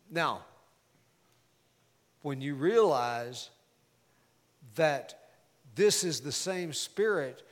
Now, 0.09 0.43
when 2.21 2.41
you 2.41 2.55
realize 2.55 3.49
that 4.75 5.19
this 5.73 6.03
is 6.03 6.19
the 6.19 6.31
same 6.31 6.73
spirit 6.73 7.43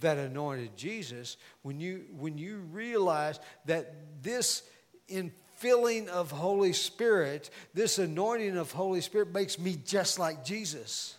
that 0.00 0.16
anointed 0.16 0.76
Jesus, 0.76 1.36
when 1.62 1.80
you, 1.80 2.06
when 2.18 2.38
you 2.38 2.58
realize 2.72 3.38
that 3.66 3.94
this 4.22 4.62
infilling 5.08 6.08
of 6.08 6.30
Holy 6.30 6.72
Spirit, 6.72 7.50
this 7.74 7.98
anointing 7.98 8.56
of 8.56 8.72
Holy 8.72 9.02
Spirit 9.02 9.32
makes 9.32 9.58
me 9.58 9.76
just 9.84 10.18
like 10.18 10.44
Jesus. 10.44 11.17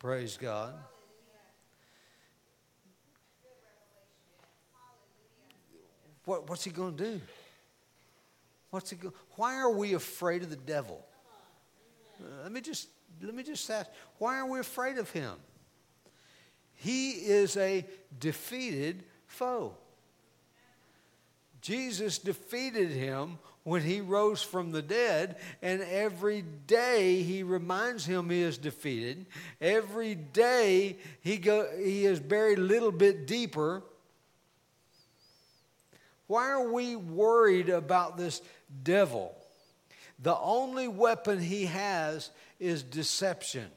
Praise 0.00 0.38
God. 0.40 0.72
What, 6.24 6.48
what's 6.48 6.64
he 6.64 6.70
going 6.70 6.96
to 6.96 7.04
do? 7.04 7.20
What's 8.70 8.88
he 8.88 8.96
go- 8.96 9.12
Why 9.36 9.56
are 9.56 9.70
we 9.70 9.92
afraid 9.92 10.42
of 10.42 10.48
the 10.48 10.56
devil? 10.56 11.04
Uh, 12.18 12.44
let 12.44 12.52
me 12.52 12.62
just 12.62 12.88
let 13.20 13.34
me 13.34 13.42
just 13.42 13.68
ask. 13.68 13.90
Why 14.16 14.38
are 14.38 14.46
we 14.46 14.58
afraid 14.58 14.96
of 14.96 15.10
him? 15.10 15.34
He 16.74 17.10
is 17.10 17.58
a 17.58 17.84
defeated 18.18 19.04
foe. 19.26 19.74
Jesus 21.60 22.18
defeated 22.18 22.90
him 22.90 23.38
when 23.64 23.82
he 23.82 24.00
rose 24.00 24.42
from 24.42 24.72
the 24.72 24.82
dead, 24.82 25.36
and 25.60 25.82
every 25.82 26.42
day 26.66 27.22
he 27.22 27.42
reminds 27.42 28.06
him 28.06 28.30
he 28.30 28.40
is 28.40 28.58
defeated. 28.58 29.26
Every 29.60 30.14
day 30.14 30.96
he, 31.20 31.36
go, 31.36 31.68
he 31.78 32.06
is 32.06 32.20
buried 32.20 32.58
a 32.58 32.62
little 32.62 32.92
bit 32.92 33.26
deeper. 33.26 33.82
Why 36.26 36.50
are 36.50 36.72
we 36.72 36.96
worried 36.96 37.68
about 37.68 38.16
this 38.16 38.40
devil? 38.82 39.34
The 40.22 40.36
only 40.36 40.88
weapon 40.88 41.40
he 41.40 41.66
has 41.66 42.30
is 42.58 42.82
deception. 42.82 43.70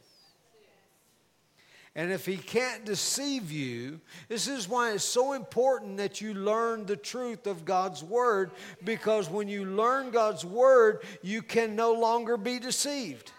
And 1.95 2.11
if 2.11 2.25
he 2.25 2.37
can't 2.37 2.85
deceive 2.85 3.51
you, 3.51 4.01
this 4.27 4.47
is 4.47 4.67
why 4.67 4.93
it's 4.93 5.03
so 5.03 5.33
important 5.33 5.97
that 5.97 6.21
you 6.21 6.33
learn 6.33 6.87
the 6.87 6.95
truth 6.95 7.45
of 7.45 7.65
God's 7.65 8.03
word 8.03 8.49
because 8.83 9.29
when 9.29 9.47
you 9.47 9.65
learn 9.65 10.09
God's 10.09 10.43
word, 10.43 11.03
you 11.21 11.43
can 11.43 11.75
no 11.75 11.93
longer 11.93 12.35
be 12.35 12.57
deceived. 12.57 13.31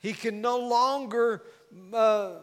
He 0.00 0.12
can 0.12 0.42
no 0.42 0.58
longer 0.58 1.42
uh, 1.94 2.40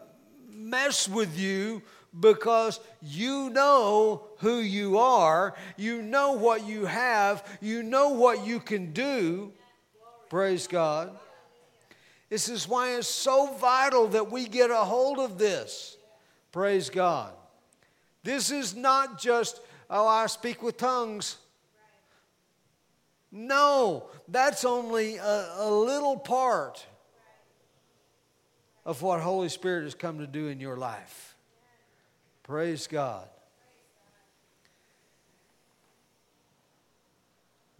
mess 0.50 1.08
with 1.08 1.38
you 1.38 1.82
because 2.18 2.80
you 3.00 3.50
know 3.50 4.24
who 4.38 4.58
you 4.58 4.98
are, 4.98 5.54
you 5.76 6.02
know 6.02 6.32
what 6.32 6.66
you 6.66 6.86
have, 6.86 7.46
you 7.60 7.84
know 7.84 8.08
what 8.08 8.44
you 8.44 8.58
can 8.58 8.92
do. 8.92 9.52
Praise 10.28 10.66
God. 10.66 11.16
This 12.32 12.48
is 12.48 12.66
why 12.66 12.94
it's 12.94 13.08
so 13.08 13.52
vital 13.58 14.08
that 14.08 14.30
we 14.30 14.48
get 14.48 14.70
a 14.70 14.76
hold 14.76 15.18
of 15.18 15.36
this. 15.36 15.98
Praise 16.50 16.88
God. 16.88 17.30
This 18.22 18.50
is 18.50 18.74
not 18.74 19.20
just, 19.20 19.60
oh, 19.90 20.08
I 20.08 20.24
speak 20.28 20.62
with 20.62 20.78
tongues. 20.78 21.36
No, 23.30 24.06
that's 24.28 24.64
only 24.64 25.16
a, 25.16 25.46
a 25.58 25.70
little 25.70 26.16
part 26.16 26.86
of 28.86 29.02
what 29.02 29.20
Holy 29.20 29.50
Spirit 29.50 29.84
has 29.84 29.94
come 29.94 30.18
to 30.20 30.26
do 30.26 30.46
in 30.46 30.58
your 30.58 30.78
life. 30.78 31.36
Praise 32.44 32.86
God. 32.86 33.28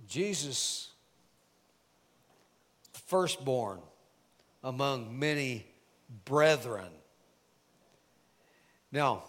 Jesus, 0.06 0.90
the 2.92 2.98
firstborn 2.98 3.80
among 4.62 5.18
many 5.18 5.66
brethren. 6.24 6.90
Now, 8.90 9.24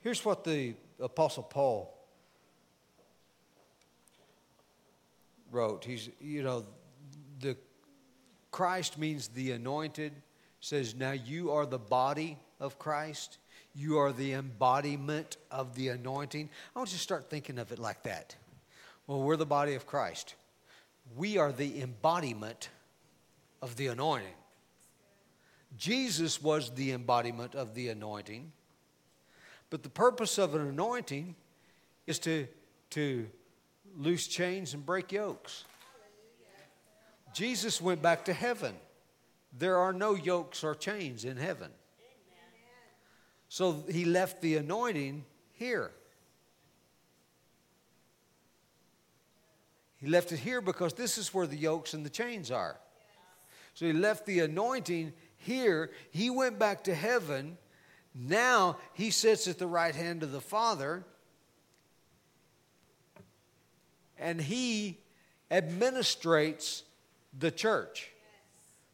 here's 0.00 0.24
what 0.24 0.44
the 0.44 0.74
Apostle 1.00 1.42
Paul 1.42 1.94
wrote. 5.50 5.84
He's, 5.84 6.08
you 6.20 6.42
know, 6.42 6.64
the 7.40 7.56
Christ 8.50 8.98
means 8.98 9.28
the 9.28 9.52
anointed, 9.52 10.12
says, 10.60 10.94
Now 10.94 11.12
you 11.12 11.52
are 11.52 11.66
the 11.66 11.78
body 11.78 12.38
of 12.60 12.78
Christ. 12.78 13.38
You 13.74 13.98
are 13.98 14.12
the 14.12 14.32
embodiment 14.32 15.36
of 15.50 15.74
the 15.74 15.88
anointing. 15.88 16.48
I 16.74 16.78
want 16.78 16.90
you 16.90 16.96
to 16.96 17.02
start 17.02 17.30
thinking 17.30 17.58
of 17.58 17.70
it 17.70 17.78
like 17.78 18.02
that. 18.04 18.34
Well, 19.06 19.22
we're 19.22 19.36
the 19.36 19.46
body 19.46 19.74
of 19.74 19.86
Christ. 19.86 20.34
We 21.16 21.38
are 21.38 21.52
the 21.52 21.80
embodiment 21.80 22.68
of 23.60 23.76
the 23.76 23.88
anointing. 23.88 24.34
Jesus 25.76 26.42
was 26.42 26.70
the 26.70 26.92
embodiment 26.92 27.54
of 27.54 27.74
the 27.74 27.88
anointing. 27.88 28.52
But 29.70 29.82
the 29.82 29.88
purpose 29.88 30.38
of 30.38 30.54
an 30.54 30.66
anointing 30.66 31.34
is 32.06 32.18
to, 32.20 32.48
to 32.90 33.28
loose 33.96 34.26
chains 34.26 34.74
and 34.74 34.84
break 34.84 35.12
yokes. 35.12 35.64
Jesus 37.34 37.80
went 37.80 38.00
back 38.00 38.24
to 38.24 38.32
heaven. 38.32 38.74
There 39.56 39.76
are 39.76 39.92
no 39.92 40.14
yokes 40.14 40.64
or 40.64 40.74
chains 40.74 41.24
in 41.24 41.36
heaven. 41.36 41.70
So 43.48 43.84
he 43.90 44.04
left 44.04 44.40
the 44.40 44.56
anointing 44.56 45.24
here. 45.52 45.90
He 49.96 50.06
left 50.06 50.32
it 50.32 50.38
here 50.38 50.60
because 50.60 50.94
this 50.94 51.18
is 51.18 51.34
where 51.34 51.46
the 51.46 51.56
yokes 51.56 51.92
and 51.92 52.06
the 52.06 52.10
chains 52.10 52.50
are. 52.50 52.78
So 53.78 53.86
he 53.86 53.92
left 53.92 54.26
the 54.26 54.40
anointing 54.40 55.12
here. 55.36 55.92
He 56.10 56.30
went 56.30 56.58
back 56.58 56.82
to 56.84 56.94
heaven. 56.96 57.56
Now 58.12 58.78
he 58.92 59.12
sits 59.12 59.46
at 59.46 59.58
the 59.58 59.68
right 59.68 59.94
hand 59.94 60.24
of 60.24 60.32
the 60.32 60.40
Father. 60.40 61.04
And 64.18 64.40
he 64.40 64.98
administrates 65.48 66.82
the 67.38 67.52
church, 67.52 68.10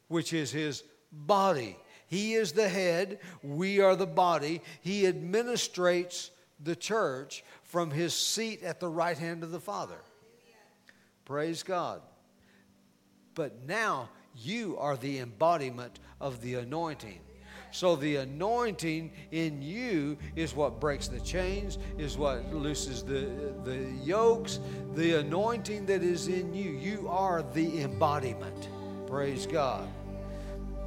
which 0.08 0.34
is 0.34 0.52
his 0.52 0.84
body. 1.10 1.78
He 2.06 2.34
is 2.34 2.52
the 2.52 2.68
head, 2.68 3.20
we 3.42 3.80
are 3.80 3.96
the 3.96 4.06
body. 4.06 4.60
He 4.82 5.04
administrates 5.04 6.28
the 6.62 6.76
church 6.76 7.42
from 7.62 7.90
his 7.90 8.12
seat 8.12 8.62
at 8.62 8.80
the 8.80 8.90
right 8.90 9.16
hand 9.16 9.44
of 9.44 9.50
the 9.50 9.60
Father. 9.60 10.02
Praise 11.24 11.62
God. 11.62 12.02
But 13.34 13.66
now 13.66 14.10
you 14.36 14.76
are 14.78 14.96
the 14.96 15.18
embodiment 15.18 16.00
of 16.20 16.40
the 16.40 16.54
anointing. 16.54 17.20
So 17.70 17.96
the 17.96 18.16
anointing 18.16 19.10
in 19.32 19.60
you 19.60 20.16
is 20.36 20.54
what 20.54 20.78
breaks 20.78 21.08
the 21.08 21.18
chains, 21.20 21.78
is 21.98 22.16
what 22.16 22.54
looses 22.54 23.02
the, 23.02 23.52
the 23.64 23.90
yokes. 24.02 24.60
The 24.94 25.18
anointing 25.18 25.86
that 25.86 26.02
is 26.02 26.28
in 26.28 26.54
you, 26.54 26.70
you 26.70 27.08
are 27.08 27.42
the 27.42 27.82
embodiment. 27.82 28.68
Praise 29.08 29.46
God. 29.46 29.88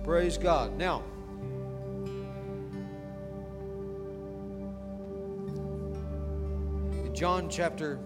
Praise 0.06 0.38
God. 0.38 0.78
Now, 0.78 1.04
John 7.14 7.50
chapter 7.50 8.00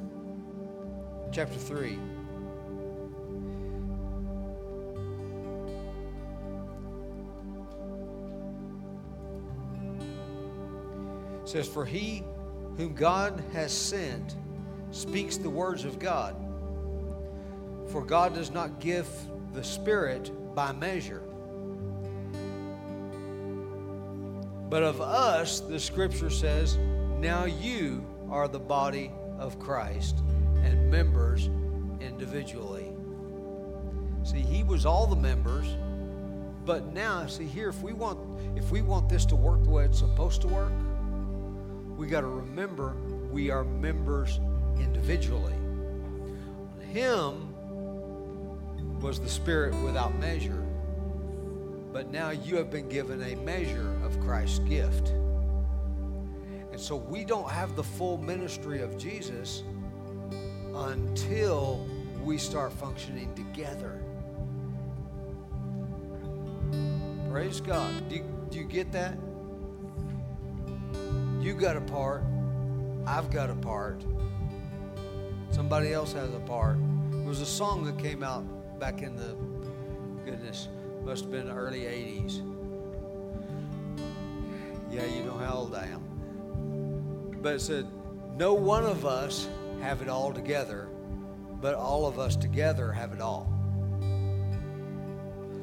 chapter 1.31 1.59
3 1.59 1.99
says, 11.51 11.67
For 11.67 11.85
he 11.85 12.23
whom 12.77 12.93
God 12.93 13.43
has 13.53 13.73
sent 13.73 14.35
speaks 14.91 15.37
the 15.37 15.49
words 15.49 15.85
of 15.85 15.99
God. 15.99 16.35
For 17.91 18.03
God 18.03 18.33
does 18.33 18.51
not 18.51 18.79
give 18.79 19.07
the 19.53 19.63
Spirit 19.63 20.31
by 20.55 20.71
measure. 20.71 21.21
But 24.69 24.83
of 24.83 25.01
us, 25.01 25.59
the 25.59 25.79
scripture 25.79 26.29
says, 26.29 26.77
Now 27.19 27.43
you 27.43 28.05
are 28.29 28.47
the 28.47 28.59
body 28.59 29.11
of 29.37 29.59
Christ 29.59 30.19
and 30.63 30.89
members 30.89 31.49
individually. 31.99 32.87
See, 34.23 34.39
he 34.39 34.63
was 34.63 34.85
all 34.85 35.07
the 35.07 35.15
members, 35.15 35.67
But 36.65 36.93
now, 36.93 37.25
see 37.25 37.45
here, 37.45 37.69
if 37.69 37.81
we 37.81 37.91
want 37.91 38.19
if 38.55 38.71
we 38.71 38.81
want 38.81 39.09
this 39.09 39.25
to 39.25 39.35
work 39.35 39.63
the 39.63 39.71
way 39.71 39.85
it's 39.85 39.99
supposed 39.99 40.41
to 40.41 40.47
work, 40.47 40.71
we 42.01 42.07
got 42.07 42.21
to 42.21 42.27
remember 42.27 42.95
we 43.29 43.51
are 43.51 43.63
members 43.63 44.39
individually. 44.79 45.53
Him 46.91 47.53
was 48.99 49.19
the 49.19 49.29
Spirit 49.29 49.75
without 49.83 50.17
measure, 50.17 50.65
but 51.93 52.09
now 52.09 52.31
you 52.31 52.55
have 52.55 52.71
been 52.71 52.89
given 52.89 53.21
a 53.21 53.35
measure 53.35 53.95
of 54.03 54.19
Christ's 54.19 54.57
gift. 54.59 55.09
And 56.71 56.79
so 56.79 56.95
we 56.95 57.23
don't 57.23 57.51
have 57.51 57.75
the 57.75 57.83
full 57.83 58.17
ministry 58.17 58.81
of 58.81 58.97
Jesus 58.97 59.61
until 60.73 61.87
we 62.23 62.39
start 62.39 62.73
functioning 62.73 63.31
together. 63.35 64.01
Praise 67.29 67.61
God. 67.61 68.09
Do 68.09 68.15
you, 68.15 68.25
do 68.49 68.57
you 68.57 68.65
get 68.65 68.91
that? 68.91 69.19
You 71.41 71.55
got 71.55 71.75
a 71.75 71.81
part. 71.81 72.23
I've 73.07 73.31
got 73.31 73.49
a 73.49 73.55
part. 73.55 74.05
Somebody 75.49 75.91
else 75.91 76.13
has 76.13 76.31
a 76.35 76.39
part. 76.39 76.77
There 77.09 77.27
was 77.27 77.41
a 77.41 77.47
song 77.47 77.83
that 77.85 77.97
came 77.97 78.21
out 78.21 78.45
back 78.79 79.01
in 79.01 79.15
the, 79.15 79.35
goodness, 80.23 80.67
must 81.03 81.23
have 81.23 81.31
been 81.31 81.47
the 81.47 81.53
early 81.53 81.79
80s. 81.79 82.45
Yeah, 84.91 85.03
you 85.05 85.23
know 85.23 85.35
how 85.35 85.55
old 85.55 85.73
I 85.73 85.87
am. 85.87 87.39
But 87.41 87.55
it 87.55 87.61
said, 87.61 87.87
No 88.37 88.53
one 88.53 88.85
of 88.85 89.03
us 89.03 89.49
have 89.81 90.03
it 90.03 90.09
all 90.09 90.31
together, 90.31 90.89
but 91.59 91.73
all 91.73 92.05
of 92.05 92.19
us 92.19 92.35
together 92.35 92.91
have 92.91 93.13
it 93.13 93.19
all. 93.19 93.51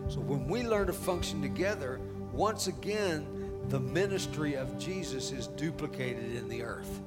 So 0.09 0.19
when 0.19 0.49
we 0.49 0.65
learn 0.65 0.89
to 0.89 0.93
function 0.93 1.41
together, 1.41 2.01
once 2.33 2.67
again, 2.67 3.38
the 3.69 3.81
ministry 3.81 4.55
of 4.55 4.79
Jesus 4.79 5.31
is 5.31 5.47
duplicated 5.49 6.35
in 6.35 6.49
the 6.49 6.63
earth. 6.63 7.01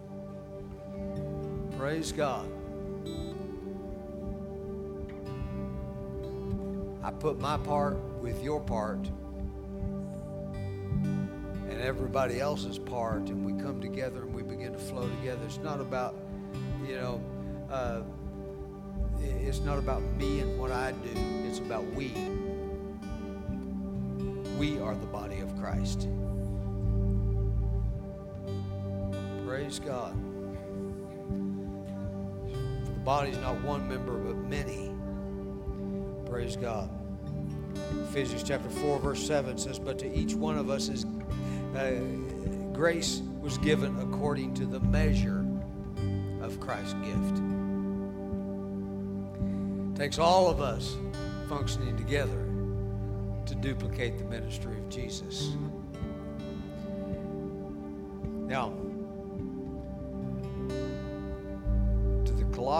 Praise 1.77 2.11
God. 2.11 2.47
I 7.03 7.09
put 7.09 7.39
my 7.39 7.57
part 7.57 7.97
with 8.19 8.43
your 8.43 8.59
part 8.59 9.09
and 11.67 11.81
everybody 11.81 12.39
else's 12.39 12.77
part, 12.77 13.29
and 13.29 13.43
we 13.43 13.59
come 13.63 13.81
together 13.81 14.21
and 14.21 14.35
we 14.35 14.43
begin 14.43 14.71
to 14.73 14.77
flow 14.77 15.09
together. 15.09 15.43
It's 15.45 15.57
not 15.57 15.81
about, 15.81 16.15
you 16.85 16.95
know, 16.95 17.23
uh, 17.71 18.01
it's 19.19 19.61
not 19.61 19.79
about 19.79 20.03
me 20.03 20.41
and 20.41 20.59
what 20.59 20.71
I 20.71 20.91
do, 20.91 21.09
it's 21.47 21.57
about 21.57 21.83
we. 21.93 22.13
We 24.59 24.79
are 24.79 24.93
the 24.93 25.07
body 25.07 25.39
of 25.39 25.57
Christ. 25.59 26.07
Praise 29.51 29.79
God. 29.79 30.13
For 32.85 32.91
the 32.93 32.99
body 33.03 33.31
is 33.31 33.37
not 33.39 33.61
one 33.63 33.85
member, 33.85 34.17
but 34.17 34.37
many. 34.37 34.93
Praise 36.25 36.55
God. 36.55 36.89
Ephesians 38.05 38.43
chapter 38.43 38.69
4, 38.69 38.99
verse 38.99 39.27
7 39.27 39.57
says, 39.57 39.77
But 39.77 39.99
to 39.99 40.17
each 40.17 40.35
one 40.35 40.57
of 40.57 40.69
us 40.69 40.87
is 40.87 41.05
uh, 41.75 41.99
grace 42.71 43.23
was 43.41 43.57
given 43.57 43.99
according 43.99 44.53
to 44.53 44.65
the 44.65 44.79
measure 44.79 45.45
of 46.41 46.57
Christ's 46.61 46.93
gift. 46.93 47.41
It 49.89 49.95
takes 49.97 50.17
all 50.17 50.49
of 50.49 50.61
us 50.61 50.95
functioning 51.49 51.97
together 51.97 52.47
to 53.47 53.55
duplicate 53.55 54.17
the 54.17 54.23
ministry 54.23 54.77
of 54.77 54.87
Jesus. 54.87 55.57
Now, 58.47 58.73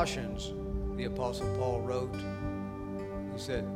Colossians, 0.01 0.53
the 0.97 1.03
Apostle 1.03 1.45
Paul 1.59 1.81
wrote, 1.81 2.15
he 2.15 3.39
said, 3.39 3.67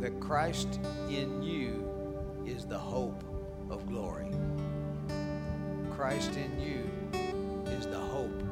that 0.00 0.18
Christ 0.18 0.80
in 1.10 1.42
you 1.42 1.86
is 2.46 2.64
the 2.64 2.78
hope 2.78 3.22
of 3.68 3.86
glory. 3.86 4.30
Christ 5.90 6.36
in 6.36 6.58
you 6.58 6.90
is 7.70 7.86
the 7.86 7.98
hope 7.98 8.42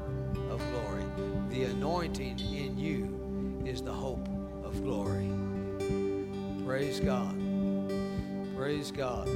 of 0.51 0.63
glory. 0.73 1.07
The 1.49 1.65
anointing 1.71 2.39
in 2.39 2.77
you 2.77 3.63
is 3.65 3.81
the 3.81 3.95
hope 3.95 4.29
of 4.63 4.83
glory. 4.83 5.31
Praise 6.67 7.01
God. 7.01 7.35
Praise 8.55 8.91
God. 8.91 9.27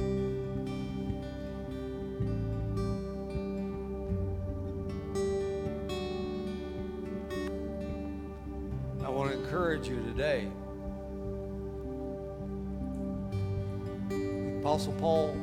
Encourage 9.51 9.89
you 9.89 10.01
today. 10.03 10.47
The 14.07 14.59
Apostle 14.61 14.93
Paul 14.93 15.35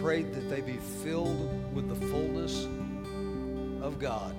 prayed 0.00 0.32
that 0.32 0.48
they 0.48 0.62
be 0.62 0.78
filled 0.78 1.74
with 1.74 1.90
the 1.90 2.06
fullness 2.06 2.64
of 3.82 3.98
God. 3.98 4.34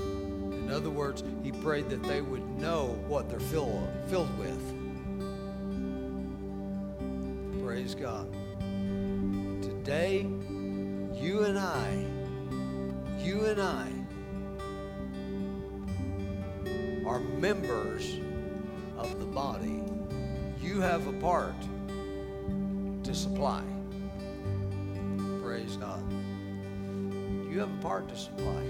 In 0.00 0.70
other 0.72 0.88
words, 0.88 1.22
he 1.42 1.52
prayed 1.52 1.90
that 1.90 2.02
they 2.04 2.22
would 2.22 2.48
know 2.58 2.98
what 3.08 3.28
they're 3.28 3.40
fill, 3.40 3.86
filled 4.06 4.34
with. 4.38 4.58
Praise 7.62 7.94
God. 7.94 8.32
Today, 9.60 10.20
you 11.12 11.44
and 11.44 11.58
I, 11.58 12.06
you 13.18 13.44
and 13.44 13.60
I 13.60 13.95
are 17.16 17.20
members 17.20 18.18
of 18.98 19.18
the 19.18 19.24
body. 19.24 19.82
You 20.60 20.82
have 20.82 21.06
a 21.06 21.12
part 21.14 21.54
to 23.04 23.14
supply. 23.14 23.62
Praise 25.42 25.78
God. 25.78 26.02
You 27.50 27.58
have 27.60 27.72
a 27.72 27.82
part 27.82 28.06
to 28.10 28.16
supply. 28.18 28.62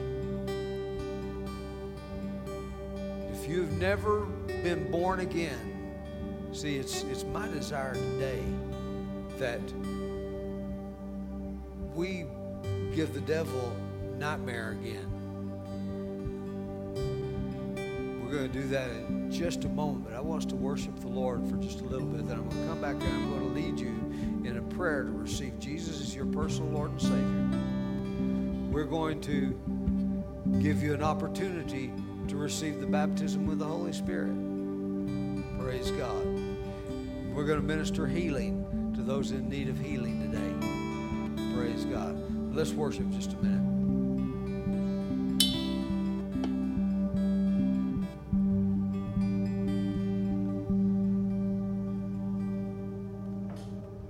If 3.33 3.49
you've 3.49 3.73
never 3.81 4.27
been 4.63 4.93
born 4.93 5.21
again, 5.21 5.93
see, 6.53 6.77
it's, 6.77 7.03
it's 7.03 7.25
my 7.25 7.49
desire 7.49 7.95
today 7.95 8.45
that 9.39 9.61
we 11.97 12.27
give 12.95 13.13
the 13.13 13.23
devil 13.23 13.77
nightmare 14.19 14.79
again. 14.81 15.16
Going 18.37 18.53
to 18.53 18.61
do 18.61 18.69
that 18.69 18.91
in 18.91 19.31
just 19.31 19.65
a 19.65 19.69
moment. 19.69 20.15
I 20.15 20.21
want 20.21 20.43
us 20.43 20.47
to 20.51 20.57
worship 20.57 21.01
the 21.01 21.09
Lord 21.09 21.49
for 21.49 21.57
just 21.57 21.81
a 21.81 21.85
little 21.85 22.07
bit. 22.07 22.29
Then 22.29 22.37
I'm 22.37 22.49
going 22.49 22.63
to 22.63 22.69
come 22.69 22.81
back 22.83 22.97
and 22.97 23.05
I'm 23.05 23.31
going 23.31 23.41
to 23.41 23.61
lead 23.61 23.81
you 23.81 23.89
in 24.45 24.59
a 24.59 24.75
prayer 24.75 25.05
to 25.05 25.11
receive 25.11 25.59
Jesus 25.59 26.03
as 26.03 26.15
your 26.15 26.27
personal 26.27 26.71
Lord 26.71 26.91
and 26.91 27.01
Savior. 27.01 28.71
We're 28.71 28.85
going 28.85 29.23
to 29.23 29.59
give 30.61 30.83
you 30.83 30.93
an 30.93 31.03
opportunity 31.03 31.91
to 32.29 32.37
receive 32.37 32.79
the 32.79 32.87
baptism 32.87 33.47
with 33.47 33.59
the 33.59 33.65
Holy 33.65 33.95
Spirit. 33.95 34.35
Praise 35.59 35.91
God. 35.93 36.27
We're 37.33 37.47
going 37.47 37.61
to 37.61 37.67
minister 37.67 38.07
healing 38.07 38.93
to 38.97 39.03
those 39.03 39.31
in 39.31 39.49
need 39.49 39.71
of 39.71 39.79
healing 39.79 40.21
today. 40.21 41.55
Praise 41.57 41.87
God. 41.87 42.19
Let's 42.55 42.73
worship 42.73 43.09
just 43.13 43.33
a 43.33 43.37
minute. 43.37 43.66